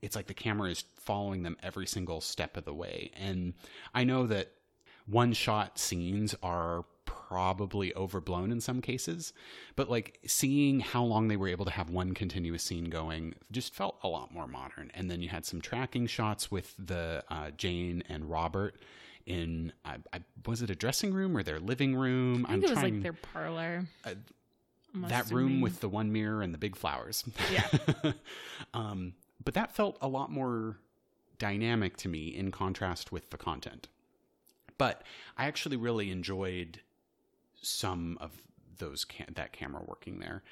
it's 0.00 0.14
like 0.14 0.28
the 0.28 0.34
camera 0.34 0.70
is 0.70 0.84
following 0.96 1.42
them 1.42 1.56
every 1.62 1.86
single 1.86 2.20
step 2.20 2.56
of 2.56 2.64
the 2.64 2.72
way. 2.72 3.10
And 3.16 3.54
I 3.92 4.04
know 4.04 4.26
that 4.28 4.52
one 5.06 5.32
shot 5.32 5.78
scenes 5.78 6.34
are 6.42 6.84
probably 7.28 7.94
overblown 7.94 8.52
in 8.52 8.60
some 8.60 8.80
cases, 8.80 9.32
but 9.74 9.90
like 9.90 10.18
seeing 10.26 10.80
how 10.80 11.02
long 11.02 11.28
they 11.28 11.36
were 11.36 11.48
able 11.48 11.64
to 11.64 11.70
have 11.70 11.90
one 11.90 12.14
continuous 12.14 12.62
scene 12.62 12.84
going 12.84 13.34
just 13.50 13.74
felt 13.74 13.98
a 14.02 14.08
lot 14.08 14.32
more 14.32 14.46
modern. 14.46 14.90
And 14.94 15.10
then 15.10 15.20
you 15.20 15.28
had 15.28 15.44
some 15.44 15.60
tracking 15.60 16.06
shots 16.06 16.50
with 16.50 16.74
the 16.78 17.24
uh, 17.28 17.50
Jane 17.56 18.02
and 18.08 18.30
Robert 18.30 18.76
in 19.26 19.72
I, 19.84 19.96
I, 20.12 20.20
was 20.46 20.62
it 20.62 20.70
a 20.70 20.76
dressing 20.76 21.12
room 21.12 21.36
or 21.36 21.42
their 21.42 21.58
living 21.58 21.96
room? 21.96 22.46
I 22.46 22.52
think 22.52 22.58
I'm 22.58 22.58
it 22.58 22.62
was 22.62 22.78
trying, 22.78 22.94
like 22.94 23.02
their 23.02 23.12
parlor. 23.12 23.86
Uh, 24.04 24.14
that 25.08 25.30
room 25.30 25.60
with 25.60 25.80
the 25.80 25.88
one 25.88 26.12
mirror 26.12 26.42
and 26.42 26.54
the 26.54 26.58
big 26.58 26.76
flowers. 26.76 27.24
Yeah. 27.52 28.12
um, 28.74 29.12
but 29.44 29.52
that 29.54 29.74
felt 29.74 29.98
a 30.00 30.08
lot 30.08 30.30
more 30.30 30.78
dynamic 31.38 31.98
to 31.98 32.08
me 32.08 32.28
in 32.28 32.50
contrast 32.50 33.12
with 33.12 33.28
the 33.28 33.36
content. 33.36 33.88
But 34.78 35.02
I 35.36 35.46
actually 35.46 35.76
really 35.76 36.10
enjoyed 36.10 36.80
some 37.66 38.18
of 38.20 38.42
those 38.78 39.04
cam- 39.04 39.32
that 39.34 39.52
camera 39.52 39.82
working 39.86 40.18
there. 40.18 40.42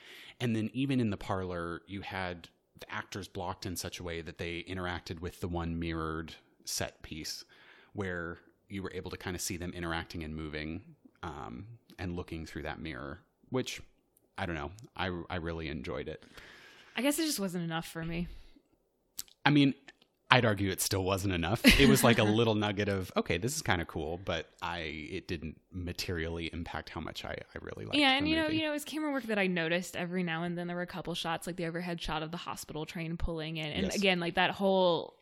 And 0.40 0.54
then 0.56 0.70
even 0.72 1.00
in 1.00 1.10
the 1.10 1.16
parlor, 1.16 1.82
you 1.86 2.00
had 2.00 2.48
the 2.80 2.92
actors 2.92 3.28
blocked 3.28 3.66
in 3.66 3.76
such 3.76 4.00
a 4.00 4.02
way 4.02 4.20
that 4.20 4.38
they 4.38 4.64
interacted 4.68 5.20
with 5.20 5.40
the 5.40 5.48
one 5.48 5.78
mirrored 5.78 6.34
set 6.64 7.02
piece 7.02 7.44
where 7.92 8.38
you 8.68 8.82
were 8.82 8.92
able 8.92 9.10
to 9.10 9.16
kind 9.16 9.36
of 9.36 9.42
see 9.42 9.56
them 9.56 9.72
interacting 9.74 10.24
and 10.24 10.34
moving 10.34 10.82
um, 11.22 11.66
and 11.98 12.16
looking 12.16 12.46
through 12.46 12.62
that 12.62 12.80
mirror, 12.80 13.20
which 13.50 13.80
I 14.36 14.46
don't 14.46 14.56
know. 14.56 14.72
I, 14.96 15.06
I 15.30 15.36
really 15.36 15.68
enjoyed 15.68 16.08
it. 16.08 16.24
I 16.96 17.02
guess 17.02 17.18
it 17.18 17.26
just 17.26 17.40
wasn't 17.40 17.64
enough 17.64 17.86
for 17.86 18.04
me. 18.04 18.28
I 19.44 19.50
mean, 19.50 19.74
I'd 20.34 20.44
argue 20.44 20.68
it 20.72 20.80
still 20.80 21.04
wasn't 21.04 21.32
enough. 21.32 21.64
It 21.78 21.88
was 21.88 22.02
like 22.02 22.18
a 22.18 22.24
little 22.24 22.56
nugget 22.56 22.88
of 22.88 23.12
okay, 23.16 23.38
this 23.38 23.54
is 23.54 23.62
kind 23.62 23.80
of 23.80 23.86
cool, 23.86 24.18
but 24.24 24.48
I 24.60 24.78
it 24.78 25.28
didn't 25.28 25.60
materially 25.70 26.50
impact 26.52 26.90
how 26.90 27.00
much 27.00 27.24
I, 27.24 27.30
I 27.30 27.58
really 27.60 27.84
liked. 27.84 27.96
Yeah, 27.96 28.16
and 28.16 28.28
you 28.28 28.34
movie. 28.34 28.48
know, 28.48 28.52
you 28.52 28.62
know, 28.62 28.70
it 28.70 28.72
was 28.72 28.84
camera 28.84 29.12
work 29.12 29.22
that 29.24 29.38
I 29.38 29.46
noticed 29.46 29.96
every 29.96 30.24
now 30.24 30.42
and 30.42 30.58
then. 30.58 30.66
There 30.66 30.74
were 30.74 30.82
a 30.82 30.88
couple 30.88 31.14
shots, 31.14 31.46
like 31.46 31.54
the 31.54 31.66
overhead 31.66 32.02
shot 32.02 32.24
of 32.24 32.32
the 32.32 32.36
hospital 32.36 32.84
train 32.84 33.16
pulling 33.16 33.58
in, 33.58 33.66
and 33.66 33.84
yes. 33.84 33.94
again, 33.94 34.18
like 34.18 34.34
that 34.34 34.50
whole 34.50 35.14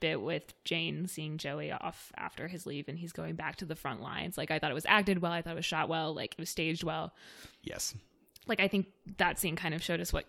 bit 0.00 0.22
with 0.22 0.54
Jane 0.64 1.06
seeing 1.06 1.36
Joey 1.36 1.70
off 1.70 2.10
after 2.16 2.48
his 2.48 2.64
leave, 2.64 2.88
and 2.88 2.98
he's 2.98 3.12
going 3.12 3.34
back 3.34 3.56
to 3.56 3.66
the 3.66 3.76
front 3.76 4.00
lines. 4.00 4.38
Like 4.38 4.50
I 4.50 4.58
thought 4.58 4.70
it 4.70 4.74
was 4.74 4.86
acted 4.86 5.20
well, 5.20 5.32
I 5.32 5.42
thought 5.42 5.52
it 5.52 5.56
was 5.56 5.66
shot 5.66 5.90
well, 5.90 6.14
like 6.14 6.32
it 6.32 6.40
was 6.40 6.48
staged 6.48 6.82
well. 6.82 7.12
Yes, 7.62 7.94
like 8.46 8.60
I 8.60 8.68
think 8.68 8.86
that 9.18 9.38
scene 9.38 9.56
kind 9.56 9.74
of 9.74 9.82
showed 9.82 10.00
us 10.00 10.14
what 10.14 10.24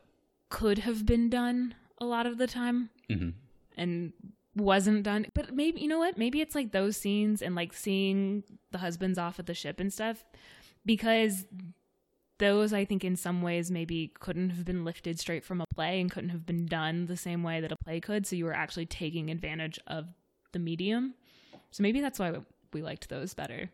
could 0.49 0.79
have 0.79 1.05
been 1.05 1.29
done 1.29 1.75
a 1.97 2.05
lot 2.05 2.25
of 2.25 2.37
the 2.37 2.47
time. 2.47 2.89
Mm-hmm 3.09 3.29
and 3.77 4.13
wasn't 4.55 5.03
done. 5.03 5.27
But 5.33 5.53
maybe 5.53 5.81
you 5.81 5.87
know 5.87 5.99
what? 5.99 6.17
Maybe 6.17 6.41
it's 6.41 6.55
like 6.55 6.71
those 6.71 6.97
scenes 6.97 7.41
and 7.41 7.55
like 7.55 7.73
seeing 7.73 8.43
the 8.71 8.79
husbands 8.79 9.17
off 9.17 9.39
at 9.39 9.45
the 9.45 9.53
ship 9.53 9.79
and 9.79 9.91
stuff 9.91 10.23
because 10.85 11.45
those 12.37 12.73
I 12.73 12.85
think 12.85 13.03
in 13.03 13.15
some 13.15 13.41
ways 13.41 13.69
maybe 13.69 14.11
couldn't 14.19 14.49
have 14.49 14.65
been 14.65 14.83
lifted 14.83 15.19
straight 15.19 15.45
from 15.45 15.61
a 15.61 15.65
play 15.67 16.01
and 16.01 16.09
couldn't 16.09 16.31
have 16.31 16.45
been 16.45 16.65
done 16.65 17.05
the 17.05 17.17
same 17.17 17.43
way 17.43 17.61
that 17.61 17.71
a 17.71 17.75
play 17.75 17.99
could. 17.99 18.25
So 18.25 18.35
you 18.35 18.45
were 18.45 18.53
actually 18.53 18.87
taking 18.87 19.29
advantage 19.29 19.79
of 19.87 20.07
the 20.51 20.59
medium. 20.59 21.13
So 21.69 21.83
maybe 21.83 22.01
that's 22.01 22.19
why 22.19 22.33
we 22.73 22.81
liked 22.81 23.09
those 23.09 23.33
better. 23.33 23.69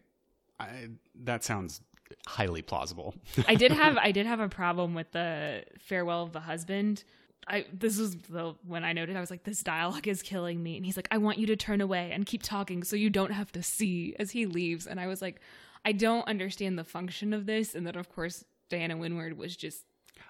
I, 0.59 0.89
that 1.23 1.43
sounds 1.43 1.81
highly 2.27 2.61
plausible. 2.61 3.15
I 3.47 3.55
did 3.55 3.71
have 3.81 3.97
I 3.97 4.11
did 4.11 4.25
have 4.25 4.39
a 4.39 4.49
problem 4.49 4.93
with 4.93 5.11
the 5.11 5.63
farewell 5.79 6.23
of 6.23 6.33
the 6.33 6.41
husband 6.41 7.03
I 7.47 7.65
this 7.73 7.97
was 7.97 8.15
the 8.15 8.55
when 8.65 8.83
I 8.83 8.93
noted 8.93 9.15
I 9.15 9.19
was 9.19 9.31
like 9.31 9.43
this 9.43 9.63
dialogue 9.63 10.07
is 10.07 10.21
killing 10.21 10.61
me. 10.61 10.77
And 10.77 10.85
he's 10.85 10.97
like 10.97 11.07
I 11.11 11.17
want 11.17 11.37
you 11.37 11.47
to 11.47 11.55
turn 11.55 11.81
away 11.81 12.11
and 12.11 12.25
keep 12.25 12.43
talking 12.43 12.83
so 12.83 12.95
you 12.95 13.09
don't 13.09 13.31
have 13.31 13.51
to 13.53 13.63
see 13.63 14.15
as 14.19 14.31
he 14.31 14.45
leaves. 14.45 14.87
And 14.87 14.99
I 14.99 15.07
was 15.07 15.21
like 15.21 15.39
I 15.85 15.93
don't 15.93 16.27
understand 16.27 16.77
the 16.77 16.83
function 16.83 17.33
of 17.33 17.45
this 17.45 17.75
and 17.75 17.87
then 17.87 17.95
of 17.95 18.09
course 18.09 18.43
Diana 18.69 18.97
Wynyard 18.97 19.37
was 19.37 19.55
just 19.55 19.85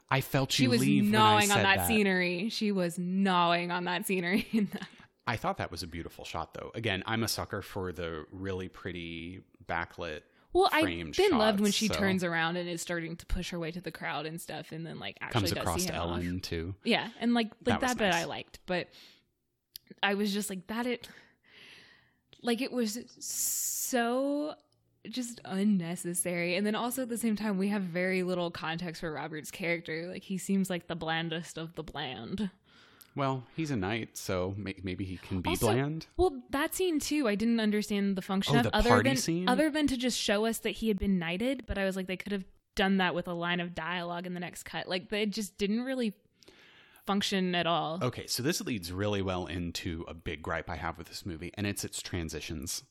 I 0.10 0.22
felt 0.22 0.52
she 0.52 0.68
was 0.68 0.86
gnawing 0.86 1.52
on 1.52 1.64
that, 1.64 1.78
that, 1.78 1.88
scenery. 1.88 2.50
She 2.50 2.72
was 2.72 2.98
gnawing 2.98 3.72
on 3.72 3.86
that 3.86 4.06
scenery. 4.06 4.70
I 5.28 5.36
thought 5.36 5.58
that 5.58 5.72
was 5.72 5.84
a 5.84 5.88
beautiful 5.88 6.24
shot 6.24 6.54
though. 6.54 6.72
Again 6.76 7.04
I'm 7.06 7.24
a 7.24 7.28
sucker 7.28 7.62
for 7.62 7.92
the 7.92 8.26
really 8.32 8.68
pretty 8.70 9.42
backlit 9.68 10.22
well, 10.58 10.70
I 10.72 10.84
then 10.86 11.14
shots, 11.14 11.32
loved 11.32 11.60
when 11.60 11.72
she 11.72 11.88
so. 11.88 11.94
turns 11.94 12.24
around 12.24 12.58
and 12.58 12.68
is 12.68 12.82
starting 12.82 13.16
to 13.16 13.26
push 13.28 13.52
her 13.52 13.60
way 13.60 13.70
to 13.72 13.80
the 13.80 13.92
crowd 13.92 14.26
and 14.26 14.42
stuff, 14.42 14.72
and 14.72 14.86
then 14.86 14.98
like 15.00 15.18
actually 15.22 15.42
comes 15.42 15.52
does 15.52 15.62
across 15.62 15.84
see 15.84 15.90
Ellen 15.92 16.38
off. 16.38 16.42
too. 16.42 16.74
Yeah, 16.84 17.10
and 17.20 17.36
like 17.36 17.52
like 17.64 17.80
that, 17.80 17.82
that 17.82 17.98
bit. 18.00 18.14
I 18.14 18.24
liked, 18.24 18.60
but 18.66 18.88
I 20.02 20.16
was 20.16 20.34
just 20.34 20.50
like 20.50 20.66
that. 20.68 20.88
It 20.88 21.08
like 22.42 22.62
it 22.62 22.72
was 22.72 22.98
so 23.20 24.56
just 25.08 25.42
unnecessary, 25.46 26.56
and 26.56 26.66
then 26.66 26.74
also 26.74 27.04
at 27.04 27.10
the 27.10 27.20
same 27.20 27.36
time 27.36 27.60
we 27.60 27.68
have 27.68 27.84
very 27.84 28.24
little 28.24 28.50
context 28.50 29.02
for 29.02 29.14
Robert's 29.14 29.52
character. 29.52 30.08
Like 30.12 30.24
he 30.24 30.40
seems 30.40 30.72
like 30.72 30.88
the 30.88 30.96
blandest 30.96 31.60
of 31.60 31.76
the 31.76 31.84
bland. 31.84 32.50
Well, 33.18 33.44
he's 33.56 33.72
a 33.72 33.76
knight, 33.76 34.16
so 34.18 34.54
may- 34.58 34.76
maybe 34.84 35.04
he 35.04 35.18
can 35.18 35.42
be 35.42 35.50
Also- 35.50 35.68
bland. 35.74 36.08
Well, 36.16 36.42
that 36.52 36.74
scene 36.76 37.00
too, 37.00 37.28
I 37.28 37.36
didn't 37.36 37.60
understand 37.60 38.16
the 38.16 38.22
function 38.22 38.56
Oh, 38.56 38.60
of 38.60 38.64
the 38.66 38.76
other 38.76 38.90
party 38.92 39.10
than 39.10 39.18
scene? 39.18 39.50
other 39.50 39.70
than 39.70 39.88
to 39.88 39.98
just 39.98 40.18
show 40.20 40.46
us 40.46 40.60
that 40.60 40.72
he 40.72 40.88
had 40.88 41.00
been 41.00 41.18
knighted. 41.20 41.66
But 41.68 41.78
I 41.78 41.84
was 41.86 41.96
like, 41.96 42.08
they 42.08 42.16
could 42.18 42.32
have 42.32 42.46
done 42.76 42.98
that 42.98 43.14
with 43.16 43.28
a 43.28 43.34
line 43.34 43.60
of 43.60 43.74
dialogue 43.76 44.26
in 44.28 44.34
the 44.34 44.40
next 44.40 44.64
cut. 44.64 44.88
Like, 44.88 45.12
it 45.12 45.32
just 45.32 45.58
didn't 45.58 45.82
really 45.84 46.14
function 47.06 47.56
at 47.56 47.66
all. 47.66 48.00
Okay, 48.04 48.28
so 48.28 48.44
this 48.44 48.62
leads 48.62 48.92
really 48.92 49.22
well 49.22 49.46
into 49.46 50.06
a 50.08 50.14
big 50.14 50.42
gripe 50.44 50.70
I 50.70 50.76
have 50.76 50.98
with 50.98 51.08
this 51.08 51.26
movie, 51.26 51.52
and 51.56 51.66
it's 51.66 51.84
its 51.84 52.02
transitions 52.02 52.84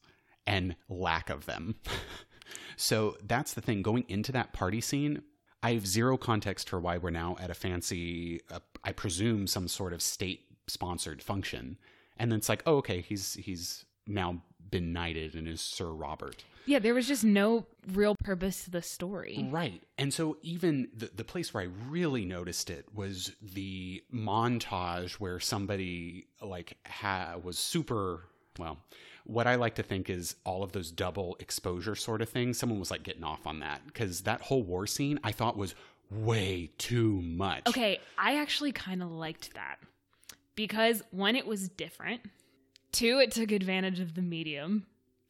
and 0.47 0.75
lack 0.89 1.29
of 1.31 1.47
them. 1.47 1.77
so 2.77 3.17
that's 3.23 3.55
the 3.55 3.61
thing. 3.61 3.83
Going 3.83 4.05
into 4.09 4.33
that 4.33 4.53
party 4.53 4.81
scene, 4.81 5.23
I 5.63 5.73
have 5.75 5.87
zero 5.87 6.17
context 6.17 6.69
for 6.69 6.79
why 6.81 6.99
we're 6.99 7.11
now 7.11 7.37
at 7.41 7.51
a 7.51 7.55
fancy, 7.55 8.41
uh, 8.51 8.61
I 8.87 8.93
presume, 8.93 9.47
some 9.47 9.69
sort 9.69 9.93
of 9.93 10.01
state-sponsored 10.01 11.23
function, 11.23 11.77
and 12.17 12.31
then 12.31 12.39
it's 12.39 12.49
like, 12.49 12.63
oh, 12.65 12.77
okay, 12.77 13.01
he's 13.03 13.35
he's 13.35 13.85
now 14.07 14.41
been 14.71 14.93
knighted 14.93 15.35
and 15.35 15.47
is 15.47 15.61
Sir 15.61 15.91
Robert. 15.91 16.45
Yeah, 16.65 16.81
there 16.81 16.95
was 16.95 17.07
just 17.07 17.23
no 17.23 17.67
real 17.93 18.17
purpose 18.17 18.65
to 18.65 18.71
the 18.71 18.83
story. 18.83 19.47
Right. 19.51 19.83
And 19.99 20.13
so 20.13 20.37
even 20.43 20.89
the, 20.97 21.11
the 21.15 21.23
place 21.23 21.55
where 21.55 21.63
I 21.63 21.69
really 21.89 22.25
noticed 22.25 22.71
it 22.71 22.87
was 22.93 23.33
the 23.41 24.03
montage 24.13 25.13
where 25.13 25.39
somebody 25.39 26.27
like 26.43 26.77
ha- 26.87 27.37
was 27.41 27.59
super 27.59 28.25
well, 28.59 28.79
what 29.25 29.47
I 29.47 29.57
like 29.57 29.75
to 29.77 29.83
think 29.83 30.11
is 30.11 30.37
all 30.45 30.63
of 30.65 30.73
those 30.73 30.91
double 30.91 31.37
exposure 31.39 31.95
sort 31.95 32.23
of 32.23 32.29
things. 32.29 32.59
Someone 32.59 32.81
was 32.81 32.91
like 32.91 33.03
getting 33.03 33.25
off 33.25 33.47
on 33.47 33.61
that 33.61 33.87
because 33.87 34.23
that 34.23 34.41
whole 34.41 34.63
war 34.63 34.87
scene 34.87 35.21
I 35.23 35.31
thought 35.33 35.57
was 35.57 35.75
way 36.11 36.71
too 36.79 37.21
much. 37.23 37.67
Okay, 37.69 38.01
I 38.19 38.41
actually 38.41 38.73
kind 38.73 39.03
of 39.03 39.11
liked 39.11 39.55
that 39.55 39.77
because 40.55 41.03
one, 41.11 41.37
it 41.37 41.47
was 41.47 41.69
different. 41.69 42.23
Two, 42.93 43.19
it 43.19 43.31
took 43.31 43.53
advantage 43.53 44.01
of 44.01 44.15
the 44.15 44.23
medium. 44.23 44.87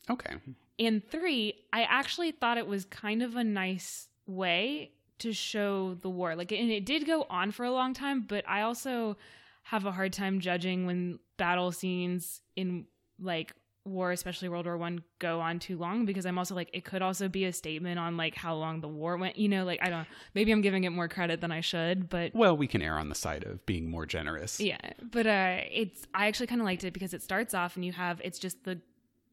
Okay. 0.08 0.36
And 0.78 1.02
three, 1.08 1.54
I 1.72 1.82
actually 1.82 2.30
thought 2.30 2.58
it 2.58 2.66
was 2.66 2.84
kind 2.84 3.22
of 3.22 3.36
a 3.36 3.44
nice 3.44 4.08
way 4.26 4.92
to 5.18 5.32
show 5.32 5.94
the 5.94 6.10
war. 6.10 6.36
Like, 6.36 6.52
and 6.52 6.70
it 6.70 6.84
did 6.84 7.06
go 7.06 7.26
on 7.30 7.50
for 7.50 7.64
a 7.64 7.70
long 7.70 7.94
time, 7.94 8.24
but 8.28 8.46
I 8.48 8.62
also 8.62 9.16
have 9.64 9.84
a 9.86 9.92
hard 9.92 10.12
time 10.12 10.40
judging 10.40 10.86
when 10.86 11.18
battle 11.38 11.72
scenes 11.72 12.40
in 12.54 12.86
like 13.18 13.54
war, 13.86 14.10
especially 14.12 14.48
World 14.48 14.66
War 14.66 14.76
One, 14.76 15.02
go 15.18 15.40
on 15.40 15.58
too 15.58 15.78
long 15.78 16.04
because 16.04 16.26
I'm 16.26 16.38
also 16.38 16.54
like, 16.54 16.68
it 16.72 16.84
could 16.84 17.02
also 17.02 17.28
be 17.28 17.44
a 17.44 17.52
statement 17.52 17.98
on 17.98 18.16
like 18.16 18.34
how 18.34 18.54
long 18.56 18.80
the 18.80 18.88
war 18.88 19.16
went. 19.16 19.36
You 19.38 19.48
know, 19.48 19.64
like 19.64 19.80
I 19.82 19.88
don't. 19.90 20.06
Maybe 20.34 20.52
I'm 20.52 20.60
giving 20.60 20.84
it 20.84 20.90
more 20.90 21.08
credit 21.08 21.40
than 21.40 21.52
I 21.52 21.60
should, 21.60 22.08
but 22.08 22.34
Well, 22.34 22.56
we 22.56 22.66
can 22.66 22.82
err 22.82 22.98
on 22.98 23.08
the 23.08 23.14
side 23.14 23.44
of 23.44 23.64
being 23.66 23.90
more 23.90 24.06
generous. 24.06 24.60
yeah, 24.60 24.78
but 25.00 25.26
uh, 25.26 25.58
it's 25.70 26.06
I 26.14 26.26
actually 26.26 26.48
kind 26.48 26.60
of 26.60 26.64
liked 26.66 26.84
it 26.84 26.92
because 26.92 27.14
it 27.14 27.22
starts 27.22 27.54
off 27.54 27.76
and 27.76 27.84
you 27.84 27.92
have 27.92 28.20
it's 28.24 28.38
just 28.38 28.64
the 28.64 28.80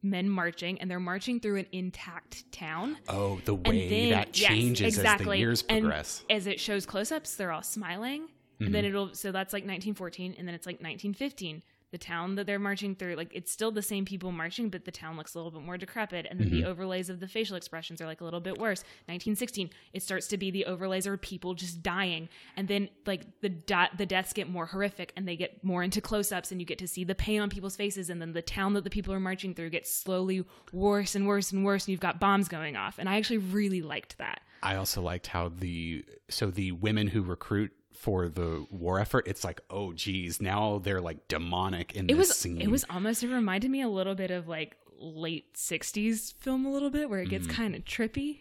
men 0.02 0.28
marching 0.28 0.78
and 0.80 0.90
they're 0.90 1.00
marching 1.00 1.40
through 1.40 1.56
an 1.56 1.66
intact 1.72 2.50
town. 2.52 2.96
Oh, 3.08 3.40
the 3.44 3.54
way 3.54 3.88
then- 3.88 4.10
that 4.10 4.38
yes, 4.38 4.48
changes 4.48 4.86
as 4.86 4.94
the 4.96 5.00
exactly. 5.00 5.38
years 5.38 5.64
And 5.68 5.80
progress. 5.84 6.22
as 6.28 6.46
it 6.46 6.60
shows 6.60 6.84
close-ups, 6.86 7.36
they're 7.36 7.52
all 7.52 7.62
smiling, 7.62 8.22
and 8.22 8.30
Mm-hmm. 8.68 8.72
then 8.72 8.84
it'll 8.84 9.14
so 9.14 9.32
that's 9.32 9.52
like 9.52 9.62
1914, 9.64 10.36
and 10.38 10.46
then 10.46 10.54
it's 10.54 10.66
like 10.66 10.76
1915. 10.76 11.62
The 11.94 11.98
town 11.98 12.34
that 12.34 12.46
they're 12.48 12.58
marching 12.58 12.96
through, 12.96 13.14
like 13.14 13.30
it's 13.32 13.52
still 13.52 13.70
the 13.70 13.80
same 13.80 14.04
people 14.04 14.32
marching, 14.32 14.68
but 14.68 14.84
the 14.84 14.90
town 14.90 15.16
looks 15.16 15.34
a 15.34 15.38
little 15.38 15.52
bit 15.52 15.62
more 15.62 15.78
decrepit, 15.78 16.26
and 16.28 16.40
then 16.40 16.48
Mm-hmm. 16.48 16.56
the 16.62 16.64
overlays 16.64 17.08
of 17.08 17.20
the 17.20 17.28
facial 17.28 17.54
expressions 17.56 18.00
are 18.00 18.06
like 18.06 18.20
a 18.20 18.24
little 18.24 18.40
bit 18.40 18.58
worse. 18.58 18.80
1916, 19.06 19.70
it 19.92 20.02
starts 20.02 20.26
to 20.26 20.36
be 20.36 20.50
the 20.50 20.64
overlays 20.64 21.06
are 21.06 21.16
people 21.16 21.54
just 21.54 21.84
dying, 21.84 22.28
and 22.56 22.66
then 22.66 22.88
like 23.06 23.22
the 23.42 23.48
di- 23.48 23.90
the 23.96 24.06
deaths 24.06 24.32
get 24.32 24.48
more 24.50 24.66
horrific, 24.66 25.12
and 25.16 25.28
they 25.28 25.36
get 25.36 25.62
more 25.62 25.84
into 25.84 26.00
close-ups, 26.00 26.50
and 26.50 26.60
you 26.60 26.66
get 26.66 26.78
to 26.78 26.88
see 26.88 27.04
the 27.04 27.14
pain 27.14 27.40
on 27.40 27.48
people's 27.48 27.76
faces, 27.76 28.10
and 28.10 28.20
then 28.20 28.32
the 28.32 28.42
town 28.42 28.72
that 28.74 28.82
the 28.82 28.90
people 28.90 29.14
are 29.14 29.20
marching 29.20 29.54
through 29.54 29.70
gets 29.70 29.88
slowly 29.94 30.44
worse 30.72 31.14
and 31.14 31.28
worse 31.28 31.52
and 31.52 31.64
worse, 31.64 31.84
and 31.84 31.92
you've 31.92 32.00
got 32.00 32.18
bombs 32.18 32.48
going 32.48 32.74
off, 32.74 32.98
and 32.98 33.08
I 33.08 33.18
actually 33.18 33.38
really 33.38 33.82
liked 33.82 34.18
that. 34.18 34.40
I 34.64 34.74
also 34.76 35.00
liked 35.00 35.28
how 35.28 35.48
the 35.50 36.04
so 36.28 36.50
the 36.50 36.72
women 36.72 37.06
who 37.06 37.22
recruit 37.22 37.70
for 37.94 38.28
the 38.28 38.66
war 38.70 38.98
effort, 39.00 39.26
it's 39.26 39.44
like, 39.44 39.60
oh 39.70 39.92
geez, 39.92 40.40
now 40.40 40.78
they're 40.82 41.00
like 41.00 41.28
demonic 41.28 41.94
in 41.94 42.04
it 42.04 42.08
this 42.16 42.28
was 42.28 42.36
scene. 42.36 42.60
it 42.60 42.70
was 42.70 42.84
almost 42.90 43.22
it 43.22 43.28
reminded 43.28 43.70
me 43.70 43.80
a 43.80 43.88
little 43.88 44.14
bit 44.14 44.30
of 44.30 44.48
like 44.48 44.76
late 44.98 45.54
60s 45.54 46.34
film 46.34 46.64
a 46.64 46.72
little 46.72 46.90
bit 46.90 47.10
where 47.10 47.20
it 47.20 47.28
gets 47.28 47.46
mm. 47.46 47.50
kind 47.50 47.74
of 47.74 47.84
trippy 47.84 48.38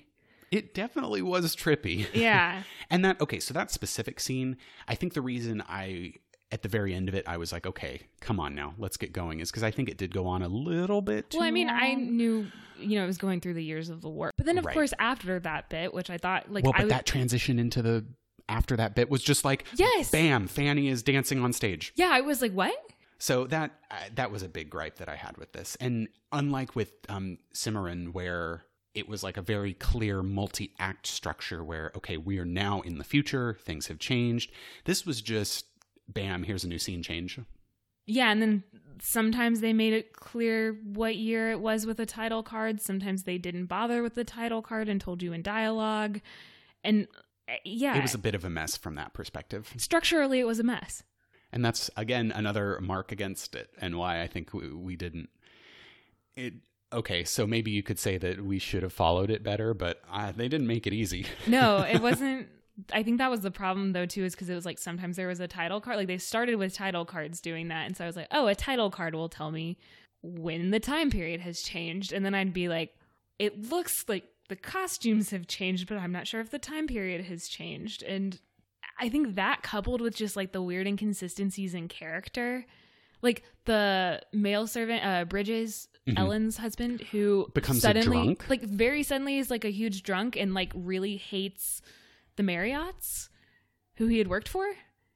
It 0.51 0.73
definitely 0.73 1.21
was 1.21 1.55
trippy. 1.55 2.07
yeah 2.13 2.63
and 2.89 3.03
that 3.05 3.19
okay, 3.21 3.39
so 3.39 3.53
that 3.53 3.71
specific 3.71 4.19
scene, 4.19 4.57
I 4.87 4.95
think 4.95 5.13
the 5.13 5.21
reason 5.21 5.63
I 5.67 6.13
at 6.51 6.61
the 6.61 6.69
very 6.69 6.93
end 6.93 7.09
of 7.09 7.15
it, 7.15 7.27
I 7.27 7.37
was 7.37 7.51
like, 7.51 7.65
okay, 7.65 8.01
come 8.21 8.39
on 8.39 8.53
now, 8.53 8.75
let's 8.77 8.95
get 8.95 9.11
going, 9.11 9.39
is 9.39 9.49
because 9.49 9.63
I 9.63 9.71
think 9.71 9.89
it 9.89 9.97
did 9.97 10.13
go 10.13 10.27
on 10.27 10.43
a 10.43 10.47
little 10.47 11.01
bit. 11.01 11.31
Too 11.31 11.39
well 11.39 11.47
i 11.47 11.51
mean 11.51 11.69
i 11.69 11.95
knew 11.95 12.45
you 12.79 12.97
know 12.97 13.03
it 13.03 13.07
was 13.07 13.17
going 13.17 13.39
through 13.41 13.53
the 13.55 13.63
years 13.63 13.89
of 13.89 14.01
the 14.01 14.09
war 14.09 14.31
but 14.37 14.45
then 14.45 14.57
of 14.57 14.65
Right. 14.65 14.73
course 14.73 14.93
after 14.99 15.39
that 15.39 15.69
bit 15.69 15.93
which 15.93 16.09
i 16.09 16.17
thought 16.17 16.51
like 16.51 16.63
well, 16.63 16.73
i 16.75 16.79
but 16.79 16.85
was 16.85 16.91
that 16.93 17.05
transition 17.05 17.57
into 17.59 17.81
the 17.81 18.03
after 18.49 18.75
that 18.75 18.95
bit 18.95 19.09
was 19.09 19.23
just 19.23 19.43
like, 19.45 19.65
yes 19.75 20.11
bam, 20.11 20.47
Fanny 20.47 20.87
is 20.89 21.03
dancing 21.03 21.41
on 21.43 21.53
stage. 21.53 21.93
yeah 21.95 22.09
i 22.11 22.21
was 22.21 22.41
like 22.41 22.51
what 22.53 22.73
So 23.19 23.47
that 23.47 23.71
uh, 23.89 23.95
that 24.15 24.31
was 24.31 24.43
a 24.43 24.49
big 24.49 24.69
gripe 24.69 24.97
that 24.97 25.07
I 25.07 25.15
had 25.15 25.37
with 25.37 25.53
this, 25.53 25.77
and 25.79 26.09
unlike 26.33 26.75
with 26.75 26.91
um, 27.07 27.37
Cimarron, 27.53 28.11
where 28.11 28.65
it 28.93 29.07
was 29.07 29.23
like 29.23 29.37
a 29.37 29.41
very 29.41 29.73
clear 29.73 30.21
multi-act 30.21 31.07
structure, 31.07 31.63
where 31.63 31.91
okay, 31.95 32.17
we 32.17 32.37
are 32.39 32.45
now 32.45 32.81
in 32.81 32.97
the 32.97 33.03
future, 33.05 33.57
things 33.63 33.87
have 33.87 33.97
changed. 33.99 34.51
This 34.83 35.05
was 35.05 35.21
just 35.21 35.67
bam, 36.09 36.43
here's 36.43 36.65
a 36.65 36.67
new 36.67 36.79
scene 36.79 37.01
change. 37.01 37.39
yeah 38.05 38.29
and 38.29 38.41
then 38.41 38.63
sometimes 39.01 39.61
they 39.61 39.71
made 39.73 39.93
it 39.93 40.11
clear 40.13 40.77
what 40.83 41.15
year 41.15 41.49
it 41.51 41.59
was 41.61 41.85
with 41.85 41.99
a 42.01 42.05
title 42.05 42.43
card 42.43 42.81
sometimes 42.81 43.23
they 43.23 43.37
didn't 43.37 43.67
bother 43.67 44.03
with 44.03 44.15
the 44.15 44.23
title 44.25 44.61
card 44.61 44.89
and 44.89 44.99
told 44.99 45.23
you 45.23 45.31
in 45.33 45.41
dialogue 45.41 46.19
and 46.83 47.07
yeah 47.63 47.97
It 47.97 48.01
was 48.01 48.13
a 48.13 48.19
bit 48.19 48.35
of 48.35 48.45
a 48.45 48.49
mess 48.49 48.77
from 48.77 48.95
that 48.95 49.13
perspective, 49.13 49.73
structurally 49.77 50.39
it 50.39 50.47
was 50.47 50.59
a 50.59 50.63
mess 50.63 51.03
and 51.53 51.63
that's 51.63 51.89
again 51.95 52.33
another 52.35 52.79
mark 52.81 53.11
against 53.11 53.55
it, 53.55 53.69
and 53.79 53.97
why 53.97 54.21
I 54.21 54.27
think 54.27 54.53
we, 54.53 54.73
we 54.73 54.95
didn't. 54.95 55.29
It 56.35 56.55
okay, 56.91 57.23
so 57.23 57.45
maybe 57.45 57.71
you 57.71 57.83
could 57.83 57.99
say 57.99 58.17
that 58.17 58.43
we 58.43 58.59
should 58.59 58.83
have 58.83 58.91
followed 58.91 59.29
it 59.29 59.43
better, 59.43 59.73
but 59.73 60.01
uh, 60.11 60.33
they 60.35 60.47
didn't 60.47 60.67
make 60.67 60.87
it 60.87 60.93
easy. 60.93 61.27
No, 61.47 61.81
it 61.81 62.01
wasn't. 62.01 62.47
I 62.91 63.03
think 63.03 63.19
that 63.19 63.29
was 63.29 63.41
the 63.41 63.51
problem 63.51 63.93
though 63.93 64.07
too, 64.07 64.25
is 64.25 64.33
because 64.33 64.49
it 64.49 64.55
was 64.55 64.65
like 64.65 64.79
sometimes 64.79 65.15
there 65.15 65.27
was 65.27 65.39
a 65.39 65.47
title 65.47 65.79
card. 65.79 65.97
Like 65.97 66.07
they 66.07 66.17
started 66.17 66.55
with 66.55 66.73
title 66.73 67.05
cards 67.05 67.39
doing 67.39 67.67
that, 67.67 67.85
and 67.85 67.95
so 67.95 68.03
I 68.03 68.07
was 68.07 68.15
like, 68.15 68.27
oh, 68.31 68.47
a 68.47 68.55
title 68.55 68.89
card 68.89 69.13
will 69.13 69.29
tell 69.29 69.51
me 69.51 69.77
when 70.23 70.71
the 70.71 70.79
time 70.79 71.11
period 71.11 71.39
has 71.41 71.61
changed, 71.61 72.11
and 72.11 72.25
then 72.25 72.33
I'd 72.33 72.51
be 72.51 72.67
like, 72.67 72.95
it 73.37 73.69
looks 73.69 74.05
like 74.07 74.23
the 74.49 74.55
costumes 74.55 75.29
have 75.31 75.47
changed, 75.47 75.87
but 75.87 75.97
I'm 75.97 76.11
not 76.11 76.27
sure 76.27 76.41
if 76.41 76.51
the 76.51 76.59
time 76.59 76.87
period 76.87 77.25
has 77.25 77.47
changed, 77.47 78.03
and 78.03 78.39
I 78.99 79.09
think 79.09 79.35
that 79.35 79.63
coupled 79.63 80.01
with 80.01 80.15
just 80.15 80.35
like 80.35 80.51
the 80.51 80.61
weird 80.61 80.87
inconsistencies 80.87 81.73
in 81.73 81.87
character. 81.87 82.65
Like 83.21 83.43
the 83.63 84.21
male 84.33 84.67
servant, 84.67 85.05
uh, 85.05 85.23
Bridges, 85.23 85.87
Ellen's 86.17 86.57
husband, 86.57 87.01
who 87.11 87.43
Mm-hmm. 87.43 87.51
Becomes 87.53 87.77
a 87.77 87.81
suddenly, 87.81 88.23
drunk? 88.25 88.49
like 88.49 88.61
very 88.63 89.01
suddenly, 89.01 89.37
is 89.39 89.49
like 89.49 89.63
a 89.63 89.71
huge 89.71 90.03
drunk 90.03 90.35
and 90.35 90.53
like 90.53 90.73
really 90.75 91.15
hates 91.15 91.81
the 92.35 92.43
Marryots 92.43 93.29
who 93.95 94.07
he 94.07 94.17
had 94.17 94.27
worked 94.27 94.49
for. 94.49 94.65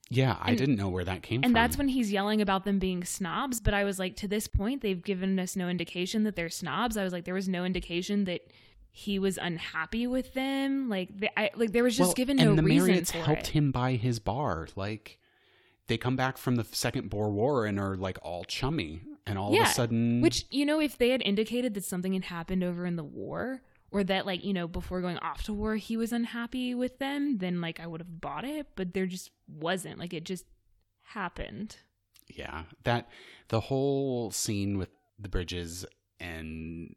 Yeah, 0.09 0.37
I 0.39 0.55
didn't 0.55 0.77
know 0.77 0.87
where 0.87 1.03
that 1.03 1.21
came 1.21 1.39
And 1.39 1.43
from. 1.43 1.47
And 1.47 1.55
that's 1.57 1.77
when 1.77 1.89
he's 1.89 2.13
yelling 2.13 2.41
about 2.41 2.63
them 2.63 2.79
being 2.79 3.03
snobs. 3.03 3.59
But 3.59 3.73
I 3.73 3.83
was 3.83 3.99
like, 3.99 4.15
to 4.17 4.27
this 4.29 4.47
point, 4.47 4.81
they've 4.81 5.03
given 5.03 5.37
us 5.37 5.57
no 5.57 5.67
indication 5.67 6.23
that 6.23 6.37
they're 6.37 6.49
snobs. 6.49 6.95
I 6.95 7.03
was 7.03 7.11
like, 7.11 7.25
there 7.25 7.33
was 7.33 7.49
no 7.49 7.65
indication 7.65 8.23
that 8.23 8.41
he 8.97 9.19
was 9.19 9.37
unhappy 9.37 10.07
with 10.07 10.33
them. 10.33 10.89
Like, 10.89 11.09
they, 11.15 11.29
I, 11.37 11.51
like 11.55 11.71
there 11.71 11.83
was 11.83 11.95
just 11.95 12.07
Well, 12.09 12.13
given 12.15 12.39
and 12.39 12.55
no 12.55 12.55
the 12.55 12.63
reason 12.63 12.95
Marryots 12.95 13.11
helped 13.11 13.41
it. 13.41 13.47
him 13.49 13.71
buy 13.71 13.93
his 13.93 14.17
bar. 14.19 14.67
Like 14.75 15.19
they 15.85 15.97
come 15.97 16.15
back 16.15 16.37
from 16.37 16.55
the 16.55 16.63
Second 16.63 17.09
Boer 17.11 17.29
War 17.29 17.65
and 17.67 17.79
are 17.79 17.95
like 17.95 18.17
all 18.23 18.43
chummy, 18.43 19.01
and 19.27 19.37
all 19.37 19.53
of 19.55 19.61
a 19.61 19.65
sudden, 19.67 20.21
Which, 20.21 20.45
you 20.49 20.65
know, 20.65 20.79
if 20.79 20.97
they 20.97 21.09
had 21.09 21.21
indicated 21.21 21.73
that 21.75 21.83
something 21.83 22.13
had 22.13 22.25
happened 22.25 22.63
over 22.63 22.85
in 22.85 22.95
the 22.95 23.03
war, 23.03 23.61
or 23.91 24.03
that, 24.03 24.25
like, 24.25 24.43
you 24.43 24.53
know, 24.53 24.67
before 24.67 24.99
going 25.01 25.17
off 25.19 25.43
to 25.43 25.53
war, 25.53 25.75
he 25.75 25.95
was 25.95 26.11
unhappy 26.11 26.73
with 26.73 26.97
them, 26.99 27.37
then, 27.37 27.61
like, 27.61 27.79
I 27.79 27.87
would 27.87 28.01
have 28.01 28.19
bought 28.19 28.45
it. 28.45 28.67
But 28.75 28.93
there 28.93 29.05
just 29.05 29.31
wasn't. 29.47 29.99
Like, 29.99 30.13
it 30.13 30.23
just 30.23 30.45
happened. 31.03 31.77
yeah, 32.27 32.63
that 32.83 33.09
the 33.49 33.59
whole 33.61 34.31
scene 34.31 34.77
with 34.77 34.89
the 35.19 35.29
bridges 35.29 35.85
and 36.19 36.95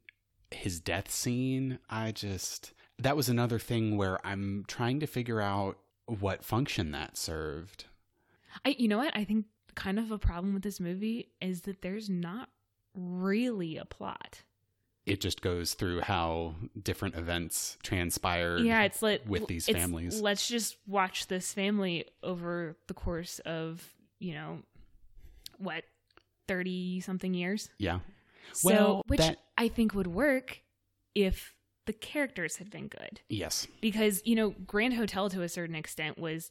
his 0.50 0.80
death 0.80 1.10
scene, 1.10 1.78
I 1.88 2.12
just 2.12 2.72
that 2.98 3.16
was 3.16 3.28
another 3.28 3.58
thing 3.58 3.96
where 3.96 4.24
I'm 4.26 4.64
trying 4.68 5.00
to 5.00 5.06
figure 5.06 5.40
out 5.40 5.78
what 6.06 6.44
function 6.44 6.90
that 6.92 7.16
served. 7.16 7.86
I, 8.64 8.74
you 8.78 8.88
know 8.88 8.98
what? 8.98 9.16
I 9.16 9.24
think 9.24 9.46
kind 9.74 9.98
of 9.98 10.10
a 10.10 10.18
problem 10.18 10.52
with 10.54 10.62
this 10.62 10.80
movie 10.80 11.28
is 11.40 11.62
that 11.62 11.82
there's 11.82 12.10
not 12.10 12.50
really 12.94 13.76
a 13.76 13.84
plot. 13.84 14.42
It 15.06 15.20
just 15.20 15.40
goes 15.40 15.74
through 15.74 16.02
how 16.02 16.54
different 16.80 17.16
events 17.16 17.78
transpire. 17.82 18.58
Yeah, 18.58 18.82
it's 18.82 19.02
like 19.02 19.22
with 19.26 19.46
these 19.46 19.66
families. 19.66 20.20
Let's 20.20 20.46
just 20.46 20.76
watch 20.86 21.26
this 21.26 21.54
family 21.54 22.04
over 22.22 22.76
the 22.86 22.94
course 22.94 23.38
of 23.40 23.82
you 24.18 24.34
know 24.34 24.58
what, 25.58 25.84
30 26.48 27.00
something 27.00 27.34
years? 27.34 27.70
Yeah. 27.78 28.00
So, 28.52 29.02
which 29.06 29.20
that- 29.20 29.38
I 29.56 29.68
think 29.68 29.94
would 29.94 30.06
work 30.06 30.60
if 31.14 31.54
the 31.86 31.92
characters 31.92 32.56
had 32.56 32.70
been 32.70 32.88
good. 32.88 33.20
Yes. 33.28 33.66
Because, 33.80 34.22
you 34.24 34.36
know, 34.36 34.50
Grand 34.66 34.94
Hotel 34.94 35.28
to 35.30 35.42
a 35.42 35.48
certain 35.48 35.74
extent 35.74 36.18
was 36.18 36.50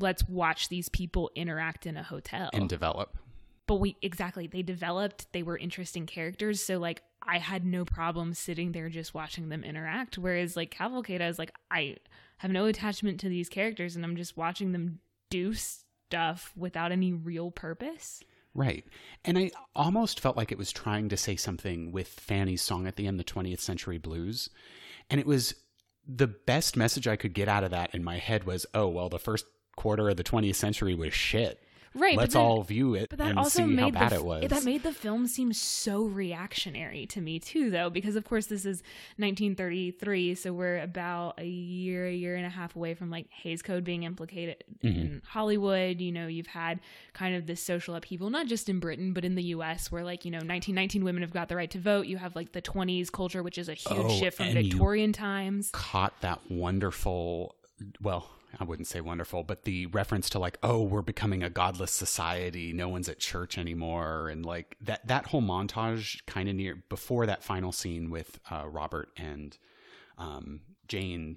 let's 0.00 0.26
watch 0.28 0.68
these 0.68 0.88
people 0.88 1.30
interact 1.36 1.86
in 1.86 1.96
a 1.96 2.02
hotel. 2.02 2.50
And 2.52 2.68
develop. 2.68 3.16
but 3.66 3.76
we 3.76 3.96
exactly 4.02 4.46
they 4.46 4.62
developed 4.62 5.32
they 5.32 5.42
were 5.42 5.56
interesting 5.56 6.04
characters 6.04 6.62
so 6.62 6.78
like 6.78 7.02
i 7.22 7.38
had 7.38 7.64
no 7.64 7.84
problem 7.84 8.34
sitting 8.34 8.72
there 8.72 8.88
just 8.90 9.14
watching 9.14 9.48
them 9.48 9.64
interact 9.64 10.18
whereas 10.18 10.54
like 10.56 10.70
cavalcade 10.70 11.22
i 11.22 11.26
was 11.26 11.38
like 11.38 11.50
i 11.70 11.96
have 12.38 12.50
no 12.50 12.66
attachment 12.66 13.18
to 13.20 13.28
these 13.30 13.48
characters 13.48 13.96
and 13.96 14.04
i'm 14.04 14.16
just 14.16 14.36
watching 14.36 14.72
them 14.72 14.98
do 15.30 15.54
stuff 15.54 16.52
without 16.56 16.92
any 16.92 17.12
real 17.12 17.50
purpose 17.50 18.22
Right. 18.54 18.84
And 19.24 19.36
I 19.36 19.50
almost 19.74 20.20
felt 20.20 20.36
like 20.36 20.52
it 20.52 20.58
was 20.58 20.70
trying 20.70 21.08
to 21.08 21.16
say 21.16 21.34
something 21.34 21.90
with 21.90 22.08
Fanny's 22.08 22.62
song 22.62 22.86
at 22.86 22.96
the 22.96 23.06
end, 23.06 23.18
the 23.18 23.24
20th 23.24 23.60
Century 23.60 23.98
Blues. 23.98 24.48
And 25.10 25.20
it 25.20 25.26
was 25.26 25.54
the 26.06 26.28
best 26.28 26.76
message 26.76 27.08
I 27.08 27.16
could 27.16 27.34
get 27.34 27.48
out 27.48 27.64
of 27.64 27.72
that 27.72 27.94
in 27.94 28.04
my 28.04 28.18
head 28.18 28.44
was, 28.44 28.66
oh, 28.74 28.88
well, 28.88 29.08
the 29.08 29.18
first 29.18 29.46
quarter 29.76 30.08
of 30.08 30.16
the 30.16 30.24
20th 30.24 30.54
century 30.54 30.94
was 30.94 31.12
shit. 31.12 31.63
Right 31.96 32.16
Let's 32.16 32.34
then, 32.34 32.42
all 32.42 32.62
view 32.64 32.94
it 32.94 33.08
but 33.10 33.18
that 33.20 33.28
and 33.30 33.38
also 33.38 33.60
see 33.60 33.72
made 33.72 33.94
how 33.94 34.00
bad 34.00 34.12
f- 34.12 34.18
it 34.18 34.24
was. 34.24 34.48
that 34.50 34.64
made 34.64 34.82
the 34.82 34.92
film 34.92 35.26
seem 35.28 35.52
so 35.52 36.02
reactionary 36.02 37.06
to 37.06 37.20
me 37.20 37.38
too 37.38 37.70
though 37.70 37.88
because 37.88 38.16
of 38.16 38.24
course 38.24 38.46
this 38.46 38.64
is 38.66 38.82
1933 39.18 40.34
so 40.34 40.52
we're 40.52 40.78
about 40.78 41.38
a 41.38 41.46
year 41.46 42.06
a 42.06 42.12
year 42.14 42.34
and 42.36 42.46
a 42.46 42.50
half 42.50 42.74
away 42.76 42.94
from 42.94 43.10
like 43.10 43.26
Hays 43.30 43.62
Code 43.62 43.84
being 43.84 44.02
implicated 44.04 44.64
Mm-hmm. 44.82 45.00
in 45.00 45.22
Hollywood 45.26 46.00
you 46.00 46.12
know 46.12 46.26
you've 46.26 46.46
had 46.48 46.80
kind 47.14 47.34
of 47.36 47.46
this 47.46 47.62
social 47.62 47.94
upheaval 47.94 48.28
not 48.30 48.46
just 48.46 48.68
in 48.68 48.80
Britain 48.80 49.12
but 49.12 49.24
in 49.24 49.34
the 49.34 49.42
US 49.54 49.90
where 49.90 50.04
like 50.04 50.24
you 50.24 50.30
know 50.30 50.38
1919 50.38 51.04
women 51.04 51.22
have 51.22 51.32
got 51.32 51.48
the 51.48 51.56
right 51.56 51.70
to 51.70 51.78
vote 51.78 52.06
you 52.06 52.16
have 52.18 52.34
like 52.36 52.52
the 52.52 52.60
20s 52.62 53.10
culture 53.10 53.42
which 53.42 53.56
is 53.58 53.68
a 53.68 53.74
huge 53.74 53.86
Oh, 54.04 54.08
shift 54.18 54.36
from 54.36 54.52
Victorian 54.52 55.12
times 55.12 55.70
caught 55.72 56.12
that 56.20 56.40
wonderful 56.50 57.54
well 58.02 58.28
i 58.60 58.64
wouldn't 58.64 58.88
say 58.88 59.00
wonderful 59.00 59.42
but 59.42 59.64
the 59.64 59.86
reference 59.86 60.28
to 60.30 60.38
like 60.38 60.58
oh 60.62 60.82
we're 60.82 61.02
becoming 61.02 61.42
a 61.42 61.50
godless 61.50 61.92
society 61.92 62.72
no 62.72 62.88
one's 62.88 63.08
at 63.08 63.18
church 63.18 63.58
anymore 63.58 64.28
and 64.28 64.44
like 64.44 64.76
that 64.80 65.06
that 65.06 65.26
whole 65.26 65.42
montage 65.42 66.24
kind 66.26 66.48
of 66.48 66.54
near 66.54 66.82
before 66.88 67.26
that 67.26 67.42
final 67.42 67.72
scene 67.72 68.10
with 68.10 68.38
uh, 68.50 68.66
robert 68.66 69.08
and 69.16 69.58
um, 70.18 70.60
jane 70.88 71.36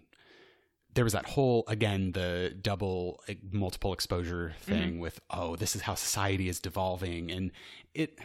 there 0.93 1.03
was 1.03 1.13
that 1.13 1.27
whole 1.27 1.63
again 1.67 2.12
the 2.13 2.56
double 2.60 3.21
multiple 3.51 3.93
exposure 3.93 4.56
thing 4.62 4.99
with 4.99 5.19
oh 5.30 5.56
this 5.56 5.75
is 5.75 5.84
how 5.84 5.93
society 5.93 6.49
is 6.49 6.60
devolving 6.60 7.32
and 7.32 7.51
it 7.93 8.17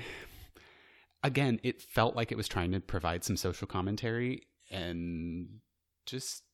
again 1.22 1.60
it 1.62 1.82
felt 1.82 2.16
like 2.16 2.32
it 2.32 2.36
was 2.36 2.48
trying 2.48 2.72
to 2.72 2.80
provide 2.80 3.24
some 3.24 3.36
social 3.36 3.66
commentary 3.66 4.42
and 4.70 5.48
just 6.06 6.44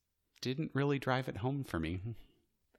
didn't 0.41 0.71
really 0.75 0.99
drive 0.99 1.29
it 1.29 1.37
home 1.37 1.65
for 1.65 1.79
me 1.79 2.01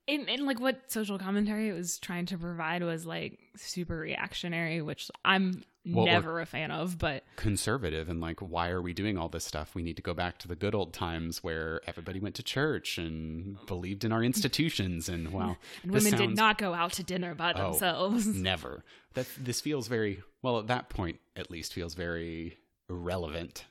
and, 0.10 0.30
and 0.30 0.46
like 0.46 0.60
what 0.60 0.92
social 0.92 1.18
commentary 1.20 1.70
it 1.70 1.74
was 1.74 2.00
trying 2.00 2.26
to 2.28 2.38
provide 2.38 2.84
was 2.84 3.06
like 3.06 3.40
super 3.56 3.98
reactionary 3.98 4.82
which 4.82 5.10
I'm 5.24 5.64
Well, 5.86 6.06
never 6.06 6.40
a 6.42 6.46
fan 6.46 6.72
of 6.72 6.98
but 6.98 7.24
conservative 7.36 8.10
and 8.10 8.20
like 8.20 8.40
why 8.40 8.70
are 8.70 8.82
we 8.82 8.94
doing 8.94 9.18
all 9.18 9.30
this 9.30 9.46
stuff 9.46 9.76
we 9.76 9.84
need 9.84 9.96
to 9.98 10.02
go 10.02 10.14
back 10.14 10.38
to 10.40 10.48
the 10.48 10.56
good 10.56 10.76
old 10.76 10.94
times 10.94 11.44
where 11.44 11.80
everybody 11.88 12.20
went 12.20 12.36
to 12.36 12.44
church 12.44 12.98
and 12.98 13.58
believed 13.68 14.04
in 14.04 14.12
our 14.12 14.24
institutions 14.24 15.08
and 15.10 15.30
wow 15.34 15.56
And 15.84 15.92
women 15.92 16.16
did 16.18 16.36
not 16.36 16.58
go 16.58 16.74
out 16.74 16.94
to 16.94 17.04
dinner 17.04 17.36
by 17.36 17.54
Oh, 17.56 17.72
themselves. 17.72 18.26
never 18.52 18.84
that 19.14 19.28
this 19.38 19.62
feels 19.62 19.88
very 19.88 20.22
well 20.42 20.60
at 20.60 20.68
that 20.68 20.90
point 20.90 21.20
at 21.36 21.50
least 21.52 21.74
feels 21.74 21.94
very 21.94 22.58
relevant 22.90 23.66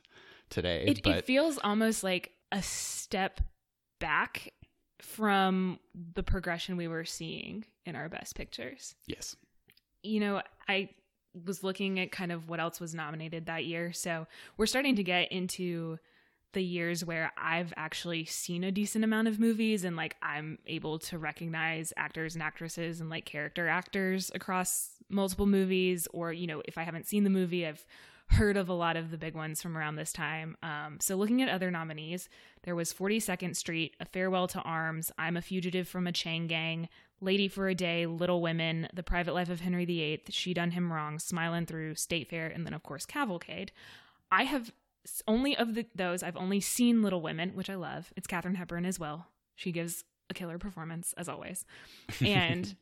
today 0.49 0.85
It, 0.87 1.03
but 1.03 1.17
it 1.17 1.25
feels 1.25 1.57
almost 1.63 2.03
like 2.03 2.31
a 2.51 2.61
step 2.63 3.41
back 3.99 4.53
from 5.01 5.79
the 6.13 6.23
progression 6.23 6.77
we 6.77 6.87
were 6.87 7.05
seeing 7.05 7.65
in 7.85 7.95
our 7.95 8.09
best 8.09 8.35
pictures. 8.35 8.95
yes 9.07 9.35
You 10.03 10.19
know, 10.19 10.41
I 10.67 10.89
was 11.45 11.63
looking 11.63 11.99
at 11.99 12.11
kind 12.11 12.31
of 12.31 12.49
what 12.49 12.59
else 12.59 12.79
was 12.79 12.95
nominated 12.95 13.45
that 13.45 13.65
year. 13.65 13.93
So 13.93 14.27
we're 14.57 14.65
starting 14.65 14.95
to 14.95 15.03
get 15.03 15.31
into 15.31 15.99
the 16.53 16.63
years 16.63 17.05
where 17.05 17.31
I've 17.37 17.73
actually 17.77 18.25
seen 18.25 18.63
a 18.63 18.71
decent 18.71 19.03
amount 19.03 19.27
of 19.27 19.39
movies 19.39 19.83
and 19.83 19.95
like 19.95 20.15
I'm 20.21 20.57
able 20.65 20.97
to 20.99 21.17
recognize 21.19 21.93
actors 21.95 22.33
and 22.33 22.41
actresses 22.41 23.01
and 23.01 23.09
like 23.09 23.25
character 23.25 23.67
actors 23.67 24.31
across 24.33 24.89
multiple 25.09 25.45
movies 25.45 26.07
or 26.11 26.33
you 26.33 26.47
know 26.47 26.61
if 26.65 26.77
I 26.77 26.83
haven't 26.83 27.07
seen 27.07 27.23
the 27.23 27.29
movie 27.29 27.67
I've 27.67 27.85
heard 28.29 28.57
of 28.57 28.69
a 28.69 28.73
lot 28.73 28.95
of 28.95 29.11
the 29.11 29.17
big 29.17 29.33
ones 29.33 29.61
from 29.61 29.77
around 29.77 29.95
this 29.95 30.13
time. 30.13 30.55
Um, 30.61 30.97
so 30.99 31.15
looking 31.15 31.41
at 31.41 31.49
other 31.49 31.71
nominees, 31.71 32.29
there 32.63 32.75
was 32.75 32.93
42nd 32.93 33.55
Street, 33.55 33.95
A 33.99 34.05
Farewell 34.05 34.47
to 34.49 34.61
Arms, 34.61 35.11
I'm 35.17 35.35
a 35.35 35.41
Fugitive 35.41 35.87
from 35.87 36.05
a 36.07 36.11
Chain 36.11 36.47
Gang, 36.47 36.89
Lady 37.21 37.47
for 37.47 37.67
a 37.67 37.75
Day, 37.75 38.05
Little 38.05 38.41
Women, 38.41 38.87
The 38.93 39.03
Private 39.03 39.33
Life 39.33 39.49
of 39.49 39.61
Henry 39.61 39.85
VIII, 39.85 40.23
She 40.29 40.53
Done 40.53 40.71
Him 40.71 40.93
Wrong, 40.93 41.19
Smiling 41.19 41.65
Through, 41.65 41.95
State 41.95 42.29
Fair, 42.29 42.47
and 42.47 42.65
then 42.65 42.73
of 42.73 42.83
course 42.83 43.05
Cavalcade. 43.05 43.71
I 44.31 44.43
have 44.43 44.71
only 45.27 45.57
of 45.57 45.73
the, 45.75 45.87
those 45.95 46.21
I've 46.21 46.37
only 46.37 46.59
seen 46.59 47.01
Little 47.01 47.21
Women, 47.21 47.55
which 47.55 47.69
I 47.69 47.75
love. 47.75 48.13
It's 48.15 48.27
Katharine 48.27 48.55
Hepburn 48.55 48.85
as 48.85 48.99
well. 48.99 49.27
She 49.55 49.71
gives 49.71 50.03
a 50.29 50.33
killer 50.33 50.59
performance 50.59 51.13
as 51.17 51.27
always, 51.27 51.65
and 52.21 52.75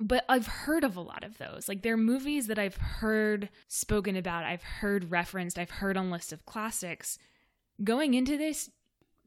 but 0.00 0.24
I've 0.28 0.46
heard 0.46 0.82
of 0.82 0.96
a 0.96 1.00
lot 1.00 1.22
of 1.24 1.38
those. 1.38 1.68
Like 1.68 1.82
they're 1.82 1.96
movies 1.96 2.46
that 2.46 2.58
I've 2.58 2.76
heard 2.76 3.50
spoken 3.68 4.16
about, 4.16 4.44
I've 4.44 4.62
heard 4.62 5.10
referenced, 5.10 5.58
I've 5.58 5.70
heard 5.70 5.96
on 5.96 6.10
list 6.10 6.32
of 6.32 6.46
classics. 6.46 7.18
Going 7.84 8.14
into 8.14 8.36
this, 8.36 8.70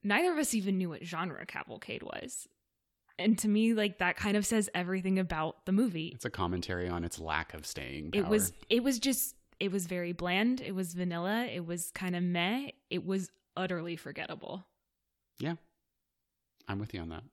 neither 0.04 0.32
of 0.32 0.38
us 0.38 0.54
even 0.54 0.78
knew 0.78 0.90
what 0.90 1.06
genre 1.06 1.46
Cavalcade 1.46 2.04
was. 2.04 2.48
And 3.20 3.38
to 3.40 3.48
me, 3.48 3.74
like 3.76 4.00
that 4.00 4.16
kind 4.18 4.36
of 4.36 4.46
says 4.46 4.70
everything 4.74 5.20
about 5.20 5.66
the 5.66 5.72
movie. 5.72 6.12
it's 6.16 6.26
a 6.26 6.32
commentary 6.32 6.90
on 6.90 7.04
its 7.04 7.20
lack 7.20 7.54
of 7.54 7.66
staying 7.66 8.12
power. 8.12 8.22
It 8.24 8.28
was 8.28 8.52
it 8.70 8.84
was 8.84 8.98
just 9.00 9.36
it 9.60 9.72
was 9.72 9.86
very 9.86 10.14
bland, 10.14 10.60
it 10.62 10.74
was 10.74 10.94
vanilla, 10.96 11.46
it 11.46 11.66
was 11.66 11.92
kind 11.92 12.16
of 12.16 12.24
meh, 12.24 12.70
it 12.90 13.06
was 13.06 13.30
utterly 13.56 13.96
forgettable. 13.96 14.66
yeah 15.40 15.54
i'm 16.68 16.80
with 16.80 16.94
you 16.94 17.02
on 17.02 17.10
that 17.10 17.24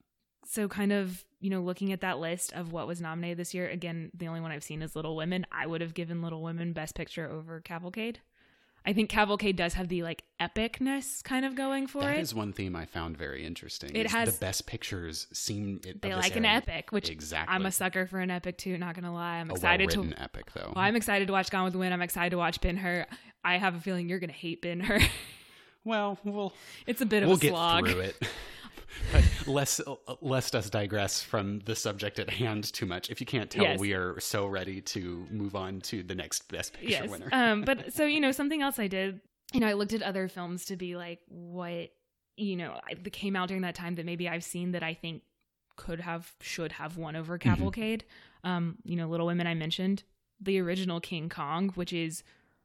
so 0.46 0.68
kind 0.68 0.92
of 0.92 1.24
you 1.40 1.50
know 1.50 1.60
looking 1.60 1.92
at 1.92 2.00
that 2.00 2.18
list 2.18 2.52
of 2.52 2.72
what 2.72 2.86
was 2.86 3.00
nominated 3.00 3.38
this 3.38 3.54
year 3.54 3.68
again 3.68 4.10
the 4.14 4.28
only 4.28 4.40
one 4.40 4.50
i've 4.50 4.62
seen 4.64 4.82
is 4.82 4.94
little 4.96 5.16
women 5.16 5.46
i 5.52 5.66
would 5.66 5.80
have 5.80 5.94
given 5.94 6.22
little 6.22 6.42
women 6.42 6.72
best 6.72 6.94
picture 6.94 7.30
over 7.30 7.60
cavalcade 7.60 8.20
i 8.86 8.92
think 8.92 9.08
cavalcade 9.10 9.56
does 9.56 9.74
have 9.74 9.88
the 9.88 10.02
like 10.02 10.22
epicness 10.40 11.22
kind 11.22 11.44
of 11.44 11.54
going 11.54 11.86
for 11.86 12.00
That 12.02 12.16
it 12.18 12.20
is 12.20 12.34
one 12.34 12.52
theme 12.52 12.74
I 12.74 12.84
found 12.86 13.16
very 13.16 13.44
interesting. 13.44 13.94
it 13.94 14.10
has- 14.10 14.34
the 14.34 14.40
best 14.40 14.66
pictures 14.66 15.26
seem 15.32 15.80
they 16.00 16.14
like 16.14 16.36
an 16.36 16.44
epic 16.44 16.90
which 16.92 17.10
exactly. 17.10 17.54
i'm 17.54 17.66
a 17.66 17.70
sucker 17.70 18.06
for 18.06 18.18
an 18.20 18.30
epic 18.30 18.58
too 18.58 18.76
not 18.78 18.94
gonna 18.94 19.12
lie 19.12 19.36
i'm 19.36 19.50
excited 19.50 19.90
to 19.90 20.12
epic 20.18 20.52
though. 20.54 20.72
well, 20.74 20.84
i'm 20.84 20.96
excited 20.96 21.26
to 21.26 21.32
watch 21.32 21.50
gone 21.50 21.64
with 21.64 21.72
the 21.74 21.78
wind 21.78 21.92
i'm 21.94 22.02
excited 22.02 22.30
to 22.30 22.38
watch 22.38 22.60
ben 22.60 22.76
hur 22.76 23.06
i 23.44 23.56
have 23.58 23.74
a 23.76 23.80
feeling 23.80 24.08
you're 24.08 24.18
gonna 24.18 24.32
hate 24.32 24.62
ben 24.62 24.80
hur 24.80 24.98
well, 25.84 26.18
we'll 26.24 26.52
it's 26.86 27.00
a 27.00 27.06
bit 27.06 27.22
of 27.22 27.28
we'll 27.28 27.38
a 27.38 27.40
get 27.40 27.50
slog 27.50 27.88
through 27.88 28.00
it. 28.00 28.16
lest 29.50 29.80
lest 30.20 30.54
us 30.54 30.70
digress 30.70 31.22
from 31.22 31.60
the 31.60 31.74
subject 31.76 32.18
at 32.18 32.30
hand 32.30 32.72
too 32.72 32.86
much. 32.86 33.10
If 33.10 33.20
you 33.20 33.26
can't 33.26 33.50
tell, 33.50 33.64
Yes. 33.64 33.78
we 33.80 33.92
are 33.92 34.18
so 34.20 34.46
ready 34.46 34.80
to 34.82 35.26
move 35.30 35.54
on 35.54 35.80
to 35.82 36.02
the 36.02 36.14
next 36.14 36.48
best 36.50 36.72
picture 36.74 36.88
yes. 36.90 37.08
winner. 37.10 37.28
um, 37.32 37.62
but 37.62 37.92
so 37.94 38.04
you 38.06 38.20
know, 38.20 38.32
something 38.32 38.62
else 38.62 38.78
I 38.78 38.86
did, 38.86 39.20
you 39.52 39.60
know, 39.60 39.66
I 39.66 39.72
looked 39.74 39.92
at 39.92 40.02
other 40.02 40.28
films 40.28 40.64
to 40.66 40.76
be 40.76 40.96
like, 40.96 41.20
what 41.28 41.90
you 42.36 42.56
know, 42.56 42.78
I- 42.88 42.94
that 42.94 43.10
came 43.12 43.36
out 43.36 43.48
during 43.48 43.62
that 43.62 43.74
time 43.74 43.96
that 43.96 44.06
maybe 44.06 44.28
I've 44.28 44.44
seen 44.44 44.72
that 44.72 44.82
I 44.82 44.94
think 44.94 45.22
could 45.76 46.00
have, 46.00 46.30
should 46.40 46.72
have 46.72 46.96
won 46.96 47.16
over 47.16 47.38
Mm-hmm. 47.38 47.48
Cavalcade. 47.50 48.04
Um, 48.44 48.76
you 48.84 48.96
know, 48.96 49.08
Little 49.08 49.26
Women 49.26 49.46
I 49.46 49.54
mentioned, 49.54 50.02
the 50.40 50.58
original 50.60 51.00
King 51.00 51.28
Kong, 51.28 51.68
which 51.74 51.92
is 51.92 52.22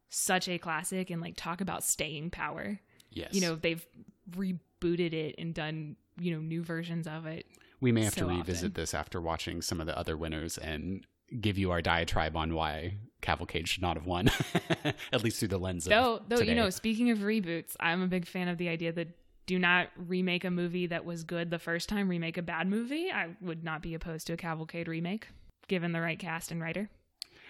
such 0.09 0.47
a 0.47 0.57
classic, 0.57 1.09
and 1.09 1.21
like 1.21 1.33
talk 1.35 1.59
about 1.59 1.83
staying 1.83 2.29
power. 2.29 2.79
yes, 3.11 3.33
You 3.33 3.41
know, 3.41 3.55
they've 3.55 3.85
rebooted 4.31 5.13
it 5.13 5.35
and 5.37 5.53
done 5.53 5.95
you 6.19 6.33
know 6.33 6.39
new 6.41 6.63
versions 6.63 7.07
of 7.07 7.25
it. 7.25 7.45
we 7.81 7.91
may 7.91 8.03
have 8.03 8.15
to 8.15 8.25
revisit 8.25 8.71
often. 8.71 8.73
this 8.73 8.93
after 8.93 9.19
watching 9.21 9.61
some 9.61 9.79
of 9.81 9.87
the 9.87 9.97
other 9.97 10.15
winners 10.17 10.57
and 10.57 11.05
give 11.41 11.57
you 11.57 11.71
our 11.71 11.81
diatribe 11.81 12.37
on 12.37 12.53
why 12.53 12.97
Cavalcade 13.21 13.67
should 13.67 13.81
not 13.81 13.97
have 13.97 14.05
won, 14.05 14.29
at 15.11 15.23
least 15.23 15.39
through 15.39 15.47
the 15.49 15.57
lens 15.57 15.85
of 15.87 15.89
Though, 15.89 16.21
though 16.27 16.37
today. 16.37 16.51
you 16.51 16.55
know, 16.55 16.69
speaking 16.69 17.09
of 17.09 17.19
reboots, 17.19 17.75
I'm 17.79 18.01
a 18.03 18.07
big 18.07 18.27
fan 18.27 18.47
of 18.47 18.57
the 18.57 18.69
idea 18.69 18.91
that 18.93 19.07
do 19.47 19.57
not 19.59 19.89
remake 19.95 20.43
a 20.43 20.51
movie 20.51 20.87
that 20.87 21.03
was 21.05 21.23
good 21.23 21.49
the 21.49 21.59
first 21.59 21.89
time. 21.89 22.09
Remake 22.09 22.37
a 22.37 22.41
bad 22.43 22.67
movie. 22.67 23.11
I 23.11 23.29
would 23.41 23.63
not 23.63 23.81
be 23.81 23.93
opposed 23.95 24.27
to 24.27 24.33
a 24.33 24.37
Cavalcade 24.37 24.87
remake, 24.87 25.27
given 25.67 25.91
the 25.91 26.01
right 26.01 26.17
cast 26.19 26.51
and 26.51 26.61
writer. 26.61 26.89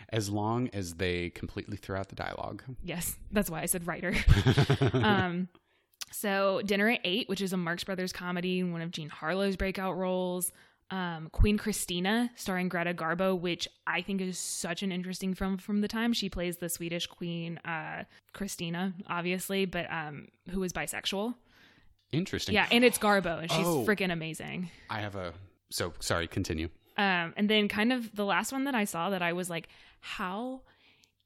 as 0.10 0.30
long 0.30 0.70
as 0.74 0.96
they 0.96 1.30
completely 1.32 1.78
throw 1.78 2.00
out 2.00 2.10
the 2.10 2.16
dialogue. 2.16 2.64
Yes, 2.84 3.18
that's 3.32 3.50
why 3.50 3.62
I 3.62 3.66
said 3.66 3.88
writer. 3.88 4.14
um, 4.94 5.48
so 6.20 6.62
Dinner 6.66 6.90
at 6.90 7.02
Eight, 7.04 7.28
which 7.30 7.42
is 7.42 7.54
a 7.54 7.58
Marx 7.58 7.84
Brothers 7.84 8.12
comedy 8.14 8.60
and 8.60 8.72
one 8.72 8.82
of 8.82 8.92
Jean 8.92 9.10
Harlow's 9.10 9.56
breakout 9.56 9.98
roles. 9.98 10.52
um, 10.92 11.30
Queen 11.32 11.58
Christina, 11.58 12.30
starring 12.36 12.70
Greta 12.70 12.94
Garbo, 12.94 13.40
which 13.40 13.68
I 13.88 14.02
think 14.04 14.22
is 14.22 14.38
such 14.38 14.84
an 14.84 14.92
interesting 14.92 15.34
film 15.34 15.58
from 15.58 15.82
the 15.82 15.88
time. 15.88 16.14
She 16.14 16.30
plays 16.30 16.58
the 16.58 16.70
Swedish 16.70 17.08
Queen 17.08 17.58
uh, 17.66 18.04
Christina, 18.34 18.94
obviously, 19.08 19.66
but 19.66 19.92
um, 19.92 20.28
who 20.52 20.62
is 20.62 20.74
bisexual. 20.74 21.34
Interesting. 22.12 22.54
Yeah, 22.54 22.68
and 22.72 22.84
it's 22.84 23.00
Garbo, 23.00 23.42
and 23.42 23.50
she's 23.52 23.66
Oh. 23.66 23.84
freaking 23.84 24.12
amazing. 24.12 24.70
I 24.90 25.00
have 25.02 25.16
a. 25.16 25.34
So 25.72 25.94
sorry. 26.00 26.28
Continue. 26.28 26.70
Um, 26.98 27.34
and 27.36 27.50
then 27.50 27.68
kind 27.68 27.92
of 27.92 28.16
the 28.16 28.24
last 28.24 28.52
one 28.52 28.66
that 28.66 28.76
I 28.76 28.84
saw 28.86 29.10
that 29.10 29.24
I 29.24 29.34
was 29.34 29.50
like, 29.50 29.68
how 30.02 30.62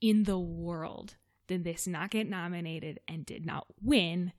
in 0.02 0.24
the 0.24 0.40
world 0.40 1.16
did 1.48 1.64
this 1.66 1.86
not 1.86 2.10
get 2.12 2.30
nominated 2.30 3.02
and 3.10 3.26
did 3.26 3.46
not 3.46 3.68
win? 3.84 4.32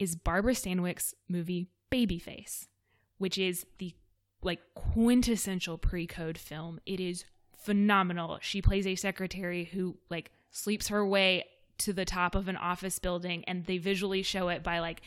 Is 0.00 0.16
Barbara 0.16 0.54
Stanwyck's 0.54 1.14
movie 1.28 1.68
Babyface, 1.92 2.66
which 3.18 3.38
is 3.38 3.64
the 3.78 3.94
like 4.42 4.60
quintessential 4.74 5.78
pre-code 5.78 6.38
film. 6.38 6.80
It 6.86 6.98
is 6.98 7.24
phenomenal. 7.64 8.38
She 8.40 8.62
plays 8.62 8.86
a 8.86 8.94
secretary 8.94 9.64
who 9.64 9.98
like 10.08 10.30
sleeps 10.50 10.88
her 10.88 11.06
way 11.06 11.44
to 11.78 11.92
the 11.92 12.04
top 12.04 12.34
of 12.34 12.48
an 12.48 12.56
office 12.56 12.98
building 12.98 13.44
and 13.46 13.66
they 13.66 13.78
visually 13.78 14.22
show 14.22 14.48
it 14.48 14.62
by 14.62 14.80
like 14.80 15.02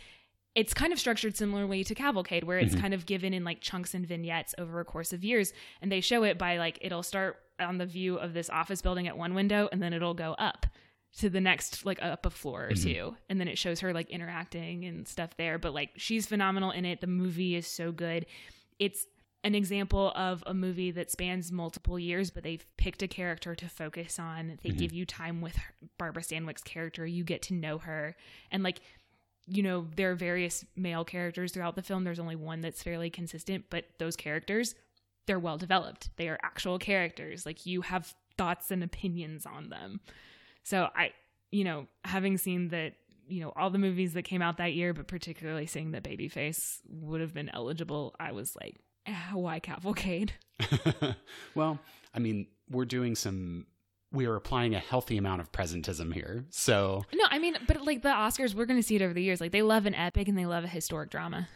it's 0.55 0.73
kind 0.73 0.93
of 0.93 0.99
structured 0.99 1.35
similarly 1.35 1.83
to 1.83 1.95
Cavalcade, 1.95 2.43
where 2.43 2.59
it's 2.59 2.73
mm-hmm. 2.73 2.81
kind 2.81 2.93
of 2.93 3.07
given 3.07 3.33
in 3.33 3.43
like 3.43 3.59
chunks 3.59 3.95
and 3.95 4.05
vignettes 4.05 4.53
over 4.59 4.79
a 4.79 4.85
course 4.85 5.11
of 5.11 5.23
years. 5.23 5.51
And 5.81 5.91
they 5.91 5.99
show 5.99 6.23
it 6.23 6.37
by 6.37 6.57
like, 6.57 6.77
it'll 6.79 7.01
start 7.01 7.37
on 7.59 7.79
the 7.79 7.87
view 7.87 8.17
of 8.17 8.35
this 8.35 8.51
office 8.51 8.79
building 8.79 9.07
at 9.07 9.17
one 9.17 9.33
window, 9.33 9.67
and 9.71 9.81
then 9.81 9.93
it'll 9.93 10.13
go 10.13 10.33
up 10.33 10.67
to 11.19 11.29
the 11.29 11.41
next, 11.41 11.85
like 11.85 12.01
up 12.01 12.25
a 12.25 12.29
floor 12.29 12.65
or 12.65 12.69
mm-hmm. 12.71 12.89
two. 12.89 13.15
And 13.29 13.39
then 13.39 13.47
it 13.47 13.57
shows 13.57 13.79
her 13.81 13.93
like 13.93 14.09
interacting 14.09 14.85
and 14.85 15.07
stuff 15.07 15.37
there. 15.37 15.59
But 15.59 15.73
like, 15.73 15.91
she's 15.95 16.25
phenomenal 16.25 16.71
in 16.71 16.85
it. 16.85 17.01
The 17.01 17.07
movie 17.07 17.55
is 17.55 17.67
so 17.67 17.91
good. 17.91 18.25
It's 18.79 19.05
an 19.43 19.55
example 19.55 20.11
of 20.15 20.43
a 20.47 20.53
movie 20.53 20.91
that 20.91 21.11
spans 21.11 21.51
multiple 21.51 21.99
years, 21.99 22.31
but 22.31 22.43
they've 22.43 22.65
picked 22.77 23.03
a 23.03 23.07
character 23.07 23.53
to 23.55 23.67
focus 23.67 24.17
on. 24.17 24.57
They 24.63 24.69
mm-hmm. 24.69 24.77
give 24.77 24.93
you 24.93 25.05
time 25.05 25.41
with 25.41 25.55
her, 25.57 25.73
Barbara 25.97 26.23
Stanwyck's 26.23 26.63
character. 26.63 27.05
You 27.05 27.23
get 27.23 27.41
to 27.43 27.53
know 27.53 27.77
her. 27.79 28.15
And 28.51 28.63
like, 28.63 28.79
you 29.45 29.61
know, 29.61 29.87
there 29.95 30.11
are 30.11 30.15
various 30.15 30.65
male 30.75 31.03
characters 31.03 31.51
throughout 31.51 31.75
the 31.75 31.81
film. 31.81 32.05
There's 32.05 32.19
only 32.19 32.37
one 32.37 32.61
that's 32.61 32.81
fairly 32.81 33.09
consistent, 33.09 33.65
but 33.69 33.85
those 33.99 34.15
characters, 34.15 34.75
they're 35.27 35.39
well 35.39 35.57
developed. 35.57 36.09
They 36.15 36.29
are 36.29 36.39
actual 36.41 36.79
characters. 36.79 37.45
Like 37.45 37.65
you 37.65 37.81
have 37.81 38.15
thoughts 38.37 38.71
and 38.71 38.81
opinions 38.83 39.45
on 39.45 39.69
them. 39.69 39.99
So 40.63 40.87
I, 40.95 41.11
you 41.51 41.63
know, 41.63 41.87
having 42.05 42.37
seen 42.37 42.69
that, 42.69 42.93
you 43.27 43.41
know, 43.41 43.53
all 43.55 43.69
the 43.69 43.77
movies 43.77 44.13
that 44.13 44.23
came 44.23 44.41
out 44.41 44.57
that 44.57 44.73
year, 44.73 44.93
but 44.93 45.07
particularly 45.07 45.65
seeing 45.65 45.91
that 45.91 46.03
Babyface 46.03 46.79
would 46.89 47.21
have 47.21 47.33
been 47.33 47.49
eligible, 47.49 48.15
I 48.19 48.31
was 48.31 48.55
like, 48.61 48.77
ah, 49.07 49.31
why 49.33 49.59
Cavalcade? 49.59 50.33
well, 51.55 51.79
I 52.13 52.19
mean, 52.19 52.47
we're 52.69 52.85
doing 52.85 53.15
some. 53.15 53.65
We 54.11 54.25
are 54.27 54.35
applying 54.35 54.75
a 54.75 54.79
healthy 54.79 55.17
amount 55.17 55.41
of 55.41 55.51
presentism 55.51 56.13
here. 56.13 56.45
So 56.51 57.03
No, 57.13 57.25
I 57.31 57.39
mean, 57.39 57.57
but 57.67 57.81
like 57.83 58.03
the 58.03 58.09
Oscars, 58.09 58.53
we're 58.53 58.65
going 58.67 58.79
to 58.79 58.85
see 58.87 58.95
it 58.95 59.01
over 59.01 59.11
the 59.13 59.23
years. 59.23 59.41
Like 59.41 59.51
they 59.51 59.63
love 59.63 59.87
an 59.87 59.95
epic 59.95 60.27
and 60.27 60.37
they 60.37 60.45
love 60.45 60.63
a 60.63 60.67
historic 60.67 61.09
drama. 61.09 61.47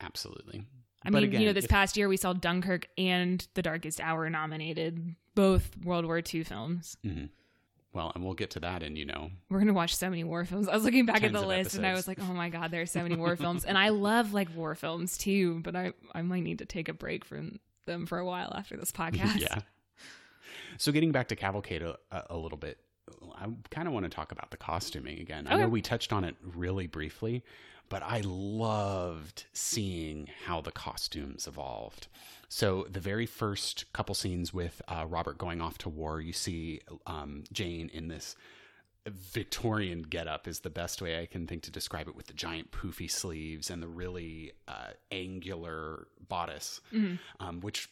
absolutely. 0.00 0.64
I 1.02 1.10
But 1.10 1.14
mean, 1.22 1.24
again, 1.24 1.40
you 1.42 1.46
know, 1.48 1.52
this 1.52 1.64
if- 1.64 1.70
past 1.70 1.96
year 1.96 2.08
we 2.08 2.16
saw 2.16 2.32
Dunkirk 2.32 2.86
and 2.96 3.46
The 3.54 3.62
Darkest 3.62 4.00
Hour 4.00 4.30
nominated, 4.30 5.16
both 5.34 5.76
World 5.84 6.06
War 6.06 6.22
II 6.32 6.44
films. 6.44 6.96
Mhm. 7.04 7.28
Well, 7.94 8.10
and 8.14 8.24
we'll 8.24 8.34
get 8.34 8.50
to 8.50 8.60
that 8.60 8.82
in 8.82 8.96
you 8.96 9.04
know 9.06 9.30
We're 9.48 9.60
gonna 9.60 9.72
watch 9.72 9.96
so 9.96 10.10
many 10.10 10.24
war 10.24 10.44
films. 10.44 10.68
I 10.68 10.74
was 10.74 10.84
looking 10.84 11.06
back 11.06 11.22
at 11.22 11.32
the 11.32 11.40
list 11.46 11.76
and 11.76 11.86
I 11.86 11.94
was 11.94 12.06
like, 12.08 12.18
oh 12.20 12.34
my 12.34 12.48
god, 12.50 12.70
there's 12.70 12.90
so 12.90 13.02
many 13.02 13.16
war 13.16 13.36
films, 13.36 13.64
and 13.66 13.78
I 13.78 13.88
love 13.90 14.34
like 14.34 14.54
war 14.54 14.74
films 14.74 15.16
too. 15.16 15.60
But 15.62 15.76
I 15.76 15.92
I 16.14 16.22
might 16.22 16.42
need 16.42 16.58
to 16.58 16.66
take 16.66 16.88
a 16.88 16.92
break 16.92 17.24
from 17.24 17.60
them 17.86 18.06
for 18.06 18.18
a 18.18 18.26
while 18.26 18.52
after 18.54 18.76
this 18.76 18.92
podcast. 18.92 19.38
yeah. 19.40 19.60
So 20.76 20.90
getting 20.90 21.12
back 21.12 21.28
to 21.28 21.36
Cavalcade 21.36 21.82
a, 21.82 21.96
a, 22.10 22.22
a 22.30 22.36
little 22.36 22.58
bit, 22.58 22.78
I 23.36 23.46
kind 23.70 23.86
of 23.86 23.94
want 23.94 24.04
to 24.04 24.10
talk 24.10 24.32
about 24.32 24.50
the 24.50 24.56
costuming 24.56 25.20
again. 25.20 25.46
I 25.48 25.56
know 25.56 25.68
we 25.68 25.82
touched 25.82 26.12
on 26.12 26.24
it 26.24 26.34
really 26.42 26.88
briefly, 26.88 27.44
but 27.88 28.02
I 28.02 28.22
loved 28.24 29.44
seeing 29.52 30.28
how 30.46 30.60
the 30.60 30.72
costumes 30.72 31.46
evolved. 31.46 32.08
So 32.54 32.86
the 32.88 33.00
very 33.00 33.26
first 33.26 33.92
couple 33.92 34.14
scenes 34.14 34.54
with 34.54 34.80
uh, 34.86 35.06
Robert 35.08 35.38
going 35.38 35.60
off 35.60 35.76
to 35.78 35.88
war, 35.88 36.20
you 36.20 36.32
see 36.32 36.80
um, 37.04 37.42
Jane 37.52 37.90
in 37.92 38.06
this 38.06 38.36
Victorian 39.08 40.02
getup 40.02 40.46
is 40.46 40.60
the 40.60 40.70
best 40.70 41.02
way 41.02 41.20
I 41.20 41.26
can 41.26 41.48
think 41.48 41.64
to 41.64 41.72
describe 41.72 42.06
it 42.06 42.14
with 42.14 42.28
the 42.28 42.32
giant 42.32 42.70
poofy 42.70 43.10
sleeves 43.10 43.70
and 43.70 43.82
the 43.82 43.88
really 43.88 44.52
uh, 44.68 44.90
angular 45.10 46.06
bodice, 46.28 46.80
um, 47.40 47.58
which 47.60 47.88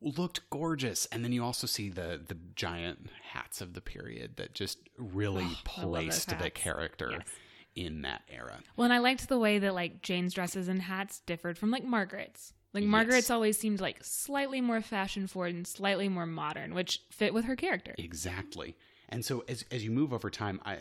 looked 0.00 0.48
gorgeous. 0.48 1.06
And 1.06 1.24
then 1.24 1.32
you 1.32 1.42
also 1.42 1.66
see 1.66 1.88
the 1.88 2.20
the 2.24 2.38
giant 2.54 3.08
hats 3.32 3.60
of 3.60 3.74
the 3.74 3.80
period 3.80 4.36
that 4.36 4.54
just 4.54 4.78
really 4.96 5.42
Oh, 5.42 5.46
I 5.78 5.80
love 5.80 6.04
those 6.04 6.24
placed 6.24 6.38
the 6.38 6.50
character 6.50 7.08
Yes. 7.10 7.26
in 7.74 8.02
that 8.02 8.22
era. 8.28 8.60
Well, 8.76 8.84
and 8.84 8.94
I 8.94 8.98
liked 8.98 9.28
the 9.28 9.40
way 9.40 9.58
that 9.58 9.74
like 9.74 10.02
Jane's 10.02 10.34
dresses 10.34 10.68
and 10.68 10.82
hats 10.82 11.18
differed 11.26 11.58
from 11.58 11.72
like 11.72 11.82
Margaret's. 11.84 12.52
Like 12.72 12.84
Margaret's 12.84 13.26
Yes. 13.26 13.30
always 13.30 13.58
seemed 13.58 13.80
like 13.80 14.02
slightly 14.04 14.60
more 14.60 14.80
fashion 14.82 15.26
forward 15.26 15.54
and 15.54 15.66
slightly 15.66 16.08
more 16.08 16.26
modern, 16.26 16.74
which 16.74 17.00
fit 17.10 17.32
with 17.32 17.46
her 17.46 17.56
character. 17.56 17.94
Exactly. 17.98 18.76
And 19.08 19.24
so 19.24 19.44
as 19.48 19.64
as 19.70 19.84
you 19.84 19.90
move 19.90 20.12
over 20.12 20.28
time, 20.30 20.60
I, 20.64 20.74
I 20.74 20.80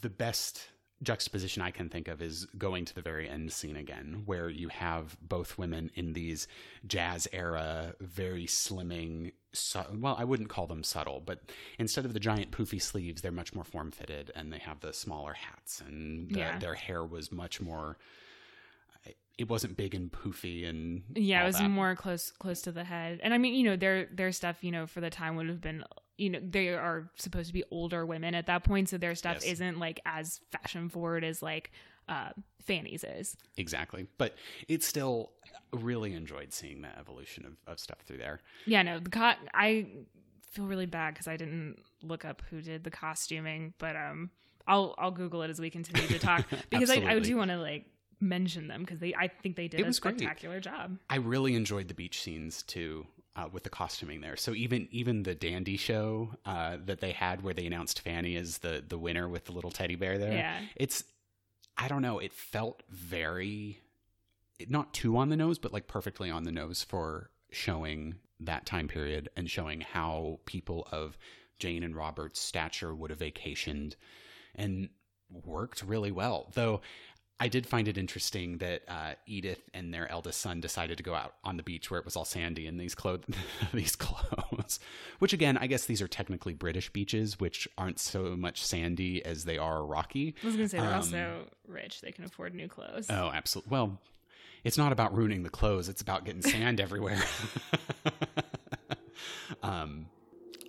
the 0.00 0.08
best 0.10 0.68
juxtaposition 1.02 1.62
I 1.62 1.70
can 1.70 1.88
think 1.88 2.08
of 2.08 2.20
is 2.20 2.46
going 2.56 2.84
to 2.86 2.94
the 2.94 3.02
very 3.02 3.28
end 3.28 3.52
scene 3.52 3.76
again, 3.76 4.22
where 4.26 4.48
you 4.48 4.68
have 4.68 5.16
both 5.20 5.56
women 5.56 5.90
in 5.94 6.12
these 6.12 6.48
jazz 6.86 7.28
era, 7.32 7.94
very 8.00 8.46
slimming. 8.46 9.32
Su- 9.52 9.78
well, 9.94 10.16
I 10.18 10.24
wouldn't 10.24 10.48
call 10.48 10.66
them 10.66 10.82
subtle, 10.82 11.20
but 11.24 11.40
instead 11.78 12.04
of 12.04 12.14
the 12.14 12.20
giant 12.20 12.50
poofy 12.50 12.82
sleeves, 12.82 13.22
they're 13.22 13.30
much 13.30 13.54
more 13.54 13.64
form 13.64 13.90
fitted, 13.92 14.32
and 14.34 14.52
they 14.52 14.58
have 14.58 14.80
the 14.80 14.92
smaller 14.92 15.34
hats, 15.34 15.80
and 15.80 16.30
the, 16.30 16.40
Yeah. 16.40 16.58
their 16.58 16.74
hair 16.74 17.04
was 17.04 17.30
much 17.30 17.60
more. 17.60 17.96
It 19.38 19.48
wasn't 19.48 19.76
big 19.76 19.94
and 19.94 20.10
poofy, 20.10 20.68
and 20.68 21.04
Yeah, 21.14 21.42
it 21.42 21.46
was 21.46 21.58
that. 21.58 21.68
more 21.70 21.94
close 21.94 22.32
close 22.32 22.60
to 22.62 22.72
the 22.72 22.84
head. 22.84 23.20
And 23.22 23.32
I 23.32 23.38
mean, 23.38 23.54
you 23.54 23.62
know, 23.64 23.76
their 23.76 24.06
their 24.06 24.32
stuff, 24.32 24.56
you 24.62 24.72
know, 24.72 24.86
for 24.86 25.00
the 25.00 25.10
time 25.10 25.36
would 25.36 25.48
have 25.48 25.60
been 25.60 25.84
you 26.16 26.30
know, 26.30 26.40
they 26.42 26.70
are 26.70 27.08
supposed 27.14 27.46
to 27.46 27.52
be 27.52 27.62
older 27.70 28.04
women 28.04 28.34
at 28.34 28.46
that 28.46 28.64
point, 28.64 28.88
so 28.88 28.98
their 28.98 29.14
stuff 29.14 29.36
Yes. 29.42 29.52
isn't 29.52 29.78
like 29.78 30.00
as 30.04 30.40
fashion 30.50 30.88
forward 30.88 31.22
as 31.22 31.40
like 31.42 31.70
uh 32.08 32.30
Fanny's 32.66 33.04
is. 33.04 33.36
exactly. 33.56 34.06
But 34.18 34.34
it's 34.66 34.84
still 34.86 35.30
really 35.72 36.14
enjoyed 36.14 36.52
seeing 36.52 36.82
that 36.82 36.96
evolution 36.98 37.44
of, 37.46 37.52
of 37.72 37.78
stuff 37.78 37.98
through 38.06 38.18
there. 38.18 38.40
Yeah, 38.66 38.82
no, 38.82 38.98
the 38.98 39.10
co- 39.10 39.34
I 39.54 39.86
feel 40.50 40.64
really 40.66 40.86
bad 40.86 41.14
because 41.14 41.28
I 41.28 41.36
didn't 41.36 41.76
look 42.02 42.24
up 42.24 42.42
who 42.50 42.60
did 42.62 42.82
the 42.82 42.90
costuming, 42.90 43.74
but 43.78 43.94
um, 43.94 44.30
I'll 44.66 44.94
I'll 44.98 45.10
Google 45.12 45.42
it 45.42 45.50
as 45.50 45.60
we 45.60 45.70
continue 45.70 46.08
to 46.08 46.18
talk 46.18 46.46
because 46.70 46.90
I, 46.90 46.96
I 46.96 47.18
do 47.20 47.36
want 47.36 47.50
to 47.52 47.58
like 47.58 47.86
mention 48.20 48.68
them 48.68 48.80
because 48.80 48.98
they 48.98 49.14
I 49.14 49.28
think 49.28 49.56
they 49.56 49.68
did 49.68 49.80
It 49.80 49.82
a 49.84 49.86
was 49.86 49.98
great. 50.00 50.18
spectacular 50.18 50.60
job. 50.60 50.98
I 51.08 51.16
really 51.16 51.54
enjoyed 51.54 51.88
the 51.88 51.94
beach 51.94 52.20
scenes 52.22 52.62
too, 52.62 53.06
uh, 53.36 53.48
with 53.52 53.62
the 53.62 53.70
costuming 53.70 54.20
there. 54.20 54.36
So 54.36 54.54
even 54.54 54.88
even 54.90 55.22
the 55.22 55.34
dandy 55.34 55.76
show 55.76 56.34
uh, 56.44 56.78
that 56.86 57.00
they 57.00 57.12
had, 57.12 57.42
where 57.42 57.54
they 57.54 57.66
announced 57.66 58.00
Fanny 58.00 58.36
as 58.36 58.58
the 58.58 58.82
the 58.86 58.98
winner 58.98 59.28
with 59.28 59.44
the 59.44 59.52
little 59.52 59.70
teddy 59.70 59.94
bear 59.96 60.18
there. 60.18 60.32
Yeah. 60.32 60.60
it's 60.76 61.04
I 61.76 61.86
don't 61.88 62.02
know. 62.02 62.18
It 62.18 62.32
felt 62.32 62.82
very 62.90 63.80
not 64.68 64.92
too 64.92 65.16
on 65.16 65.28
the 65.28 65.36
nose, 65.36 65.58
but 65.58 65.72
like 65.72 65.86
perfectly 65.86 66.30
on 66.30 66.42
the 66.42 66.50
nose 66.52 66.82
for 66.82 67.30
showing 67.50 68.16
that 68.40 68.66
time 68.66 68.88
period 68.88 69.28
and 69.36 69.48
showing 69.48 69.80
how 69.80 70.40
people 70.44 70.86
of 70.90 71.16
Jane 71.60 71.82
and 71.84 71.94
Robert's 71.94 72.40
stature 72.40 72.94
would 72.94 73.10
have 73.10 73.20
vacationed 73.20 73.94
and 74.56 74.88
worked 75.44 75.82
really 75.82 76.10
well. 76.10 76.50
Though 76.54 76.80
I 77.40 77.46
did 77.46 77.66
find 77.66 77.86
it 77.86 77.96
interesting 77.96 78.58
that 78.58 78.82
uh, 78.88 79.12
Edith 79.26 79.62
and 79.72 79.94
their 79.94 80.10
eldest 80.10 80.40
son 80.40 80.60
decided 80.60 80.96
to 80.98 81.04
go 81.04 81.14
out 81.14 81.34
on 81.44 81.56
the 81.56 81.62
beach 81.62 81.88
where 81.88 82.00
it 82.00 82.04
was 82.04 82.16
all 82.16 82.24
sandy 82.24 82.66
in 82.66 82.78
these 82.78 82.96
clothes. 82.96 83.24
these 83.72 83.94
clothes, 83.94 84.80
which 85.20 85.32
again, 85.32 85.56
I 85.56 85.68
guess 85.68 85.84
these 85.86 86.02
are 86.02 86.08
technically 86.08 86.52
British 86.54 86.92
beaches, 86.92 87.38
which 87.38 87.68
aren't 87.78 88.00
so 88.00 88.36
much 88.36 88.64
sandy 88.64 89.24
as 89.24 89.44
they 89.44 89.56
are 89.56 89.84
rocky. 89.84 90.34
I 90.42 90.46
was 90.46 90.56
gonna 90.56 90.68
say 90.68 90.78
they're 90.78 90.88
Um, 90.88 90.94
also 90.94 91.44
rich; 91.68 92.00
they 92.00 92.10
can 92.10 92.24
afford 92.24 92.54
new 92.54 92.66
clothes. 92.66 93.06
Oh, 93.08 93.30
absolutely. 93.32 93.70
Well, 93.70 94.00
it's 94.64 94.76
not 94.76 94.90
about 94.90 95.16
ruining 95.16 95.44
the 95.44 95.50
clothes; 95.50 95.88
it's 95.88 96.02
about 96.02 96.24
getting 96.24 96.42
sand 96.42 96.80
everywhere. 96.86 97.22
um, 99.62 100.06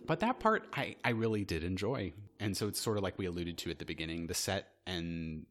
but 0.05 0.19
that 0.21 0.39
part 0.39 0.67
I 0.73 0.95
I 1.03 1.11
really 1.11 1.45
did 1.45 1.63
enjoy, 1.63 2.13
and 2.39 2.55
so 2.55 2.67
it's 2.67 2.79
sort 2.79 2.97
of 2.97 3.03
like 3.03 3.17
we 3.17 3.25
alluded 3.25 3.57
to 3.59 3.71
at 3.71 3.79
the 3.79 3.85
beginning. 3.85 4.27
The 4.27 4.33
set 4.35 4.67
and 4.85 5.45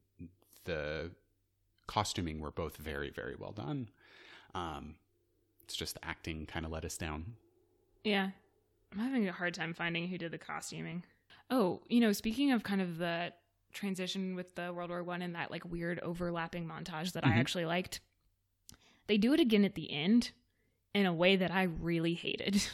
the 0.69 1.11
costuming 1.89 2.39
were 2.41 2.51
both 2.53 2.77
very 2.77 3.11
very 3.11 3.35
well 3.37 3.53
done. 3.53 3.89
Um, 4.55 4.95
it's 5.65 5.75
just 5.75 5.95
the 5.95 6.05
acting 6.05 6.47
kind 6.47 6.65
of 6.65 6.71
let 6.73 6.85
us 6.85 6.97
down. 6.97 7.35
Yeah. 8.05 8.31
I'm 8.93 8.99
having 8.99 9.29
a 9.29 9.33
hard 9.33 9.53
time 9.55 9.75
finding 9.75 10.09
who 10.09 10.17
did 10.17 10.31
the 10.33 10.39
costuming. 10.39 11.03
Oh, 11.51 11.83
you 11.89 12.01
know, 12.01 12.13
speaking 12.13 12.53
of 12.53 12.63
kind 12.63 12.81
of 12.81 12.97
the 12.99 13.33
transition 13.73 14.35
with 14.35 14.55
the 14.55 14.73
World 14.73 14.89
War 14.91 15.03
One 15.03 15.21
and 15.23 15.35
that 15.35 15.51
like 15.51 15.65
weird 15.65 15.99
overlapping 16.01 16.67
montage 16.67 17.13
that 17.13 17.25
Mhm. 17.25 17.33
I 17.35 17.39
actually 17.39 17.67
liked, 17.67 18.01
they 19.09 19.19
do 19.19 19.33
it 19.35 19.41
again 19.41 19.65
at 19.65 19.75
the 19.75 19.91
end. 19.93 20.31
in 20.95 21.05
a 21.05 21.13
way 21.13 21.37
that 21.37 21.51
I 21.51 21.65
really 21.65 22.15
hated. 22.15 22.63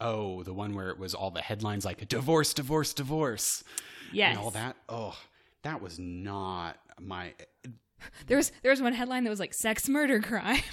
Oh, 0.00 0.42
the 0.42 0.52
one 0.52 0.74
where 0.74 0.90
it 0.90 0.98
was 0.98 1.14
all 1.14 1.30
the 1.30 1.40
headlines 1.40 1.84
like 1.84 2.06
divorce, 2.08 2.52
divorce, 2.52 2.92
divorce, 2.92 3.64
Yes. 4.12 4.30
and 4.36 4.38
all 4.44 4.50
that. 4.50 4.76
Oh, 4.88 5.16
that 5.66 5.82
was 5.82 5.98
not 5.98 6.78
my. 7.00 7.34
There 8.28 8.36
was 8.36 8.52
there 8.62 8.70
was 8.70 8.80
one 8.80 8.92
headline 8.92 9.24
that 9.24 9.30
was 9.30 9.40
like 9.40 9.52
sex 9.52 9.88
murder 9.88 10.20
crime. 10.20 10.62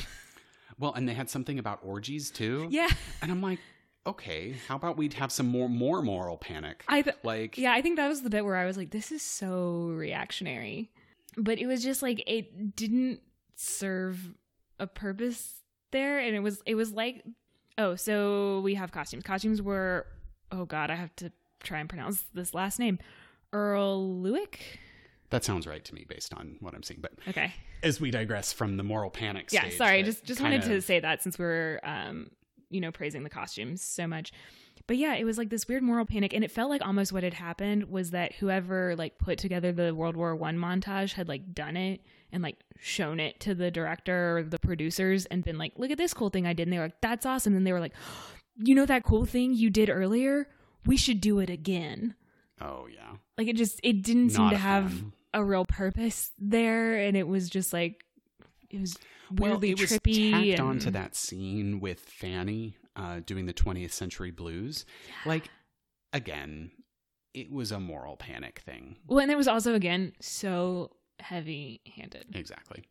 Well, 0.80 0.94
and 0.96 1.08
they 1.08 1.14
had 1.14 1.30
something 1.30 1.60
about 1.60 1.82
orgies 1.84 2.32
too. 2.32 2.68
yeah. 2.72 2.90
and 3.22 3.32
I'm 3.32 3.44
like, 3.44 3.60
okay, 4.08 4.56
how 4.68 4.76
about 4.76 4.98
we'd 4.98 5.14
have 5.14 5.32
some 5.32 5.46
more 5.46 5.70
more 5.70 6.02
moral 6.02 6.36
panic? 6.36 6.84
I 6.88 7.04
th- 7.04 7.16
like, 7.24 7.60
yeah, 7.60 7.74
I 7.74 7.82
think 7.84 7.98
that 7.98 8.08
was 8.08 8.24
the 8.24 8.30
bit 8.32 8.44
where 8.44 8.56
I 8.56 8.66
was 8.66 8.76
like, 8.76 8.90
this 8.90 9.12
is 9.12 9.22
so 9.22 9.94
reactionary. 9.96 10.90
But 11.38 11.60
it 11.60 11.68
was 11.68 11.84
just 11.84 12.02
like 12.02 12.24
it 12.26 12.76
didn't 12.76 13.22
serve 13.56 14.34
a 14.80 14.88
purpose 14.88 15.62
there 15.92 16.18
and 16.18 16.36
it 16.36 16.40
was 16.40 16.62
it 16.66 16.74
was 16.74 16.92
like 16.92 17.24
oh, 17.78 17.96
so 17.96 18.60
we 18.62 18.74
have 18.74 18.92
costumes. 18.92 19.24
Costumes 19.24 19.62
were 19.62 20.08
oh 20.52 20.66
god, 20.66 20.90
I 20.90 20.96
have 20.96 21.16
to 21.18 21.32
try 21.62 21.80
and 21.80 21.88
pronounce 21.88 22.26
this 22.34 22.56
last 22.56 22.80
name. 22.80 22.98
Earl 23.54 24.20
Luick? 24.20 24.80
that 25.30 25.44
sounds 25.44 25.66
right 25.66 25.84
to 25.84 25.96
me 25.96 26.06
based 26.08 26.32
on 26.36 26.58
what 26.60 26.76
I'm 26.76 26.84
seeing. 26.84 27.00
But 27.02 27.14
Okay. 27.28 27.52
as 27.82 28.00
we 28.00 28.12
digress 28.12 28.54
from 28.54 28.78
the 28.78 28.84
moral 28.84 29.10
panic, 29.10 29.52
yeah 29.52 29.68
sorry 29.70 30.04
just 30.04 30.24
just 30.26 30.42
wanted 30.42 30.62
to 30.64 30.82
say 30.82 31.00
that 31.00 31.24
since 31.24 31.40
we're 31.40 31.80
um 31.84 32.30
you 32.70 32.80
know 32.82 32.92
praising 32.92 33.24
the 33.24 33.30
costumes 33.30 33.82
so 33.82 34.06
much 34.08 34.32
but 34.88 34.98
yeah 34.98 35.14
it 35.16 35.24
was 35.26 35.38
like 35.38 35.50
this 35.50 35.68
weird 35.68 35.82
moral 35.84 36.06
panic 36.06 36.34
and 36.34 36.44
it 36.44 36.50
felt 36.52 36.70
like 36.70 36.84
almost 36.86 37.12
what 37.14 37.22
had 37.24 37.34
happened 37.36 37.84
was 37.90 38.12
that 38.12 38.34
whoever 38.36 38.96
like 38.96 39.18
put 39.20 39.38
together 39.38 39.72
the 39.72 39.94
world 39.94 40.16
war 40.16 40.36
one 40.36 40.58
montage 40.58 41.14
had 41.14 41.28
like 41.28 41.54
done 41.54 41.78
it 41.78 42.02
and 42.32 42.42
like 42.44 42.56
shown 42.80 43.20
it 43.20 43.40
to 43.40 43.54
the 43.54 43.70
director 43.70 44.38
or 44.40 44.44
the 44.44 44.58
producers 44.60 45.26
and 45.28 45.44
been 45.44 45.58
like 45.60 45.74
look 45.78 45.92
at 45.92 45.98
this 46.00 46.14
cool 46.16 46.30
thing 46.30 46.48
i 46.48 46.54
did 46.54 46.64
and 46.64 46.74
they 46.74 46.78
were 46.78 46.86
like 46.86 47.02
that's 47.02 47.26
awesome 47.28 47.56
and 47.56 47.66
they 47.68 47.74
were 47.74 47.80
like 47.80 47.94
you 48.58 48.74
know 48.76 48.86
that 48.86 49.04
cool 49.04 49.26
thing 49.26 49.54
you 49.54 49.70
did 49.70 49.90
earlier 49.90 50.48
we 50.86 50.98
should 50.98 51.22
do 51.22 51.38
it 51.40 51.50
again 51.50 52.16
Oh 52.64 52.88
yeah, 52.94 53.18
like 53.38 53.48
it 53.48 53.56
just 53.58 53.80
it 53.84 54.02
didn't 54.04 54.30
seem 54.30 54.50
to 54.50 54.56
a 54.56 54.58
have 54.58 54.92
fan. 54.92 55.14
a 55.34 55.44
real 55.44 55.66
purpose 55.66 56.32
there 56.40 56.96
and 56.98 57.18
it 57.18 57.28
was 57.28 57.50
just 57.50 57.74
like 57.74 58.06
it 58.70 58.80
was 58.80 58.98
weirdly 59.32 59.74
well, 59.74 59.80
it 59.80 59.82
was 59.82 59.92
trippy 60.00 60.32
tacked 60.32 60.60
and 60.60 60.60
onto 60.60 60.92
that 60.92 61.16
scene 61.16 61.80
with 61.80 62.00
Fanny 62.00 62.76
uh, 62.96 63.20
doing 63.26 63.46
the 63.48 63.54
20th 63.54 63.92
Century 63.92 64.30
Blues. 64.32 64.86
Like, 65.26 65.50
again, 66.14 66.72
it 67.34 67.52
was 67.52 67.72
a 67.72 67.80
moral 67.80 68.16
panic 68.18 68.60
thing. 68.60 68.96
well 69.08 69.20
and 69.20 69.32
it 69.32 69.38
was 69.38 69.48
also 69.48 69.74
again 69.74 70.14
so 70.22 70.92
heavy 71.20 71.82
handed 71.96 72.26
Exactly. 72.36 72.84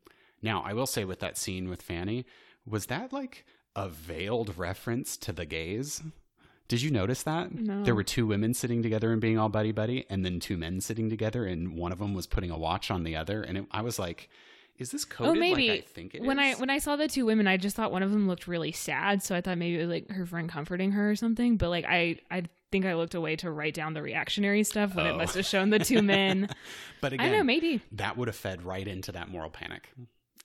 Now, 0.42 0.62
I 0.66 0.72
will 0.72 0.86
say 0.86 1.04
with 1.04 1.20
that 1.20 1.38
scene 1.38 1.68
with 1.68 1.80
Fanny, 1.82 2.26
was 2.66 2.86
that 2.86 3.12
like 3.12 3.44
a 3.76 3.88
veiled 3.88 4.58
reference 4.58 5.16
to 5.18 5.32
the 5.32 5.46
gays? 5.46 6.02
Did 6.72 6.80
you 6.80 6.90
notice 6.90 7.22
that? 7.24 7.54
No. 7.54 7.84
There 7.84 7.94
were 7.94 8.02
two 8.02 8.26
women 8.26 8.54
sitting 8.54 8.82
together 8.82 9.12
and 9.12 9.20
being 9.20 9.38
all 9.38 9.50
buddy 9.50 9.72
buddy, 9.72 10.06
and 10.08 10.24
then 10.24 10.40
two 10.40 10.56
men 10.56 10.80
sitting 10.80 11.10
together, 11.10 11.44
and 11.44 11.76
one 11.76 11.92
of 11.92 11.98
them 11.98 12.14
was 12.14 12.26
putting 12.26 12.50
a 12.50 12.56
watch 12.56 12.90
on 12.90 13.04
the 13.04 13.14
other. 13.14 13.42
And 13.42 13.58
it, 13.58 13.66
I 13.70 13.82
was 13.82 13.98
like, 13.98 14.30
is 14.78 14.90
this 14.90 15.04
oh, 15.04 15.14
coded 15.14 15.36
oh 15.36 15.38
maybe 15.38 15.68
like 15.68 15.80
I 15.80 15.82
think 15.82 16.14
it 16.14 16.22
is? 16.22 16.26
when 16.26 16.38
i 16.38 16.54
when 16.54 16.70
i 16.70 16.78
saw 16.78 16.96
the 16.96 17.06
two 17.06 17.26
women 17.26 17.46
i 17.46 17.58
just 17.58 17.76
thought 17.76 17.92
one 17.92 18.02
of 18.02 18.10
them 18.10 18.26
looked 18.26 18.48
really 18.48 18.72
sad 18.72 19.22
so 19.22 19.36
i 19.36 19.42
thought 19.42 19.58
maybe 19.58 19.76
it 19.76 19.82
was 19.86 19.90
like 19.90 20.10
her 20.10 20.24
friend 20.24 20.48
comforting 20.48 20.92
her 20.92 21.10
or 21.10 21.14
something 21.14 21.58
but 21.58 21.68
like 21.68 21.84
i 21.84 22.16
i 22.30 22.42
think 22.72 22.86
i 22.86 22.94
looked 22.94 23.14
away 23.14 23.36
to 23.36 23.50
write 23.50 23.74
down 23.74 23.92
the 23.92 24.00
reactionary 24.02 24.64
stuff 24.64 24.94
when 24.94 25.06
Oh. 25.06 25.10
it 25.10 25.16
must 25.18 25.34
have 25.36 25.44
shown 25.44 25.68
the 25.68 25.78
two 25.78 26.00
men 26.00 26.48
but 27.02 27.12
i 27.12 27.16
again, 27.16 27.28
don't 27.28 27.38
know 27.40 27.44
maybe 27.44 27.82
that 27.92 28.16
would 28.16 28.28
have 28.28 28.34
fed 28.34 28.62
right 28.64 28.88
into 28.88 29.12
that 29.12 29.28
moral 29.28 29.50
panic. 29.50 29.90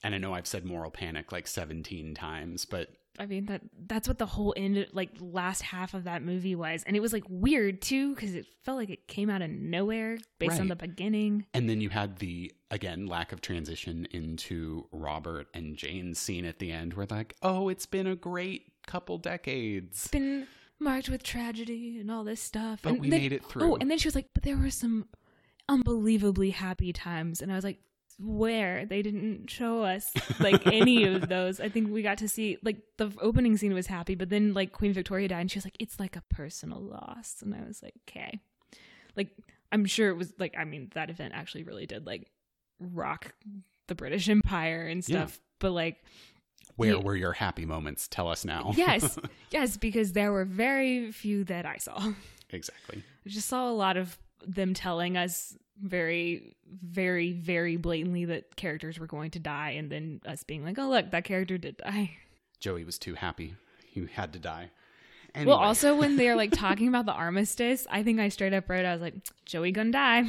And 0.03 0.13
I 0.13 0.19
know 0.19 0.33
I've 0.35 0.45
said 0.45 0.63
moral 0.63 0.91
panic 0.91 1.31
like 1.31 1.47
17 1.47 2.13
times, 2.13 2.65
but 2.65 2.89
I 3.19 3.25
mean 3.25 3.47
that 3.47 3.61
that's 3.87 4.07
what 4.07 4.17
the 4.19 4.25
whole 4.27 4.53
end 4.55 4.87
like 4.93 5.09
last 5.19 5.61
half 5.63 5.93
of 5.93 6.03
that 6.03 6.21
movie 6.23 6.55
was, 6.55 6.83
and 6.83 6.95
it 6.95 6.99
was 6.99 7.13
like 7.13 7.23
weird 7.29 7.81
too 7.81 8.13
because 8.13 8.35
it 8.35 8.45
felt 8.63 8.77
like 8.77 8.89
it 8.89 9.07
came 9.07 9.29
out 9.29 9.41
of 9.41 9.49
nowhere 9.49 10.17
based 10.39 10.59
on 10.59 10.67
the 10.67 10.75
beginning. 10.75 11.45
And 11.53 11.69
then 11.69 11.81
you 11.81 11.89
had 11.89 12.19
the 12.19 12.51
again 12.69 13.07
lack 13.07 13.31
of 13.31 13.41
transition 13.41 14.07
into 14.11 14.87
Robert 14.91 15.47
and 15.53 15.75
Jane's 15.75 16.19
scene 16.19 16.45
at 16.45 16.59
the 16.59 16.71
end, 16.71 16.93
where 16.93 17.07
like, 17.09 17.35
"Oh, 17.41 17.69
it's 17.69 17.85
been 17.85 18.07
a 18.07 18.15
great 18.15 18.71
couple 18.85 19.17
decades." 19.17 19.97
It's 20.03 20.07
been 20.09 20.45
marked 20.79 21.09
with 21.09 21.23
tragedy 21.23 21.99
and 21.99 22.11
all 22.11 22.23
this 22.23 22.39
stuff, 22.41 22.81
But 22.83 22.93
and 22.93 23.01
we 23.01 23.09
then- 23.09 23.19
made 23.21 23.31
it 23.33 23.43
through. 23.43 23.63
Oh, 23.63 23.65
through. 23.69 23.77
and 23.81 23.89
then 23.89 23.97
she 23.97 24.07
was 24.07 24.15
like, 24.15 24.29
"But 24.33 24.43
there 24.43 24.57
were 24.57 24.69
some 24.69 25.07
unbelievably 25.69 26.51
happy 26.51 26.93
times," 26.93 27.41
and 27.41 27.51
I 27.51 27.55
was 27.55 27.63
like. 27.63 27.79
Where 28.19 28.85
they 28.85 29.01
didn't 29.03 29.47
show 29.49 29.83
us 29.83 30.11
like 30.39 30.65
any 30.65 31.03
of 31.03 31.29
those. 31.29 31.59
I 31.59 31.69
think 31.69 31.91
we 31.91 32.01
got 32.01 32.17
to 32.19 32.27
see 32.27 32.57
like 32.63 32.77
the 32.97 33.11
opening 33.21 33.57
scene 33.57 33.73
was 33.75 33.85
happy, 33.87 34.15
but 34.15 34.29
then 34.29 34.53
like 34.55 34.71
Queen 34.71 34.91
Victoria 34.93 35.27
died, 35.27 35.41
and 35.41 35.51
she 35.51 35.57
was 35.57 35.65
like, 35.65 35.77
"It's 35.79 35.99
like 35.99 36.15
a 36.15 36.23
personal 36.33 36.79
loss," 36.81 37.35
and 37.43 37.53
I 37.53 37.61
was 37.67 37.83
like, 37.83 37.93
"Okay." 38.09 38.39
Like 39.15 39.29
I'm 39.71 39.85
sure 39.85 40.09
it 40.09 40.15
was 40.17 40.33
like 40.39 40.55
I 40.57 40.63
mean 40.63 40.89
that 40.95 41.09
event 41.11 41.33
actually 41.35 41.63
really 41.63 41.85
did 41.85 42.07
like 42.07 42.27
rock 42.79 43.33
the 43.87 43.95
British 43.95 44.27
Empire 44.29 44.87
and 44.87 45.07
Yeah. 45.07 45.17
stuff, 45.27 45.39
but 45.59 45.71
like 45.71 45.97
Where 46.75 46.95
Yeah. 46.95 47.01
were 47.03 47.15
your 47.15 47.33
happy 47.33 47.65
moments? 47.65 48.07
Tell 48.07 48.27
us 48.29 48.45
now. 48.45 48.71
yes, 48.75 49.17
yes, 49.51 49.77
because 49.77 50.13
there 50.13 50.31
were 50.31 50.45
very 50.45 51.11
few 51.11 51.43
that 51.45 51.65
I 51.67 51.77
saw. 51.77 52.13
exactly. 52.49 53.03
I 53.25 53.29
just 53.29 53.47
saw 53.47 53.69
a 53.69 53.73
lot 53.73 53.95
of 53.97 54.17
them 54.45 54.73
telling 54.73 55.17
us 55.17 55.57
very, 55.81 56.55
very, 56.69 57.31
very 57.33 57.77
blatantly 57.77 58.25
that 58.25 58.55
characters 58.55 58.99
were 58.99 59.07
going 59.07 59.31
to 59.31 59.39
die, 59.39 59.71
and 59.71 59.91
then 59.91 60.21
us 60.25 60.43
being 60.43 60.63
like, 60.63 60.77
"Oh, 60.79 60.89
look, 60.89 61.11
that 61.11 61.23
character 61.23 61.57
did 61.57 61.77
die." 61.77 62.17
Joey 62.59 62.83
was 62.83 62.97
too 62.97 63.13
happy. 63.13 63.55
He 63.85 64.07
had 64.11 64.33
to 64.33 64.39
die. 64.39 64.71
Well, 65.45 65.57
also 65.57 65.95
when 65.95 66.15
they're 66.17 66.35
like 66.35 66.51
talking 66.53 66.87
about 66.87 67.05
the 67.05 67.13
armistice, 67.13 67.85
I 67.89 68.01
think 68.01 68.19
I 68.19 68.29
straight 68.29 68.53
up 68.53 68.69
wrote, 68.69 68.85
I 68.85 68.93
was 68.93 69.01
like, 69.01 69.15
"Joey 69.45 69.71
gonna 69.71 69.91
die." 69.91 70.25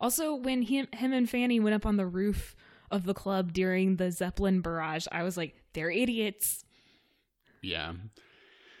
Also, 0.00 0.34
when 0.34 0.62
him, 0.62 0.88
him 0.92 1.12
and 1.12 1.28
Fanny 1.28 1.60
went 1.60 1.74
up 1.74 1.86
on 1.86 1.96
the 1.96 2.06
roof 2.06 2.56
of 2.90 3.04
the 3.04 3.14
club 3.14 3.52
during 3.52 3.96
the 3.96 4.10
Zeppelin 4.10 4.60
barrage, 4.60 5.06
I 5.12 5.22
was 5.22 5.36
like, 5.36 5.54
"They're 5.74 5.90
idiots." 5.90 6.64
yeah, 7.62 7.92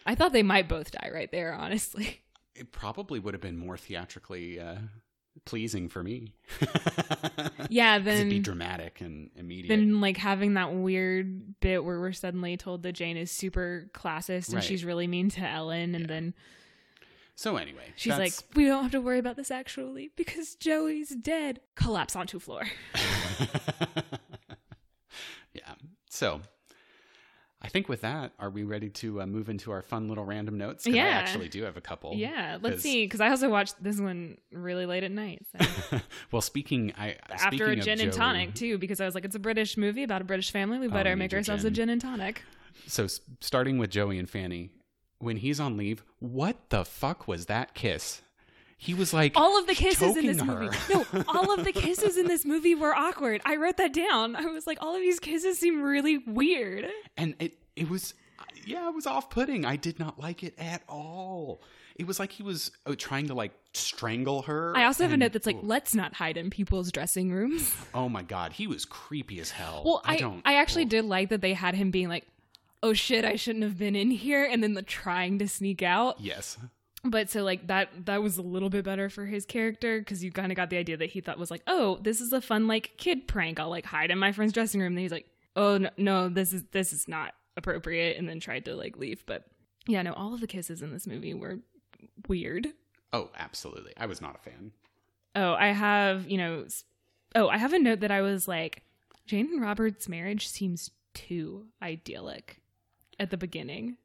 I 0.04 0.14
thought 0.14 0.32
they 0.32 0.42
might 0.42 0.68
both 0.68 0.90
die 0.90 1.10
right 1.12 1.30
there, 1.30 1.52
honestly. 1.52 2.21
It 2.54 2.72
probably 2.72 3.18
would 3.18 3.34
have 3.34 3.40
been 3.40 3.56
more 3.56 3.76
theatrically 3.76 4.60
uh, 4.60 4.76
pleasing 5.44 5.88
for 5.88 6.02
me. 6.02 6.34
Yeah, 7.70 7.96
it'd 7.96 8.28
be 8.28 8.38
dramatic 8.38 9.00
and 9.00 9.30
immediate. 9.34 9.68
then 9.68 10.00
like 10.00 10.16
having 10.18 10.54
that 10.54 10.74
weird 10.74 11.58
bit 11.60 11.82
where 11.84 11.98
we're 12.00 12.12
suddenly 12.12 12.56
told 12.58 12.82
that 12.82 12.92
Jane 12.92 13.16
is 13.16 13.30
super 13.30 13.88
classist 13.94 14.48
and 14.48 14.56
Right. 14.56 14.64
she's 14.64 14.84
really 14.84 15.06
mean 15.06 15.30
to 15.30 15.40
Ellen, 15.40 15.94
and 15.94 16.02
Yeah. 16.02 16.06
then 16.08 16.34
so 17.34 17.56
anyway, 17.56 17.84
she's 17.96 18.16
like, 18.18 18.34
"We 18.54 18.66
don't 18.66 18.82
have 18.82 18.92
to 18.92 19.00
worry 19.00 19.18
about 19.18 19.36
this 19.36 19.50
actually 19.50 20.10
because 20.16 20.54
Joey's 20.56 21.08
dead." 21.10 21.60
Collapse 21.76 22.14
onto 22.14 22.38
floor. 22.38 22.64
yeah. 25.54 25.74
So, 26.10 26.40
I 27.64 27.68
think 27.68 27.88
with 27.88 28.00
that, 28.00 28.32
are 28.40 28.50
we 28.50 28.64
ready 28.64 28.88
to 28.90 29.22
uh, 29.22 29.26
move 29.26 29.48
into 29.48 29.70
our 29.70 29.82
fun 29.82 30.08
little 30.08 30.24
random 30.24 30.58
notes? 30.58 30.84
Yeah. 30.86 31.04
I 31.04 31.08
actually 31.10 31.48
do 31.48 31.62
have 31.62 31.76
a 31.76 31.80
couple. 31.80 32.14
Yeah, 32.16 32.58
let's 32.60 32.76
'cause- 32.76 32.82
see. 32.82 33.04
Because 33.06 33.20
I 33.20 33.28
also 33.28 33.48
watched 33.48 33.80
this 33.82 34.00
one 34.00 34.36
really 34.50 34.84
late 34.84 35.04
at 35.04 35.12
night. 35.12 35.46
So. 35.60 36.00
well, 36.32 36.42
speaking, 36.42 36.92
I 36.98 37.16
After 37.30 37.56
speaking 37.56 37.68
a 37.68 37.72
of 37.72 37.84
gin 37.84 38.00
and 38.00 38.10
Joey- 38.12 38.18
tonic 38.18 38.54
too, 38.54 38.78
because 38.78 39.00
I 39.00 39.04
was 39.04 39.14
like, 39.14 39.24
it's 39.24 39.36
a 39.36 39.40
British 39.40 39.76
movie 39.76 40.02
about 40.02 40.20
a 40.20 40.24
British 40.24 40.50
family. 40.50 40.78
We 40.78 40.88
better 40.88 41.10
you 41.10 41.16
make 41.16 41.32
ourselves 41.32 41.64
a 41.64 41.68
gin. 41.70 41.74
gin 41.74 41.88
and 41.90 42.00
tonic. 42.00 42.42
So, 42.86 43.06
starting 43.40 43.78
with 43.78 43.90
Joey 43.90 44.18
and 44.18 44.28
Fanny, 44.28 44.70
when 45.18 45.36
he's 45.36 45.60
on 45.60 45.76
leave, 45.76 46.02
what 46.18 46.56
the 46.70 46.84
fuck 46.84 47.28
was 47.28 47.46
that 47.46 47.74
kiss? 47.74 48.22
He 48.82 48.94
was 48.94 49.14
like 49.14 49.34
All 49.36 49.56
of 49.60 49.68
the 49.68 49.76
kisses 49.76 50.16
in 50.16 50.26
this 50.26 50.38
choking 50.38 50.54
movie. 50.54 50.76
No, 50.92 51.24
all 51.28 51.54
of 51.54 51.62
the 51.62 51.70
kisses 51.70 52.16
in 52.16 52.26
this 52.26 52.44
movie 52.44 52.74
were 52.74 52.92
awkward. 52.92 53.40
I 53.44 53.54
wrote 53.54 53.76
that 53.76 53.92
down. 53.92 54.34
I 54.34 54.46
was 54.46 54.66
like, 54.66 54.78
all 54.80 54.96
of 54.96 55.00
these 55.00 55.20
kisses 55.20 55.56
seem 55.56 55.82
really 55.82 56.18
weird. 56.18 56.90
and 57.16 57.36
it 57.38 57.54
it 57.76 57.88
was 57.88 58.14
yeah 58.66 58.88
it 58.88 58.94
was 58.94 59.06
off-putting 59.06 59.64
i 59.64 59.76
did 59.76 59.98
not 59.98 60.18
like 60.18 60.42
it 60.42 60.54
at 60.58 60.82
all 60.88 61.62
it 61.96 62.06
was 62.06 62.18
like 62.20 62.30
he 62.32 62.42
was 62.42 62.70
uh, 62.86 62.94
trying 62.98 63.26
to 63.28 63.34
like 63.34 63.52
strangle 63.72 64.42
her 64.42 64.76
I 64.76 64.84
also 64.84 65.04
have 65.04 65.12
a 65.12 65.16
note 65.16 65.32
that's 65.32 65.46
like, 65.46 65.58
let's 65.62 65.94
not 65.94 66.14
hide 66.14 66.36
in 66.36 66.50
people's 66.50 66.90
dressing 66.92 67.32
rooms. 67.32 67.74
oh 67.94 68.08
my 68.08 68.22
god 68.22 68.52
he 68.52 68.66
was 68.66 68.84
creepy 68.84 69.38
as 69.40 69.50
hell 69.52 69.82
Well, 69.84 70.02
I, 70.04 70.14
I, 70.14 70.18
don't 70.18 70.42
I 70.44 70.54
actually 70.56 70.84
oh. 70.84 70.88
did 70.88 71.04
like 71.04 71.28
that 71.30 71.40
they 71.40 71.54
had 71.54 71.74
him 71.76 71.90
being 71.92 72.08
like, 72.08 72.26
oh 72.82 72.92
shit, 72.94 73.24
I 73.24 73.36
shouldn't 73.36 73.62
have 73.64 73.78
been 73.78 73.94
in 73.94 74.10
here, 74.10 74.44
and 74.44 74.62
then 74.62 74.74
the 74.74 74.82
trying 74.82 75.38
to 75.38 75.46
sneak 75.48 75.82
out. 75.82 76.20
yes 76.20 76.58
But 77.04 77.30
so 77.30 77.42
like 77.42 77.66
that 77.66 78.06
that 78.06 78.22
was 78.22 78.38
a 78.38 78.42
little 78.42 78.70
bit 78.70 78.84
better 78.84 79.08
for 79.10 79.26
his 79.26 79.44
character 79.44 79.98
because 79.98 80.22
you 80.22 80.30
kind 80.30 80.52
of 80.52 80.56
got 80.56 80.70
the 80.70 80.76
idea 80.76 80.96
that 80.96 81.10
he 81.10 81.20
thought 81.20 81.38
was 81.38 81.50
like, 81.50 81.62
oh, 81.66 81.98
this 82.02 82.20
is 82.20 82.32
a 82.32 82.40
fun 82.40 82.68
like 82.68 82.92
kid 82.96 83.26
prank. 83.26 83.58
I'll 83.58 83.70
like 83.70 83.86
hide 83.86 84.10
in 84.12 84.18
my 84.18 84.30
friend's 84.32 84.52
dressing 84.52 84.80
room. 84.80 84.92
And 84.92 85.00
he's 85.00 85.10
like, 85.12 85.26
oh 85.56 85.78
no, 85.78 85.90
no, 85.96 86.28
this 86.28 86.52
is 86.52 86.62
this 86.70 86.92
is 86.92 87.08
not 87.08 87.34
appropriate, 87.56 88.16
and 88.18 88.28
then 88.28 88.38
tried 88.40 88.64
to 88.66 88.76
like 88.76 88.96
leave. 88.96 89.24
But 89.26 89.44
yeah, 89.88 90.02
no, 90.02 90.12
all 90.12 90.32
of 90.32 90.40
the 90.40 90.46
kisses 90.46 90.80
in 90.80 90.92
this 90.92 91.06
movie 91.08 91.34
were 91.34 91.58
weird. 92.28 92.68
oh 93.12 93.30
absolutely 93.36 93.92
i 93.96 94.06
was 94.06 94.20
not 94.20 94.34
a 94.36 94.38
fan 94.50 94.72
Oh, 95.34 95.54
I 95.54 95.68
have 95.68 96.28
you 96.28 96.36
know, 96.36 96.66
oh, 97.34 97.48
I 97.48 97.56
have 97.56 97.72
a 97.72 97.78
note 97.78 98.00
that 98.00 98.10
I 98.10 98.20
was 98.20 98.46
like, 98.46 98.82
Jane 99.26 99.46
and 99.50 99.62
Robert's 99.62 100.06
marriage 100.06 100.46
seems 100.46 100.90
too 101.14 101.68
idyllic. 101.82 102.60
at 103.18 103.30
the 103.30 103.38
beginning. 103.38 103.96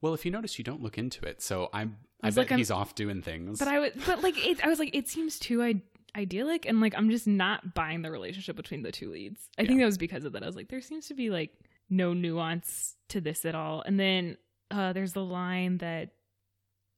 Well, 0.00 0.14
if 0.14 0.24
you 0.24 0.30
notice, 0.30 0.56
you 0.58 0.64
don't 0.64 0.82
look 0.82 0.96
into 0.96 1.26
it, 1.26 1.42
so 1.42 1.68
I'm. 1.74 1.98
I, 2.24 2.26
was 2.28 2.34
bet 2.34 2.42
like, 2.46 2.52
I'm- 2.52 2.58
he's 2.58 2.70
off 2.70 2.94
doing 2.94 3.22
things. 3.22 3.58
But 3.58 3.68
I 3.68 3.78
would, 3.80 3.92
but 4.06 4.22
like, 4.22 4.36
it, 4.46 4.64
I 4.64 4.68
was 4.68 4.78
like, 4.78 4.94
it 4.94 5.08
seems 5.08 5.38
too 5.38 5.62
I- 5.62 5.82
idyllic, 6.16 6.66
and 6.66 6.80
like, 6.80 6.94
I'm 6.96 7.10
just 7.10 7.26
not 7.26 7.74
buying 7.74 8.02
the 8.02 8.10
relationship 8.10 8.56
between 8.56 8.82
the 8.82 8.92
two 8.92 9.10
leads. 9.10 9.48
I 9.58 9.64
think 9.64 9.78
that 9.80 9.86
was 9.86 9.98
because 9.98 10.24
of 10.24 10.32
that. 10.32 10.42
I 10.42 10.46
was 10.46 10.56
like, 10.56 10.68
there 10.68 10.80
seems 10.80 11.06
to 11.08 11.14
be 11.14 11.30
like 11.30 11.50
no 11.90 12.12
nuance 12.14 12.96
to 13.10 13.20
this 13.20 13.44
at 13.44 13.54
all. 13.54 13.82
And 13.86 13.98
then 14.00 14.36
uh 14.70 14.92
there's 14.94 15.12
the 15.12 15.24
line 15.24 15.78
that 15.78 16.10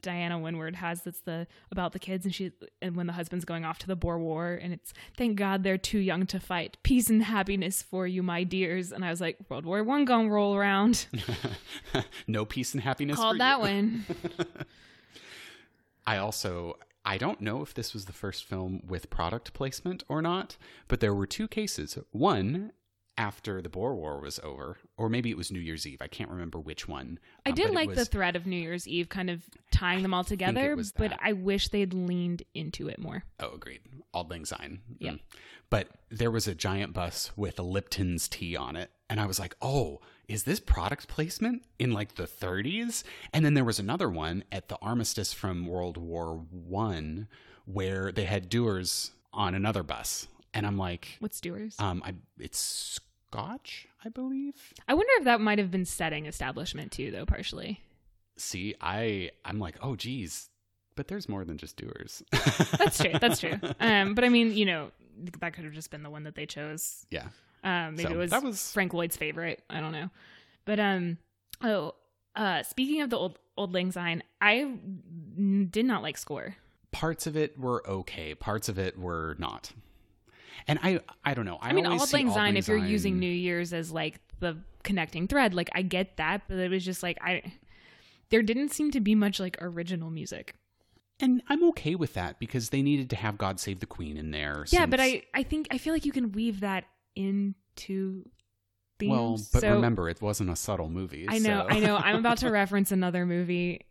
Diana 0.03 0.39
Wynyard 0.39 0.77
has 0.77 1.03
that's 1.03 1.20
the 1.22 1.49
about 1.72 1.93
the 1.93 1.99
kids, 1.99 2.24
and 2.27 2.33
she 2.35 2.53
and 2.81 2.95
when 2.95 3.07
the 3.09 3.12
husband's 3.14 3.45
going 3.47 3.64
off 3.64 3.79
to 3.81 3.87
the 3.89 3.97
Boer 3.97 4.18
War, 4.18 4.53
and 4.62 4.72
it's 4.72 4.93
thank 5.16 5.37
God 5.37 5.64
they're 5.64 5.79
too 5.79 5.99
young 5.99 6.27
to 6.27 6.39
fight. 6.39 6.77
Peace 6.85 7.09
and 7.11 7.24
happiness 7.24 7.83
for 7.83 8.07
you, 8.07 8.22
my 8.22 8.45
dears. 8.45 8.93
And 8.93 9.05
I 9.05 9.11
was 9.11 9.20
like, 9.20 9.39
World 9.49 9.64
War 9.66 9.83
One 9.83 10.05
gonna 10.05 10.29
roll 10.31 10.55
around. 10.55 11.07
no 12.29 12.45
peace 12.45 12.74
and 12.74 12.83
happiness. 12.83 13.16
for 13.16 13.22
Called 13.22 13.41
that 13.41 13.59
one. 13.61 14.05
I 16.07 16.19
also 16.19 16.79
I 17.05 17.19
don't 17.19 17.41
know 17.41 17.63
if 17.63 17.73
this 17.75 17.93
was 17.95 18.07
the 18.07 18.13
first 18.13 18.45
film 18.45 18.83
with 18.87 19.11
product 19.11 19.53
placement 19.53 20.03
or 20.09 20.21
not, 20.21 20.57
but 20.89 21.01
there 21.01 21.15
were 21.15 21.27
two 21.27 21.47
cases. 21.49 21.99
One 22.11 22.73
after 23.19 23.63
the 23.63 23.69
Boer 23.71 23.95
War 23.95 24.21
was 24.21 24.39
over, 24.43 24.77
or 24.99 25.09
maybe 25.09 25.31
it 25.31 25.37
was 25.39 25.51
New 25.51 25.61
Year's 25.61 25.87
Eve. 25.87 26.03
I 26.03 26.07
can't 26.09 26.29
remember 26.29 26.59
which 26.59 26.87
one. 26.87 27.19
I 27.47 27.51
Um, 27.51 27.55
did 27.55 27.71
like 27.71 27.95
the 27.95 28.05
thread 28.05 28.37
of 28.37 28.45
New 28.47 28.59
Year's 28.59 28.87
Eve 28.87 29.09
kind 29.09 29.31
of 29.31 29.43
tying 29.71 30.03
them 30.03 30.13
all 30.13 30.25
together, 30.25 30.77
but. 30.97 31.17
I 31.23 31.33
wish 31.33 31.69
they'd 31.69 31.95
leaned 31.95 32.43
into 32.55 32.89
it 32.89 32.99
more. 32.99 33.25
Oh, 33.41 33.55
agreed. 33.55 33.81
Auld 34.13 34.31
Lang 34.31 34.45
Syne. 34.45 34.81
Yeah. 34.99 35.13
Mm. 35.13 35.21
But 35.71 35.89
there 36.11 36.31
was 36.31 36.47
a 36.47 36.55
giant 36.55 36.93
bus 36.93 37.33
with 37.37 37.59
a 37.59 37.63
Lipton's 37.63 38.29
tea 38.29 38.55
on 38.55 38.77
it. 38.77 38.91
And 39.09 39.19
I 39.19 39.27
was 39.27 39.39
like, 39.39 39.57
oh, 39.63 40.01
is 40.29 40.43
this 40.45 40.59
product 40.61 41.09
placement 41.09 41.62
in 41.79 41.93
like 41.93 42.16
the 42.16 42.24
30s? 42.27 43.05
And 43.33 43.45
then 43.45 43.55
there 43.55 43.64
was 43.64 43.79
another 43.79 44.09
one 44.11 44.45
at 44.51 44.68
the 44.68 44.77
armistice 44.83 45.33
from 45.33 45.66
World 45.66 45.97
War 45.97 46.45
One 46.51 47.29
where 47.64 48.11
they 48.12 48.24
had 48.24 48.49
Dewar's 48.49 49.12
on 49.33 49.55
another 49.55 49.83
bus. 49.83 50.29
And 50.55 50.66
I'm 50.66 50.79
like, 50.79 51.16
What's 51.20 51.41
Dewar's? 51.41 51.77
um, 51.79 52.03
I, 52.05 52.14
it's 52.39 52.59
Scotch, 53.31 53.89
I 54.05 54.09
believe. 54.09 54.55
I 54.89 54.95
wonder 54.95 55.11
if 55.18 55.24
that 55.24 55.41
might 55.41 55.59
have 55.59 55.70
been 55.70 55.85
setting 55.85 56.27
establishment 56.27 56.93
too, 56.93 57.11
though, 57.11 57.27
partially. 57.27 57.81
See, 58.37 58.74
I, 58.81 59.31
I'm 59.45 59.59
like, 59.59 59.77
oh, 59.83 59.97
geez. 59.97 60.49
But 60.95 61.09
there's 61.09 61.29
more 61.29 61.45
than 61.45 61.59
just 61.59 61.77
Dewar's. 61.77 62.22
That's 62.79 62.99
true. 62.99 63.12
That's 63.20 63.39
true. 63.41 63.59
Um, 63.81 64.14
but 64.14 64.24
I 64.24 64.29
mean, 64.31 64.53
you 64.57 64.64
know, 64.64 64.91
that 65.41 65.53
could 65.53 65.64
have 65.64 65.74
just 65.74 65.91
been 65.91 66.03
the 66.03 66.11
one 66.11 66.24
that 66.24 66.35
they 66.35 66.47
chose. 66.47 67.05
yeah. 67.11 67.29
Um, 67.67 67.97
maybe 67.97 68.09
So, 68.09 68.14
it 68.14 68.17
was, 68.17 68.31
that 68.31 68.43
was- 68.43 68.73
Frank 68.73 68.95
Lloyd's 68.95 69.17
favorite. 69.17 69.62
I 69.69 69.81
don't 69.81 69.93
know. 69.93 70.09
But 70.64 70.81
um, 70.81 71.19
oh, 71.62 71.95
uh, 72.35 72.62
speaking 72.62 73.01
of 73.03 73.11
the 73.11 73.19
old 73.19 73.39
Auld 73.59 73.73
Lang 73.75 73.91
Syne, 73.93 74.23
I 74.41 74.59
n- 74.61 75.69
did 75.71 75.85
not 75.87 76.03
like 76.03 76.17
score. 76.17 76.57
parts 76.93 77.27
of 77.27 77.37
it 77.37 77.59
were 77.59 77.83
okay 77.89 78.35
parts 78.35 78.69
of 78.71 78.79
it 78.79 78.99
were 78.99 79.37
not 79.39 79.71
and 80.67 80.79
i 80.83 80.99
i 81.27 81.35
don't 81.35 81.45
know 81.45 81.59
i, 81.61 81.69
I, 81.69 81.73
mean, 81.73 81.85
see 81.99 82.17
Lang 82.17 82.31
Syne. 82.31 82.57
If 82.57 82.69
you're 82.69 82.79
using 82.79 83.19
New 83.19 83.31
Year's 83.31 83.75
as 83.75 83.93
like 83.93 84.19
the 84.41 84.57
connecting 84.83 85.29
thread, 85.29 85.53
like 85.53 85.69
I 85.75 85.83
get 85.83 86.17
that, 86.17 86.43
but 86.49 86.57
it 86.59 86.71
was 86.71 86.85
just 86.85 87.03
like 87.03 87.19
I. 87.23 87.43
There 88.31 88.43
didn't 88.43 88.71
seem 88.71 88.91
to 88.93 89.01
be 89.01 89.14
much 89.14 89.39
like 89.41 89.57
original 89.61 90.11
music. 90.11 90.55
and 91.21 91.43
i'm 91.49 91.62
okay 91.71 91.95
with 91.95 92.12
that 92.14 92.39
because 92.39 92.71
they 92.71 92.83
needed 92.83 93.09
to 93.11 93.17
have 93.17 93.39
god 93.39 93.59
save 93.61 93.81
the 93.81 93.87
queen 93.87 94.17
in 94.17 94.31
there 94.33 94.64
Yeah, 94.71 94.87
but 94.87 95.01
I 95.01 95.23
I 95.35 95.43
think 95.43 95.69
I 95.71 95.79
feel 95.79 95.93
like 95.93 96.05
you 96.05 96.12
can 96.12 96.33
weave 96.33 96.61
that 96.61 96.85
into 97.17 98.25
themes. 98.99 99.11
well 99.11 99.37
but 99.53 99.61
so 99.61 99.75
remember 99.75 100.09
it 100.09 100.23
wasn't 100.23 100.49
a 100.49 100.57
subtle 100.57 100.89
movie 100.89 101.27
I 101.29 101.39
know, 101.39 101.67
so- 101.69 101.75
I 101.75 101.81
know. 101.81 101.97
I'm 101.97 102.17
about 102.17 102.39
to 102.39 102.51
reference 102.62 102.93
another 102.93 103.27
movie, 103.27 103.83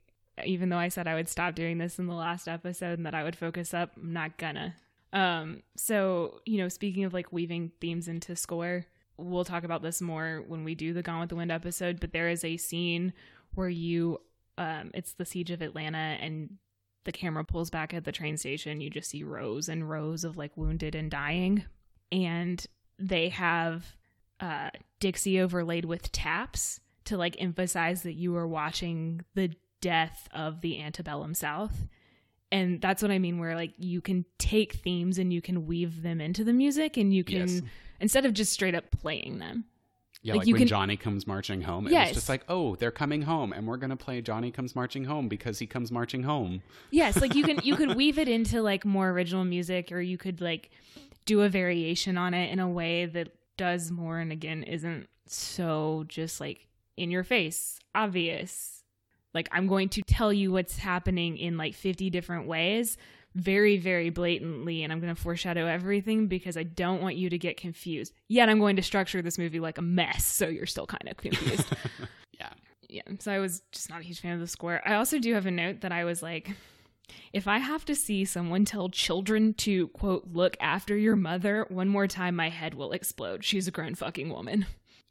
even 0.43 0.69
though 0.69 0.77
I 0.77 0.87
said 0.87 1.07
I 1.07 1.15
would 1.15 1.29
stop 1.29 1.55
doing 1.55 1.77
this 1.77 1.99
in 1.99 2.07
the 2.07 2.13
last 2.13 2.47
episode 2.47 2.97
and 2.97 3.05
that 3.05 3.13
I 3.15 3.23
would 3.23 3.35
focus 3.35 3.73
up. 3.73 3.91
I'm 3.97 4.13
not 4.13 4.37
gonna. 4.37 4.75
Um, 5.13 5.61
so 5.77 6.39
you 6.45 6.57
know, 6.57 6.69
speaking 6.69 7.03
of 7.03 7.13
like 7.13 7.31
weaving 7.31 7.71
themes 7.81 8.07
into 8.07 8.35
score, 8.35 8.85
we'll 9.17 9.45
talk 9.45 9.63
about 9.63 9.81
this 9.81 10.01
more 10.01 10.43
when 10.47 10.63
we 10.63 10.75
do 10.75 10.91
the 10.93 11.03
Gone 11.03 11.19
with 11.19 11.29
the 11.29 11.35
Wind 11.35 11.51
episode. 11.51 11.99
But 11.99 12.11
there 12.11 12.29
is 12.29 12.43
a 12.43 12.57
scene 12.57 13.13
where 13.53 13.69
you, 13.69 14.19
um, 14.57 14.91
it's 14.93 15.13
the 15.13 15.25
siege 15.25 15.51
of 15.51 15.61
Atlanta 15.61 16.17
and. 16.19 16.57
The 17.05 17.11
camera 17.11 17.43
pulls 17.43 17.69
back 17.69 17.93
at 17.93 18.03
the 18.03 18.11
train 18.11 18.35
station. 18.35 18.81
You 18.81 18.89
just 18.89 19.11
see 19.11 19.21
rows 19.21 19.69
and 19.69 19.87
rows 19.87 20.23
of 20.23 20.37
like 20.37 20.57
wounded 20.57 20.95
and 20.95 21.11
dying. 21.11 21.63
And 22.11 22.65
they 22.99 23.29
have 23.29 23.95
uh, 24.39 24.69
Dixie 24.99 25.39
overlaid 25.39 25.85
with 25.85 26.11
taps 26.11 26.79
to 27.05 27.17
like 27.17 27.35
emphasize 27.39 28.03
that 28.03 28.13
you 28.13 28.35
are 28.35 28.47
watching 28.47 29.21
the 29.35 29.51
death 29.81 30.27
of 30.33 30.61
the 30.61 30.81
antebellum 30.81 31.33
South. 31.33 31.87
And 32.51 32.81
that's 32.81 33.01
what 33.01 33.11
I 33.11 33.19
mean, 33.19 33.37
where 33.39 33.55
like 33.55 33.73
you 33.77 34.01
can 34.01 34.25
take 34.37 34.73
themes 34.75 35.17
and 35.17 35.31
you 35.33 35.41
can 35.41 35.65
weave 35.65 36.01
them 36.03 36.21
into 36.21 36.43
the 36.43 36.53
music 36.53 36.95
and 36.97 37.13
you 37.13 37.23
can, 37.23 37.47
Yes. 37.47 37.61
instead 37.99 38.25
of 38.25 38.33
just 38.33 38.53
straight 38.53 38.75
up 38.75 38.89
playing 38.91 39.39
them. 39.39 39.65
yeah 40.21 40.33
like, 40.33 40.45
like, 40.45 40.53
when 40.53 40.59
can- 40.61 40.67
johnny 40.67 40.97
comes 40.97 41.27
marching 41.27 41.61
home 41.61 41.87
Yes. 41.89 42.09
was 42.09 42.15
just 42.17 42.29
like 42.29 42.43
oh 42.49 42.75
they're 42.77 42.91
coming 42.91 43.21
home 43.23 43.53
and 43.53 43.67
we're 43.67 43.77
gonna 43.77 43.95
play 43.97 44.21
johnny 44.21 44.49
comes 44.49 44.75
marching 44.75 45.03
home 45.05 45.27
because 45.27 45.59
he 45.59 45.67
comes 45.67 45.91
marching 45.91 46.23
home 46.23 46.63
Yes, 46.89 47.19
like 47.21 47.35
you 47.35 47.43
can 47.43 47.59
you 47.63 47.75
could 47.79 47.95
weave 47.95 48.17
it 48.17 48.27
into 48.27 48.61
like 48.63 48.85
more 48.85 49.09
original 49.11 49.43
music 49.45 49.91
or 49.91 50.01
you 50.01 50.17
could 50.17 50.41
like 50.41 50.71
do 51.25 51.41
a 51.41 51.49
variation 51.49 52.17
on 52.17 52.33
it 52.33 52.51
in 52.51 52.59
a 52.59 52.69
way 52.69 53.05
that 53.05 53.29
does 53.57 53.91
more 53.91 54.19
and 54.19 54.31
again 54.31 54.63
isn't 54.63 55.07
so 55.27 56.05
just 56.07 56.39
like 56.39 56.67
in 56.97 57.11
your 57.11 57.23
face, 57.23 57.79
obvious. 57.93 58.83
Like 59.33 59.49
I'm 59.51 59.67
going 59.67 59.89
to 59.89 60.01
tell 60.01 60.31
you 60.31 60.51
what's 60.51 60.77
happening 60.77 61.37
in 61.37 61.57
like 61.57 61.75
50 61.75 62.09
different 62.09 62.47
ways 62.47 62.97
very 63.33 63.75
very 63.75 64.09
blatantly 64.09 64.81
and 64.81 64.93
I'm 64.93 65.01
going 65.01 65.13
to 65.13 65.21
foreshadow 65.21 65.65
everything 65.65 66.27
because 66.27 66.55
I 66.55 66.63
don't 66.63 67.01
want 67.01 67.17
you 67.17 67.29
to 67.29 67.37
get 67.37 67.57
confused. 67.57 68.13
Yet 68.29 68.47
I'm 68.47 68.59
going 68.59 68.77
to 68.77 68.81
structure 68.81 69.21
this 69.21 69.37
movie 69.37 69.59
like 69.59 69.77
a 69.77 69.81
mess 69.81 70.25
so 70.25 70.47
you're 70.47 70.65
still 70.65 70.85
kind 70.85 71.09
of 71.09 71.17
confused 71.17 71.67
yeah 72.39 72.49
yeah 72.89 73.01
so 73.19 73.31
i 73.31 73.39
was 73.39 73.61
just 73.71 73.89
not 73.89 73.99
a 73.99 74.03
huge 74.03 74.19
fan 74.21 74.33
of 74.33 74.39
the 74.39 74.47
score 74.47 74.81
i 74.85 74.93
also 74.93 75.19
do 75.19 75.33
have 75.33 75.45
a 75.45 75.51
note 75.51 75.81
that 75.81 75.91
i 75.91 76.03
was 76.03 76.21
like 76.21 76.51
if 77.33 77.47
i 77.47 77.57
have 77.57 77.85
to 77.85 77.95
see 77.95 78.25
someone 78.25 78.65
tell 78.65 78.89
children 78.89 79.53
to 79.53 79.87
quote 79.89 80.27
look 80.31 80.57
after 80.59 80.97
your 80.97 81.15
mother 81.15 81.65
one 81.69 81.87
more 81.87 82.07
time 82.07 82.35
my 82.35 82.49
head 82.49 82.73
will 82.73 82.91
explode. 82.91 83.43
She's 83.43 83.67
a 83.67 83.71
grown 83.71 83.95
fucking 83.95 84.29
woman. 84.29 84.65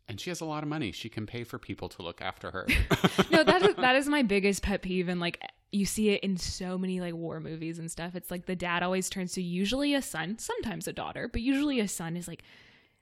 And 0.06 0.20
she 0.20 0.30
has 0.30 0.40
a 0.40 0.44
lot 0.44 0.62
of 0.62 0.68
money. 0.68 0.92
She 0.92 1.08
can 1.08 1.26
pay 1.26 1.44
for 1.44 1.58
people 1.58 1.88
to 1.90 2.02
look 2.02 2.20
after 2.20 2.50
her. 2.50 2.66
No 3.30 3.42
that 3.42 3.62
is 3.62 3.74
that 3.76 3.96
is 3.96 4.08
my 4.08 4.22
biggest 4.22 4.62
pet 4.62 4.82
peeve 4.82 5.08
and 5.08 5.20
like 5.20 5.40
you 5.72 5.86
see 5.86 6.10
it 6.10 6.22
in 6.22 6.36
so 6.36 6.78
many 6.78 7.00
like 7.00 7.14
war 7.14 7.40
movies 7.40 7.78
and 7.78 7.90
stuff. 7.90 8.14
It's 8.14 8.30
like 8.30 8.46
the 8.46 8.56
dad 8.56 8.82
always 8.82 9.08
turns 9.08 9.32
to 9.32 9.42
usually 9.42 9.94
a 9.94 10.02
son 10.02 10.38
sometimes 10.38 10.86
a 10.86 10.92
daughter 10.92 11.28
but 11.28 11.40
usually 11.40 11.80
a 11.80 11.88
son 11.88 12.16
is 12.16 12.28
like 12.28 12.42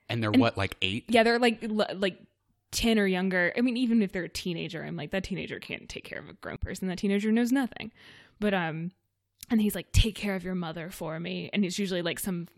and 0.08 0.22
they're 0.22 0.30
what 0.30 0.56
like 0.56 0.76
eight? 0.82 1.04
Yeah 1.08 1.22
they're 1.22 1.38
like 1.38 1.64
like 1.68 2.18
10 2.70 2.98
or 2.98 3.06
younger. 3.06 3.52
I 3.56 3.60
mean 3.60 3.76
even 3.76 4.02
if 4.02 4.12
they're 4.12 4.24
a 4.24 4.28
teenager 4.28 4.82
i'm 4.84 4.96
like 4.96 5.10
that 5.10 5.24
teenager 5.24 5.58
can't 5.58 5.88
take 5.88 6.04
care 6.04 6.18
of 6.18 6.28
a 6.28 6.34
grown 6.34 6.58
person. 6.58 6.88
That 6.88 6.98
teenager 6.98 7.32
knows 7.32 7.52
nothing 7.52 7.90
but 8.42 8.52
um 8.52 8.90
and 9.50 9.60
he's 9.62 9.74
like 9.74 9.90
take 9.92 10.14
care 10.16 10.34
of 10.34 10.44
your 10.44 10.54
mother 10.56 10.90
for 10.90 11.18
me. 11.18 11.48
And 11.52 11.64
it's 11.64 11.78
usually 11.78 12.02
like 12.02 12.18
some 12.18 12.48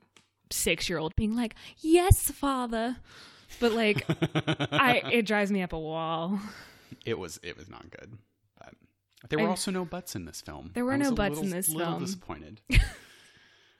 six 0.50 0.88
year 0.88 0.98
old 0.98 1.14
being 1.14 1.36
like 1.36 1.54
yes 1.78 2.30
father. 2.30 2.96
But 3.60 3.72
like 3.72 4.04
i 4.72 5.02
it 5.12 5.26
drives 5.26 5.52
me 5.52 5.62
up 5.62 5.72
a 5.72 5.78
wall. 5.78 6.40
It 7.04 7.18
was 7.18 7.38
it 7.42 7.56
was 7.56 7.68
not 7.68 7.90
good. 7.90 8.18
But 8.58 8.74
there 9.28 9.38
were 9.38 9.48
also 9.48 9.70
no 9.70 9.84
butts 9.84 10.16
in 10.16 10.24
this 10.24 10.40
film. 10.40 10.70
There 10.74 10.84
were 10.84 10.96
no 10.96 11.12
butts 11.12 11.36
little- 11.36 11.44
in 11.44 11.50
this 11.50 11.68
little 11.68 11.92
film. 11.92 12.02
disappointed 12.04 12.60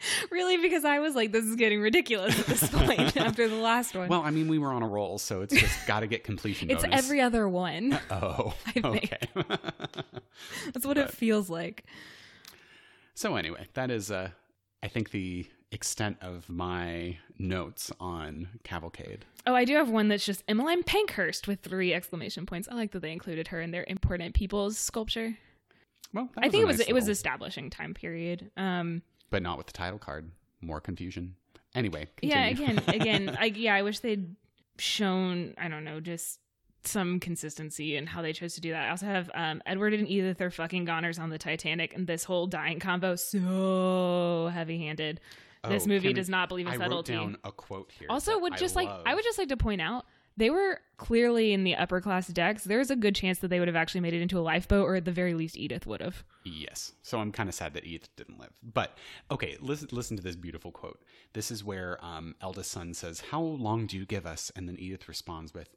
really 0.31 0.57
because 0.57 0.85
i 0.85 0.99
was 0.99 1.15
like 1.15 1.33
this 1.33 1.45
is 1.45 1.57
getting 1.57 1.81
ridiculous 1.81 2.39
at 2.39 2.47
this 2.47 2.69
point 2.69 3.17
after 3.17 3.49
the 3.49 3.55
last 3.57 3.95
one 3.95 4.09
Well, 4.09 4.23
I 4.23 4.31
mean, 4.31 4.49
we 4.49 4.59
were 4.59 4.73
on 4.73 4.83
a 4.83 4.89
roll, 4.89 5.19
so 5.19 5.43
it's 5.43 5.55
just 5.55 5.87
got 5.87 6.01
to 6.01 6.07
get 6.07 6.25
completion 6.25 6.71
it's 6.71 6.83
bonus. 6.83 7.05
every 7.05 7.21
other 7.21 7.49
one 7.49 7.99
Oh, 8.11 8.55
I 8.67 8.73
think. 8.73 8.87
okay. 8.87 9.57
that's 10.73 10.87
what 10.87 10.99
it 10.99 11.11
feels 11.11 11.49
like 11.51 11.85
so 13.17 13.37
anyway, 13.37 13.67
that 13.75 13.93
is, 13.93 14.11
uh, 14.11 14.31
I 14.83 14.89
think, 14.89 15.13
the 15.13 15.47
extent 15.71 16.17
of 16.21 16.49
my 16.49 17.19
notes 17.39 17.93
on 18.01 18.49
Cavalcade. 18.65 19.25
Oh, 19.47 19.55
I 19.55 19.65
do 19.65 19.77
have 19.77 19.89
one 19.89 20.09
that's 20.09 20.25
just 20.25 20.43
Emmeline 20.49 20.83
Pankhurst 20.83 21.47
with 21.47 21.61
three 21.61 21.95
exclamation 21.95 22.45
points. 22.45 22.67
I 22.69 22.75
like 22.75 22.91
that 22.91 23.03
they 23.03 23.13
included 23.13 23.47
her 23.49 23.61
in 23.61 23.71
their 23.71 23.85
important 23.87 24.35
people's 24.35 24.77
sculpture. 24.79 25.37
Well, 26.13 26.29
I 26.37 26.49
think 26.49 26.63
a 26.63 26.63
it 26.63 26.67
was 26.67 26.79
nice 26.79 26.89
it 26.89 26.93
was 26.93 27.09
establishing 27.09 27.71
time 27.71 27.95
period. 27.95 28.51
Um, 28.57 29.03
but 29.31 29.43
not 29.43 29.59
with 29.59 29.67
the 29.67 29.73
title 29.73 29.99
card. 29.99 30.31
More 30.61 30.81
confusion. 30.81 31.37
Anyway, 31.75 32.09
yeah, 32.23 32.47
again, 32.47 32.81
again, 32.87 33.37
I 33.41 33.47
yeah, 33.47 33.75
I 33.75 33.83
wish 33.83 33.99
they'd 34.01 34.35
shown 34.79 35.55
I 35.59 35.69
don't 35.69 35.85
know 35.85 36.01
just 36.01 36.41
some 36.85 37.19
consistency 37.19 37.97
in 37.97 38.07
how 38.07 38.21
they 38.23 38.33
chose 38.33 38.55
to 38.55 38.61
do 38.61 38.71
that. 38.73 38.87
I 38.87 38.91
also 38.91 39.07
have 39.07 39.31
um, 39.35 39.63
Edward 39.67 39.95
and 39.95 40.07
Edith 40.09 40.41
are 40.41 40.51
fucking 40.51 40.85
goners 40.85 41.19
on 41.19 41.31
the 41.31 41.39
Titanic, 41.39 41.95
and 41.95 42.07
this 42.07 42.25
whole 42.25 42.47
dying 42.47 42.79
combo 42.81 43.17
so 43.17 44.51
heavy 44.53 44.79
handed. 44.79 45.21
This 45.69 45.85
Oh, 45.85 45.89
movie 45.89 46.13
does 46.13 46.29
not 46.29 46.51
believe 46.51 46.67
in 46.67 46.75
I 46.75 46.77
wrote 46.77 46.83
subtlety. 47.07 47.15
down 47.15 47.39
a 47.43 47.51
quote 47.51 47.91
here. 47.99 48.07
Also, 48.11 48.39
would 48.39 48.53
I 48.53 48.57
just 48.57 48.77
like 48.77 48.89
I 49.07 49.15
would 49.15 49.25
just 49.25 49.39
like 49.39 49.49
to 49.49 49.57
point 49.57 49.81
out 49.81 50.05
they 50.37 50.51
were 50.51 50.81
clearly 50.97 51.53
in 51.53 51.65
the 51.65 51.75
upper 51.75 52.01
class 52.01 52.29
decks. 52.29 52.65
There's 52.65 52.91
a 52.91 52.97
good 52.97 53.15
chance 53.15 53.39
that 53.39 53.49
they 53.49 53.59
would 53.59 53.69
have 53.69 53.77
actually 53.77 54.01
made 54.01 54.15
it 54.15 54.23
into 54.23 54.39
a 54.39 54.43
lifeboat, 54.43 54.87
or 54.87 54.97
at 54.97 55.05
the 55.05 55.13
very 55.13 55.35
least, 55.35 55.57
Edith 55.57 55.87
would 55.87 56.01
have. 56.01 56.25
Yes. 56.45 56.93
So 57.03 57.19
I'm 57.19 57.33
kind 57.33 57.49
of 57.49 57.55
sad 57.55 57.75
that 57.75 57.85
Edith 57.85 58.15
didn't 58.17 58.39
live. 58.39 58.53
But 58.63 58.97
okay, 59.31 59.57
listen 59.61 59.89
listen 59.93 60.17
to 60.17 60.23
this 60.23 60.37
beautiful 60.37 60.71
quote. 60.71 61.03
This 61.33 61.51
is 61.51 61.65
where 61.65 61.99
um, 62.05 62.35
eldest 62.41 62.71
son 62.71 62.95
says, 62.95 63.21
"How 63.31 63.41
long 63.41 63.87
do 63.87 63.97
you 63.97 64.07
give 64.07 64.27
us?" 64.27 64.51
And 64.57 64.69
then 64.69 64.77
Edith 64.79 65.09
responds 65.09 65.53
with, 65.55 65.69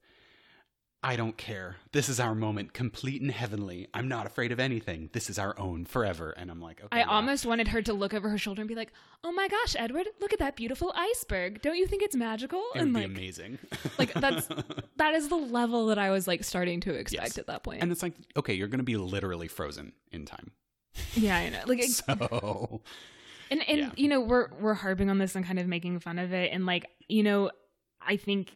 "I 1.04 1.16
don't 1.16 1.38
care. 1.38 1.78
This 1.92 2.10
is 2.10 2.20
our 2.20 2.34
moment, 2.36 2.74
complete 2.74 3.22
and 3.22 3.32
heavenly. 3.32 3.88
I'm 3.94 4.08
not 4.08 4.26
afraid 4.26 4.52
of 4.52 4.60
anything. 4.60 5.10
This 5.14 5.30
is 5.30 5.38
our 5.40 5.58
own 5.60 5.86
forever." 5.86 6.32
And 6.32 6.50
I'm 6.52 6.60
like, 6.62 6.80
okay. 6.82 6.88
I 6.92 7.00
yeah. 7.00 7.06
almost 7.10 7.46
wanted 7.46 7.68
her 7.70 7.82
to 7.84 7.94
look 7.94 8.14
over 8.14 8.30
her 8.30 8.38
shoulder 8.38 8.62
and 8.62 8.68
be 8.68 8.76
like, 8.76 8.92
"Oh 9.24 9.32
my 9.32 9.48
gosh, 9.48 9.76
Edward, 9.78 10.08
look 10.20 10.34
at 10.34 10.40
that 10.40 10.56
beautiful 10.56 10.92
iceberg! 10.96 11.62
Don't 11.62 11.78
you 11.78 11.88
think 11.88 12.02
it's 12.04 12.16
magical?" 12.16 12.64
It 12.76 12.82
and 12.82 12.94
would 12.94 13.00
be 13.00 13.06
amazing. 13.06 13.60
like 14.00 14.14
that's 14.14 14.48
that 14.98 15.14
is 15.14 15.30
the 15.30 15.36
level 15.38 15.88
that 15.88 15.98
I 16.00 16.10
was 16.10 16.28
like 16.28 16.44
starting 16.44 16.80
to 16.82 16.94
expect 16.94 17.24
Yes. 17.30 17.38
at 17.38 17.48
that 17.48 17.64
point. 17.64 17.82
and 17.82 17.92
it's 17.92 18.02
like, 18.04 18.14
okay, 18.36 18.54
you're 18.54 18.68
going 18.68 18.80
to 18.80 18.84
be 18.84 18.98
literally 18.98 19.48
frozen 19.48 19.94
in 20.12 20.26
time. 20.26 20.52
yeah, 21.14 21.38
I 21.38 21.50
know. 21.50 21.62
Like, 21.68 21.84
So 21.84 22.82
and 23.52 23.62
and 23.70 23.78
Yeah. 23.80 23.90
you 23.96 24.08
know, 24.10 24.20
we're 24.22 24.50
we're 24.60 24.74
harping 24.74 25.10
on 25.10 25.20
this 25.20 25.36
and 25.36 25.46
kind 25.46 25.60
of 25.60 25.68
making 25.68 26.00
fun 26.00 26.20
of 26.20 26.34
it, 26.34 26.52
and 26.52 26.66
like, 26.66 26.86
you 27.08 27.24
know, 27.24 27.52
I 28.02 28.18
think 28.18 28.52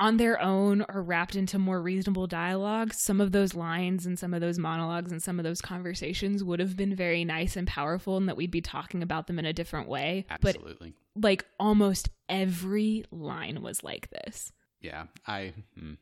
on 0.00 0.16
their 0.16 0.40
own 0.40 0.84
or 0.88 1.02
wrapped 1.02 1.36
into 1.36 1.58
more 1.58 1.80
reasonable 1.80 2.26
dialogue, 2.26 2.92
some 2.94 3.20
of 3.20 3.32
those 3.32 3.54
lines 3.54 4.06
and 4.06 4.18
some 4.18 4.34
of 4.34 4.40
those 4.40 4.58
monologues 4.58 5.12
and 5.12 5.22
some 5.22 5.38
of 5.38 5.44
those 5.44 5.60
conversations 5.60 6.42
would 6.42 6.58
have 6.58 6.76
been 6.76 6.96
very 6.96 7.24
nice 7.24 7.54
and 7.54 7.68
powerful, 7.68 8.16
and 8.16 8.26
that 8.26 8.36
we'd 8.36 8.50
be 8.50 8.62
talking 8.62 9.02
about 9.02 9.26
them 9.26 9.38
in 9.38 9.44
a 9.44 9.52
different 9.52 9.88
way. 9.88 10.26
But 10.40 10.56
absolutely. 10.56 10.94
like 11.14 11.44
almost 11.60 12.08
every 12.28 13.04
line 13.10 13.62
was 13.62 13.84
like 13.84 14.10
this. 14.10 14.50
yeah, 14.80 15.04
I 15.26 15.52
mm, 15.78 15.98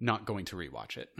not 0.00 0.24
going 0.24 0.46
to 0.46 0.56
rewatch 0.56 0.96
it. 0.96 1.10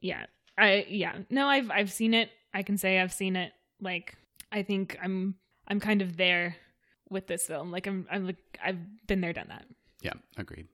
Yeah. 0.00 0.26
I 0.58 0.84
yeah. 0.88 1.16
No, 1.30 1.46
I've 1.46 1.70
I've 1.70 1.92
seen 1.92 2.12
it. 2.12 2.30
I 2.52 2.62
can 2.62 2.76
say 2.76 3.00
I've 3.00 3.12
seen 3.12 3.36
it. 3.36 3.52
Like 3.80 4.16
I 4.50 4.62
think 4.62 4.98
I'm 5.02 5.36
I'm 5.66 5.80
kind 5.80 6.02
of 6.02 6.16
there 6.16 6.56
with 7.08 7.26
this 7.26 7.46
film. 7.46 7.70
Like 7.70 7.86
I'm 7.86 8.06
I'm 8.10 8.26
like 8.26 8.58
I've 8.62 9.06
been 9.06 9.20
there 9.20 9.32
done 9.32 9.46
that. 9.48 9.64
Yeah, 10.02 10.14
agreed. 10.36 10.66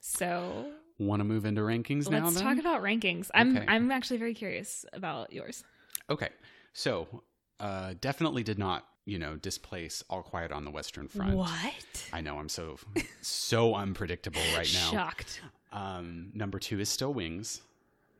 So 0.00 0.72
Want 0.98 1.20
to 1.20 1.24
move 1.24 1.46
into 1.46 1.62
rankings 1.62 2.10
now? 2.10 2.24
let's 2.24 2.34
then? 2.34 2.44
talk 2.44 2.58
about 2.58 2.82
rankings. 2.82 3.30
I'm 3.34 3.56
Okay. 3.56 3.64
I'm 3.66 3.90
actually 3.90 4.18
very 4.18 4.34
curious 4.34 4.84
about 4.92 5.32
yours. 5.32 5.64
Okay. 6.10 6.28
So, 6.72 7.22
uh, 7.58 7.94
definitely 8.00 8.42
did 8.42 8.58
not, 8.58 8.86
you 9.06 9.18
know, 9.18 9.36
displace 9.36 10.04
All 10.10 10.22
Quiet 10.22 10.52
on 10.52 10.64
the 10.64 10.70
Western 10.70 11.08
Front. 11.08 11.34
What? 11.36 12.08
I 12.12 12.20
know 12.20 12.38
I'm 12.38 12.48
so 12.50 12.78
so 13.22 13.74
unpredictable 13.84 14.42
right 14.54 14.70
now. 14.74 14.90
Shocked. 14.90 15.40
Um, 15.72 16.30
number 16.34 16.58
two 16.58 16.80
is 16.80 16.88
still 16.88 17.14
Wings. 17.14 17.62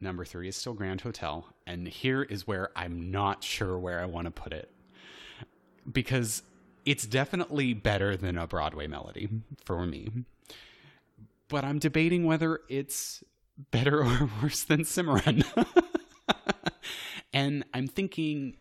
Number 0.01 0.25
three 0.25 0.49
is 0.49 0.57
still 0.57 0.73
Grand 0.73 1.03
Hotel, 1.03 1.47
and 1.67 1.87
here 1.87 2.23
is 2.23 2.47
where 2.47 2.71
I'm 2.75 3.11
not 3.11 3.45
sure 3.45 3.79
where 3.79 4.01
I 4.01 4.07
want 4.07 4.25
to 4.25 4.31
put 4.31 4.55
it 4.55 4.71
because 5.93 6.43
it's 6.87 7.07
definitely 7.07 7.75
better 7.75 8.17
than 8.17 8.39
a 8.39 8.47
Broadway 8.47 8.87
melody 8.87 9.29
for 9.67 9.85
me. 9.85 10.11
But 11.51 11.65
I'm 11.65 11.79
debating 11.79 12.25
whether 12.25 12.61
it's 12.71 13.23
better 13.71 14.03
or 14.05 14.31
worse 14.43 14.63
than 14.63 14.85
Cimarron. 14.87 15.45
and 17.35 17.65
I'm 17.75 17.87
thinking 17.87 18.57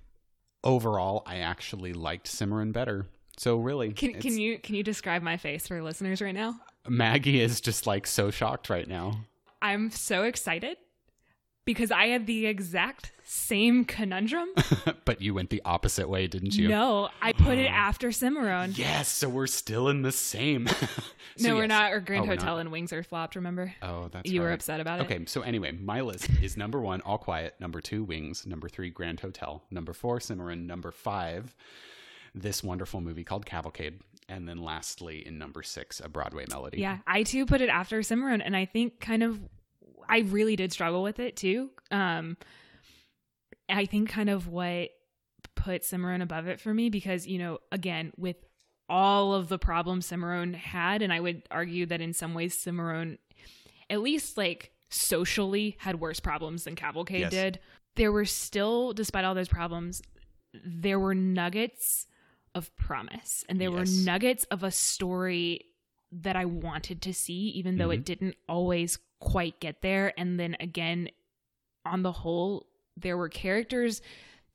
overall, 0.63 1.23
I 1.25 1.37
actually 1.37 1.93
liked 1.93 2.27
Cimarron 2.27 2.73
better. 2.73 3.05
So 3.37 3.55
really, 3.55 3.93
Can 3.93 4.15
can 4.15 4.37
you 4.37 4.59
can 4.59 4.75
you 4.75 4.83
describe 4.83 5.21
my 5.21 5.37
face 5.37 5.65
for 5.67 5.81
listeners 5.81 6.21
right 6.21 6.35
now? 6.35 6.59
Maggie 6.89 7.39
is 7.39 7.61
just 7.61 7.87
like 7.87 8.05
so 8.05 8.31
shocked 8.31 8.69
right 8.69 8.87
now. 8.87 9.13
I'm 9.61 9.91
so 9.91 10.23
excited 10.23 10.77
because 11.69 11.91
I 11.91 12.07
had 12.07 12.25
the 12.25 12.47
exact 12.47 13.11
same 13.23 13.85
conundrum. 13.85 14.49
but 15.05 15.21
you 15.21 15.35
went 15.35 15.51
the 15.51 15.61
opposite 15.63 16.09
way, 16.09 16.25
didn't 16.25 16.55
you? 16.55 16.67
No, 16.67 17.09
I 17.21 17.31
put 17.31 17.59
it 17.59 17.67
oh. 17.67 17.75
after 17.75 18.11
Cimarron. 18.11 18.73
Yes, 18.75 19.07
so 19.07 19.29
we're 19.29 19.45
still 19.45 19.87
in 19.87 20.01
the 20.01 20.11
same. 20.11 20.67
So 21.37 21.49
no, 21.49 21.55
we're 21.55 21.61
yes. 21.61 21.69
not. 21.69 21.93
Or 21.93 22.01
Grand 22.01 22.25
Oh, 22.25 22.27
Hotel 22.27 22.57
and 22.57 22.69
Wings 22.69 22.91
are 22.91 23.01
flopped. 23.01 23.37
Remember? 23.37 23.73
Oh, 23.81 24.09
that's 24.11 24.29
you 24.29 24.41
were 24.41 24.51
upset 24.51 24.81
about 24.81 24.99
it. 24.99 25.03
Okay, 25.03 25.23
so 25.25 25.41
anyway, 25.41 25.71
my 25.71 26.01
list 26.01 26.27
is 26.41 26.57
number 26.57 26.81
one, 26.81 26.99
All 27.01 27.17
Quiet. 27.17 27.55
Number 27.61 27.79
two, 27.79 28.03
Wings. 28.03 28.45
Number 28.45 28.67
three, 28.67 28.89
Grand 28.89 29.21
Hotel. 29.21 29.63
Number 29.71 29.93
four, 29.93 30.19
Cimarron. 30.19 30.67
Number 30.67 30.91
five, 30.91 31.55
this 32.35 32.61
wonderful 32.61 32.99
movie 32.99 33.23
called 33.23 33.45
Cavalcade. 33.45 34.01
And 34.27 34.49
then 34.49 34.57
lastly, 34.61 35.25
in 35.25 35.37
number 35.37 35.63
six, 35.63 36.01
a 36.01 36.09
Broadway 36.09 36.43
melody. 36.49 36.81
Yeah, 36.81 36.97
I 37.07 37.23
too 37.23 37.45
put 37.45 37.61
it 37.61 37.69
after 37.69 38.03
Cimarron, 38.03 38.41
and 38.41 38.57
I 38.57 38.65
think 38.65 38.99
kind 38.99 39.23
of, 39.23 39.39
I 40.09 40.19
really 40.19 40.55
did 40.55 40.73
struggle 40.73 41.03
with 41.03 41.19
it 41.19 41.35
too. 41.35 41.69
Um, 41.91 42.35
I 43.69 43.85
think 43.85 44.09
kind 44.09 44.29
of 44.29 44.47
what 44.47 44.89
put 45.55 45.85
Cimarron 45.85 46.21
above 46.21 46.47
it 46.47 46.59
for 46.59 46.73
me 46.73 46.89
because 46.89 47.27
you 47.27 47.37
know, 47.37 47.59
again, 47.71 48.11
with 48.17 48.37
all 48.89 49.33
of 49.35 49.49
the 49.49 49.59
problems 49.59 50.07
Cimarron 50.07 50.53
had, 50.53 51.01
and 51.01 51.13
I 51.13 51.19
would 51.19 51.43
argue 51.51 51.85
that 51.85 52.01
in 52.01 52.13
some 52.13 52.33
ways 52.33 52.57
Cimarron, 52.57 53.19
at 53.89 54.01
least 54.01 54.37
like 54.37 54.71
socially, 54.89 55.77
had 55.79 55.99
worse 55.99 56.19
problems 56.19 56.63
than 56.63 56.75
Cavalcade 56.75 57.21
Yes. 57.21 57.31
did. 57.31 57.59
There 57.95 58.11
were 58.11 58.25
still, 58.25 58.93
despite 58.93 59.25
all 59.25 59.35
those 59.35 59.49
problems, 59.49 60.01
there 60.65 60.99
were 60.99 61.13
nuggets 61.13 62.07
of 62.55 62.75
promise, 62.75 63.45
and 63.47 63.61
there 63.61 63.71
were 63.71 63.85
nuggets 63.85 64.45
of 64.45 64.63
a 64.63 64.71
story 64.71 65.65
that 66.11 66.35
I 66.35 66.45
wanted 66.45 67.03
to 67.03 67.13
see, 67.13 67.49
even 67.49 67.77
though 67.77 67.91
it 67.91 68.05
didn't 68.05 68.35
always 68.47 68.97
quite 69.19 69.59
get 69.59 69.81
there. 69.81 70.13
And 70.17 70.39
then 70.39 70.55
again, 70.59 71.09
on 71.85 72.03
the 72.03 72.11
whole, 72.11 72.67
there 72.97 73.17
were 73.17 73.29
characters 73.29 74.01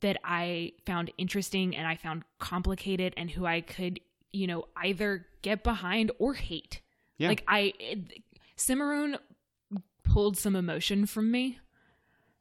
that 0.01 0.17
I 0.23 0.73
found 0.85 1.11
interesting 1.17 1.75
and 1.75 1.87
I 1.87 1.95
found 1.95 2.23
complicated 2.39 3.13
and 3.17 3.29
who 3.29 3.45
I 3.45 3.61
could, 3.61 3.99
you 4.31 4.47
know, 4.47 4.65
either 4.77 5.25
get 5.41 5.63
behind 5.63 6.11
or 6.19 6.33
hate. 6.33 6.81
Yeah. 7.17 7.29
Like 7.29 7.43
I, 7.47 7.73
it, 7.79 8.23
Cimarron 8.55 9.17
pulled 10.03 10.37
some 10.37 10.55
emotion 10.55 11.05
from 11.05 11.31
me. 11.31 11.59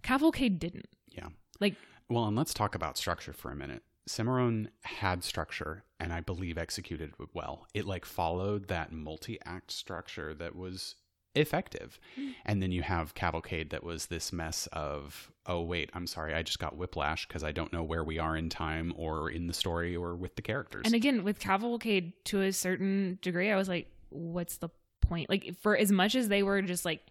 Cavalcade 0.03 0.59
didn't. 0.59 0.89
Yeah. 1.11 1.29
Like 1.61 1.77
Well, 2.09 2.27
and 2.27 2.37
let's 2.37 2.53
talk 2.53 2.75
about 2.75 2.99
structure 2.99 3.33
for 3.33 3.51
a 3.51 3.57
minute. 3.57 3.83
Cimarron 4.07 4.69
had 4.83 5.25
structure 5.25 5.85
and 5.99 6.13
I 6.13 6.21
believe 6.21 6.59
executed 6.59 7.15
it 7.19 7.29
well. 7.33 7.67
It 7.73 7.87
like 7.87 8.05
followed 8.05 8.69
that 8.69 8.93
multi-act 8.93 9.71
structure 9.71 10.35
that 10.35 10.55
was 10.55 10.97
effective. 11.35 11.99
Hmm. 12.15 12.31
And 12.45 12.63
then 12.63 12.73
you 12.73 12.83
have 12.83 13.15
Cavalcade 13.15 13.71
that 13.71 13.83
was 13.83 14.07
this 14.07 14.33
mess 14.33 14.69
of, 14.73 15.31
oh 15.47 15.61
wait, 15.63 15.91
I'm 15.95 16.07
sorry, 16.07 16.35
I 16.35 16.43
just 16.43 16.59
got 16.59 16.77
whiplash 16.77 17.27
because 17.27 17.45
I 17.45 17.53
don't 17.53 17.73
know 17.73 17.83
where 17.83 18.05
we 18.05 18.19
are 18.19 18.37
in 18.37 18.49
time 18.49 18.95
or 18.97 19.31
in 19.31 19.47
the 19.47 19.53
story 19.53 19.97
or 19.97 20.15
with 20.15 20.37
the 20.37 20.43
characters. 20.43 20.83
And 20.85 20.95
again, 20.95 21.25
with 21.25 21.39
Cavalcade, 21.39 22.13
to 22.27 22.43
a 22.43 22.53
certain 22.53 23.19
degree, 23.23 23.51
I 23.51 23.57
was 23.57 23.69
like, 23.69 23.89
what's 24.11 24.59
the 24.59 24.69
point? 25.01 25.29
Like, 25.29 25.55
for 25.61 25.77
as 25.77 25.91
much 25.91 26.15
as 26.15 26.29
they 26.29 26.43
were 26.43 26.63
just 26.63 26.85
like 26.85 27.03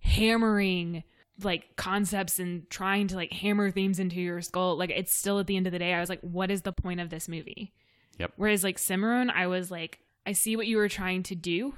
hammering 0.00 1.02
like 1.42 1.74
concepts 1.76 2.38
and 2.38 2.68
trying 2.70 3.08
to 3.08 3.16
like 3.16 3.32
hammer 3.32 3.70
themes 3.70 3.98
into 3.98 4.20
your 4.20 4.40
skull, 4.40 4.76
like, 4.76 4.90
it's 4.90 5.14
still 5.14 5.40
at 5.40 5.46
the 5.46 5.56
end 5.56 5.66
of 5.66 5.72
the 5.72 5.78
day, 5.78 5.94
I 5.94 6.00
was 6.00 6.08
like, 6.08 6.20
what 6.20 6.50
is 6.50 6.62
the 6.62 6.72
point 6.72 7.00
of 7.00 7.10
this 7.10 7.28
movie? 7.28 7.72
Yep. 8.18 8.34
Whereas, 8.36 8.62
like, 8.62 8.78
Cimarron, 8.78 9.30
I 9.30 9.48
was 9.48 9.70
like, 9.72 9.98
I 10.24 10.32
see 10.32 10.54
what 10.54 10.68
you 10.68 10.76
were 10.76 10.88
trying 10.88 11.24
to 11.24 11.34
do. 11.34 11.74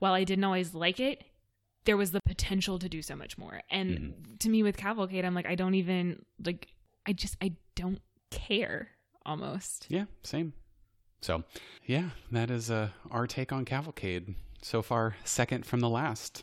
While 0.00 0.12
I 0.12 0.24
didn't 0.24 0.44
always 0.44 0.74
like 0.74 0.98
it, 0.98 1.22
there 1.84 1.96
was 1.96 2.10
the 2.10 2.20
potential 2.26 2.78
to 2.78 2.88
do 2.88 3.00
so 3.00 3.14
much 3.14 3.38
more. 3.38 3.62
And 3.70 4.36
to 4.40 4.48
me, 4.48 4.62
with 4.62 4.76
Cavalcade, 4.76 5.24
I'm 5.24 5.34
like, 5.34 5.46
I 5.46 5.54
don't 5.54 5.74
even, 5.74 6.24
like, 6.44 6.68
I 7.06 7.12
just, 7.12 7.36
I 7.40 7.52
don't 7.74 8.00
care 8.30 8.88
almost. 9.24 9.86
yeah, 9.88 10.04
same. 10.22 10.52
So, 11.22 11.44
yeah, 11.86 12.10
that 12.32 12.50
is 12.50 12.70
uh, 12.70 12.88
our 13.10 13.26
take 13.26 13.52
on 13.52 13.64
Cavalcade. 13.64 14.34
So 14.62 14.82
far, 14.82 15.16
second 15.24 15.64
from 15.64 15.80
the 15.80 15.88
last. 15.88 16.42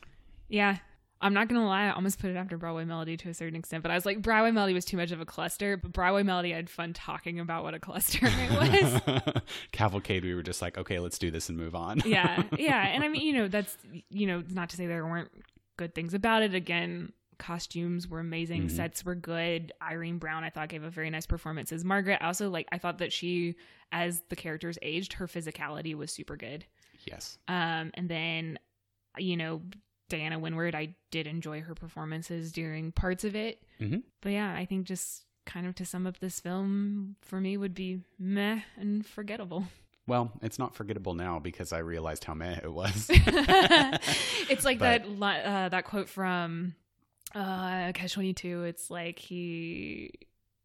Yeah. 0.50 0.78
I'm 1.22 1.34
not 1.34 1.48
gonna 1.48 1.66
lie, 1.66 1.86
I 1.88 1.92
almost 1.92 2.20
put 2.20 2.30
it 2.30 2.36
after 2.36 2.58
Broadway 2.58 2.86
Melody 2.86 3.18
to 3.18 3.30
a 3.30 3.34
certain 3.34 3.56
extent, 3.56 3.82
but 3.84 3.92
I 3.92 3.96
was 3.96 4.06
like, 4.06 4.22
Broadway 4.22 4.52
Melody 4.52 4.74
was 4.74 4.86
too 4.86 4.98
much 4.98 5.12
of 5.12 5.20
a 5.20 5.26
cluster, 5.26 5.76
but 5.78 5.92
Broadway 5.92 6.24
Melody 6.24 6.54
I 6.54 6.58
had 6.58 6.70
fun 6.70 6.94
talking 6.94 7.40
about 7.40 7.64
what 7.64 7.74
a 7.74 7.80
cluster 7.80 8.20
it 8.24 9.04
was. 9.34 9.42
Cavalcade, 9.72 10.24
we 10.24 10.34
were 10.36 10.44
just 10.44 10.62
like, 10.62 10.78
okay, 10.78 11.00
let's 11.00 11.18
do 11.18 11.32
this 11.32 11.50
and 11.50 11.58
move 11.58 11.74
on. 11.76 12.02
yeah, 12.06 12.44
yeah. 12.58 12.88
And 12.88 13.04
I 13.04 13.08
mean, 13.08 13.22
you 13.26 13.34
know, 13.34 13.48
that's 13.48 13.76
you 14.10 14.28
know, 14.28 14.44
not 14.50 14.70
to 14.70 14.76
say 14.78 14.86
there 14.86 15.06
weren't 15.06 15.30
good 15.78 15.96
things 15.96 16.14
about 16.14 16.44
it. 16.44 16.54
Again, 16.54 17.12
costumes 17.40 18.08
were 18.08 18.20
amazing, 18.20 18.70
sets 18.70 19.06
were 19.06 19.16
good. 19.16 19.72
Irene 19.82 20.18
Browne, 20.18 20.44
I 20.44 20.50
thought, 20.50 20.70
gave 20.70 20.84
a 20.84 20.90
very 20.90 21.10
nice 21.10 21.26
performance 21.26 21.72
as 21.72 21.84
Margaret. 21.86 22.20
I 22.22 22.28
also 22.28 22.50
like 22.50 22.68
I 22.72 22.78
thought 22.78 22.98
that 23.00 23.12
she, 23.14 23.56
as 23.92 24.22
the 24.30 24.36
characters 24.36 24.78
aged, 24.82 25.14
her 25.14 25.28
physicality 25.28 25.96
was 25.96 26.12
super 26.12 26.36
good. 26.36 26.66
yes. 27.06 27.38
Um, 27.48 27.92
and 27.94 28.10
then, 28.10 28.60
you 29.18 29.38
know, 29.38 29.62
Diana 30.10 30.40
Wynyard, 30.40 30.76
I 30.76 30.96
did 31.12 31.28
enjoy 31.28 31.62
her 31.62 31.76
performances 31.76 32.52
during 32.52 32.92
parts 32.92 33.24
of 33.24 33.36
it. 33.36 33.62
Mhm. 33.80 34.04
But 34.22 34.32
yeah, 34.32 34.54
I 34.56 34.66
think 34.66 34.86
just 34.88 35.24
kind 35.46 35.66
of 35.68 35.76
to 35.76 35.86
sum 35.86 36.06
up 36.08 36.20
this 36.20 36.40
film 36.40 37.16
for 37.22 37.40
me 37.40 37.58
would 37.58 37.74
be 37.74 38.02
meh 38.20 38.62
and 38.78 39.06
forgettable. 39.06 39.66
Well, 40.08 40.32
it's 40.42 40.58
not 40.58 40.74
forgettable 40.76 41.14
now 41.16 41.40
because 41.40 41.74
I 41.74 41.80
realized 41.80 42.24
how 42.24 42.34
meh 42.34 42.60
it 42.64 42.72
was. 42.72 43.08
it's 43.12 44.66
like 44.66 44.80
But- 44.80 45.04
that 45.20 45.46
uh, 45.46 45.70
that 45.70 45.84
quote 45.86 46.10
from 46.10 46.76
uh, 47.36 47.92
Catch 47.94 48.14
Twenty 48.14 48.34
Two. 48.34 48.64
It's 48.64 48.90
like 48.90 49.20
he 49.20 50.12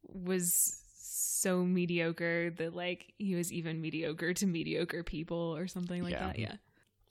was 0.09 0.78
so 0.97 1.64
mediocre 1.64 2.51
that 2.51 2.74
like 2.74 3.12
he 3.18 3.34
was 3.34 3.53
even 3.53 3.80
mediocre 3.80 4.32
to 4.34 4.47
mediocre 4.47 5.03
people 5.03 5.57
or 5.57 5.66
something 5.66 6.03
like 6.03 6.12
Yeah. 6.12 6.26
that. 6.26 6.38
Yeah. 6.38 6.55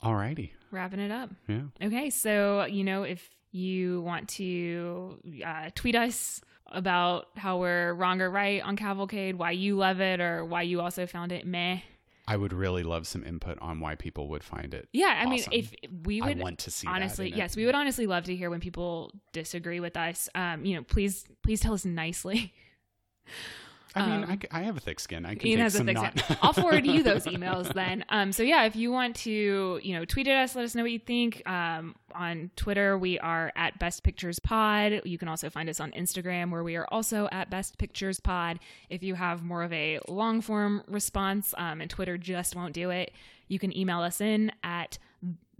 Alrighty. 0.02 0.50
Wrapping 0.70 1.00
it 1.00 1.10
up. 1.10 1.30
Yeah. 1.48 1.62
Okay, 1.82 2.10
so 2.10 2.64
you 2.64 2.84
know 2.84 3.02
if 3.02 3.28
you 3.52 4.00
want 4.02 4.28
to 4.30 5.18
uh, 5.46 5.70
tweet 5.74 5.94
us 5.94 6.40
about 6.66 7.28
how 7.36 7.58
we're 7.58 7.92
wrong 7.92 8.20
or 8.22 8.30
right 8.30 8.62
on 8.62 8.76
Cavalcade, 8.76 9.36
why 9.36 9.50
you 9.50 9.76
love 9.76 10.00
it, 10.00 10.20
or 10.20 10.44
why 10.44 10.62
you 10.62 10.80
also 10.80 11.06
found 11.06 11.30
it 11.32 11.46
meh. 11.46 11.80
I 12.26 12.36
would 12.36 12.52
really 12.52 12.82
love 12.84 13.06
some 13.06 13.24
input 13.24 13.58
on 13.60 13.80
why 13.80 13.96
people 13.96 14.28
would 14.28 14.44
find 14.44 14.72
it. 14.74 14.88
Yeah, 14.92 15.18
I 15.20 15.26
mean, 15.28 15.42
if 15.50 15.74
we 16.04 16.22
I 16.22 16.28
would 16.28 16.38
want 16.38 16.60
to 16.60 16.70
see 16.70 16.86
honestly 16.86 17.26
in 17.28 17.34
it. 17.34 17.36
yes 17.36 17.56
we 17.56 17.66
would 17.66 17.74
honestly 17.74 18.06
love 18.06 18.24
to 18.24 18.36
hear 18.36 18.48
when 18.48 18.60
people 18.60 19.12
disagree 19.32 19.80
with 19.80 19.96
us 19.96 20.28
um 20.34 20.64
you 20.64 20.76
know 20.76 20.82
please 20.82 21.24
please 21.42 21.60
tell 21.60 21.74
us 21.74 21.84
nicely 21.84 22.54
I 23.94 24.06
mean, 24.06 24.24
um, 24.24 24.38
I 24.52 24.58
I, 24.60 24.62
have 24.62 24.76
a 24.76 24.80
thick 24.80 25.00
skin. 25.00 25.26
I 25.26 25.34
can 25.34 25.46
Ian 25.46 25.58
take 25.58 25.62
has 25.64 25.74
a 25.74 25.78
some 25.78 25.86
thick 25.86 25.96
not- 25.96 26.18
skin. 26.18 26.36
I'll 26.42 26.52
forward 26.52 26.86
you 26.86 27.02
those 27.02 27.24
emails 27.26 27.72
then. 27.74 28.04
Um, 28.08 28.32
so 28.32 28.42
yeah, 28.42 28.64
if 28.64 28.74
you 28.76 28.90
want 28.90 29.16
to, 29.16 29.80
you 29.82 29.94
know, 29.94 30.04
tweet 30.04 30.28
at 30.28 30.42
us, 30.42 30.56
let 30.56 30.64
us 30.64 30.74
know 30.74 30.82
what 30.82 30.92
you 30.92 30.98
think. 30.98 31.42
Um, 31.48 31.94
on 32.14 32.50
Twitter, 32.56 32.96
we 32.98 33.18
are 33.18 33.52
at 33.56 33.78
Best 33.78 34.02
Pictures 34.02 34.38
Pod. 34.38 35.02
You 35.04 35.18
can 35.18 35.28
also 35.28 35.50
find 35.50 35.68
us 35.68 35.80
on 35.80 35.90
Instagram, 35.92 36.50
where 36.50 36.62
we 36.62 36.76
are 36.76 36.86
also 36.90 37.28
at 37.32 37.50
Best 37.50 37.78
Pictures 37.78 38.20
Pod. 38.20 38.58
If 38.90 39.02
you 39.02 39.14
have 39.14 39.42
more 39.42 39.62
of 39.62 39.72
a 39.72 39.98
long 40.08 40.40
form 40.40 40.82
response, 40.88 41.54
um, 41.58 41.80
and 41.80 41.90
Twitter 41.90 42.16
just 42.18 42.56
won't 42.56 42.74
do 42.74 42.90
it, 42.90 43.12
you 43.48 43.58
can 43.58 43.76
email 43.76 44.00
us 44.00 44.20
in 44.20 44.52
at 44.62 44.98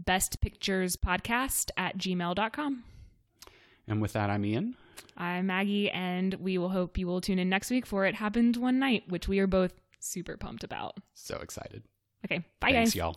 bestpicturespodcast 0.05 1.71
at 1.77 1.99
gmail.com. 1.99 2.85
And 3.89 4.01
with 4.01 4.13
that, 4.13 4.31
I'm 4.31 4.45
Ian. 4.45 4.77
I'm 5.17 5.47
Maggie, 5.47 5.91
and 5.91 6.35
we 6.35 6.59
will 6.59 6.71
hope 6.71 6.99
you 6.99 7.07
will 7.07 7.21
tune 7.21 7.39
in 7.39 7.49
next 7.49 7.71
week 7.71 7.87
for 7.87 8.07
It 8.07 8.15
Happened 8.15 8.57
One 8.57 8.79
Night, 8.79 9.05
which 9.09 9.29
we 9.29 9.39
are 9.39 9.47
both 9.47 9.73
super 10.01 10.37
pumped 10.37 10.65
about. 10.65 10.97
So 11.15 11.37
excited. 11.37 11.83
Okay, 12.25 12.45
bye 12.61 12.73
Thanks, 12.73 12.91
guys. 12.91 12.97
y'all. 12.97 13.17